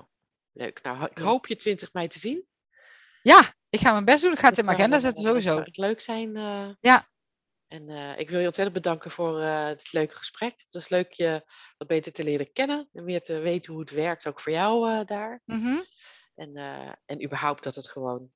Leuk. 0.51 0.81
Nou, 0.83 1.05
ik 1.05 1.17
hoop 1.17 1.47
je 1.47 1.55
20 1.55 1.93
mei 1.93 2.07
te 2.07 2.19
zien. 2.19 2.45
Ja, 3.21 3.53
ik 3.69 3.79
ga 3.79 3.91
mijn 3.91 4.05
best 4.05 4.23
doen. 4.23 4.31
Ik 4.31 4.39
ga 4.39 4.47
het 4.49 4.57
in 4.57 4.65
mijn 4.65 4.77
agenda 4.77 4.99
zetten 4.99 5.23
eh, 5.23 5.29
sowieso. 5.29 5.47
Dat 5.47 5.57
zou 5.57 5.67
echt 5.67 5.77
leuk 5.77 6.01
zijn. 6.01 6.35
eh. 6.35 6.69
Ja. 6.79 7.09
En 7.67 7.89
eh, 7.89 8.19
ik 8.19 8.29
wil 8.29 8.39
je 8.39 8.45
ontzettend 8.45 8.75
bedanken 8.83 9.11
voor 9.11 9.41
eh 9.41 9.65
het 9.65 9.93
leuke 9.93 10.15
gesprek. 10.15 10.53
Het 10.57 10.73
was 10.73 10.89
leuk 10.89 11.11
je 11.11 11.51
wat 11.77 11.87
beter 11.87 12.11
te 12.11 12.23
leren 12.23 12.51
kennen. 12.53 12.89
En 12.93 13.03
meer 13.03 13.21
te 13.21 13.39
weten 13.39 13.71
hoe 13.71 13.81
het 13.81 13.91
werkt, 13.91 14.27
ook 14.27 14.39
voor 14.39 14.51
jou 14.51 14.91
eh, 14.91 15.05
daar. 15.05 15.41
Mhm. 15.45 15.81
En, 16.35 16.55
eh, 16.55 16.91
en 17.05 17.23
überhaupt 17.23 17.63
dat 17.63 17.75
het 17.75 17.89
gewoon 17.89 18.31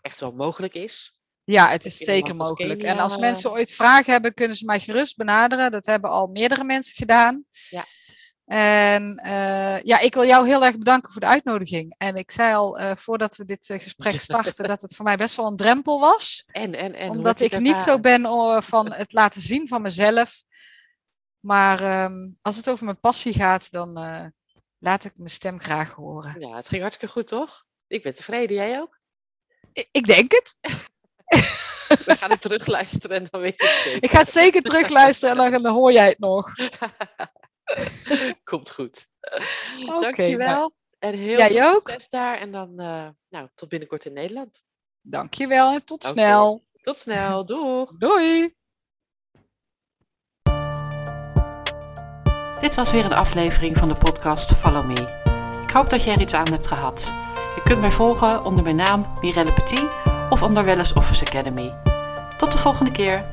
echt 0.00 0.20
wel 0.20 0.32
mogelijk 0.32 0.74
is. 0.74 1.18
Ja, 1.44 1.68
het 1.68 1.84
is 1.84 1.96
zeker 1.96 2.36
mogelijk. 2.36 2.82
En 2.82 2.98
als 2.98 3.14
eh, 3.14 3.18
mensen 3.20 3.50
ooit 3.50 3.70
vragen 3.70 4.12
hebben, 4.12 4.34
kunnen 4.34 4.56
ze 4.56 4.64
mij 4.64 4.80
gerust 4.80 5.16
benaderen. 5.16 5.70
Dat 5.70 5.86
hebben 5.86 6.10
al 6.10 6.26
meerdere 6.26 6.64
mensen 6.64 6.96
gedaan. 6.96 7.44
Ja. 7.68 7.84
En 8.44 9.16
eh, 9.16 9.82
ja, 9.82 9.98
ik 9.98 10.14
wil 10.14 10.24
jou 10.24 10.46
heel 10.46 10.64
erg 10.64 10.78
bedanken 10.78 11.12
voor 11.12 11.20
de 11.20 11.26
uitnodiging. 11.26 11.94
En 11.98 12.16
ik 12.16 12.30
zei 12.30 12.54
al 12.54 12.78
eh, 12.78 12.96
voordat 12.96 13.36
we 13.36 13.44
dit 13.44 13.70
eh, 13.70 13.80
gesprek 13.80 14.20
starten 14.30 14.68
dat 14.68 14.82
het 14.82 14.96
voor 14.96 15.04
mij 15.04 15.16
best 15.16 15.36
wel 15.36 15.46
een 15.46 15.56
drempel 15.56 16.00
was. 16.00 16.44
En, 16.46 16.74
en, 16.74 16.94
en 16.94 17.10
omdat 17.10 17.40
ik 17.40 17.58
niet 17.58 17.82
zo 17.82 18.00
ben 18.00 18.22
van 18.62 18.92
het 18.92 19.12
laten 19.12 19.40
zien 19.40 19.68
van 19.68 19.82
mezelf. 19.82 20.44
Maar 21.40 21.80
ehm, 21.80 22.30
als 22.42 22.56
het 22.56 22.70
over 22.70 22.84
mijn 22.84 23.00
passie 23.00 23.32
gaat, 23.32 23.70
dan 23.70 23.92
laat 24.78 25.04
ik 25.04 25.12
mijn 25.16 25.30
stem 25.30 25.60
graag 25.60 25.92
horen. 25.92 26.40
Ja, 26.40 26.56
het 26.56 26.68
ging 26.68 26.82
hartstikke 26.82 27.14
goed, 27.14 27.26
toch? 27.26 27.64
Ik 27.86 28.02
ben 28.02 28.14
tevreden, 28.14 28.56
jij 28.56 28.80
ook? 28.80 28.98
Ik, 29.72 29.88
ik 29.92 30.06
denk 30.06 30.32
het. 30.32 30.56
We 32.04 32.16
gaan 32.16 32.30
het 32.30 32.40
terugluisteren 32.40 33.16
en 33.16 33.26
dan 33.30 33.40
weet 33.40 33.60
je 33.60 33.66
het 33.66 33.82
zeker. 33.84 34.02
Ik 34.02 34.10
ga 34.10 34.18
het 34.18 34.30
zeker 34.30 34.62
terugluisteren 34.62 35.52
en 35.52 35.62
dan 35.62 35.74
hoor 35.74 35.92
jij 35.92 36.08
het 36.08 36.18
nog. 36.18 36.52
Komt 38.44 38.70
goed. 38.70 39.08
Oké, 39.86 40.00
Dankjewel. 40.00 40.46
nou, 40.48 40.72
En 40.98 41.14
heel 41.14 41.38
Jij 41.38 41.48
veel 41.50 41.74
succes 41.74 42.08
daar. 42.08 42.38
En 42.38 42.50
dan 42.50 42.80
eh, 42.80 43.08
nou, 43.28 43.48
tot 43.54 43.68
binnenkort 43.68 44.04
in 44.04 44.12
Nederland. 44.12 44.62
dankjewel 45.00 45.72
en 45.72 45.84
tot 45.84 46.02
snel. 46.04 46.64
Tot 46.82 46.98
snel. 47.00 47.44
Doeg. 47.44 47.92
Doei! 47.98 48.54
Dit 52.60 52.74
was 52.74 52.90
weer 52.92 53.04
een 53.04 53.14
aflevering 53.14 53.78
van 53.78 53.88
de 53.88 53.94
podcast 53.94 54.52
Follow 54.52 54.86
Me. 54.86 55.22
Ik 55.62 55.70
hoop 55.70 55.90
dat 55.90 56.04
je 56.04 56.10
er 56.10 56.20
iets 56.20 56.34
aan 56.34 56.48
hebt 56.52 56.66
gehad. 56.66 57.12
Je 57.54 57.60
kunt 57.64 57.80
mij 57.80 57.90
volgen 57.90 58.44
onder 58.44 58.64
mijn 58.64 58.76
naam 58.76 59.12
Mirelle 59.20 59.52
Petit 59.52 59.84
of 60.30 60.42
onder 60.42 60.64
Wellness 60.64 60.92
Office 60.92 61.24
Academy. 61.26 61.74
Tot 62.36 62.52
de 62.52 62.58
volgende 62.58 62.92
keer. 62.92 63.32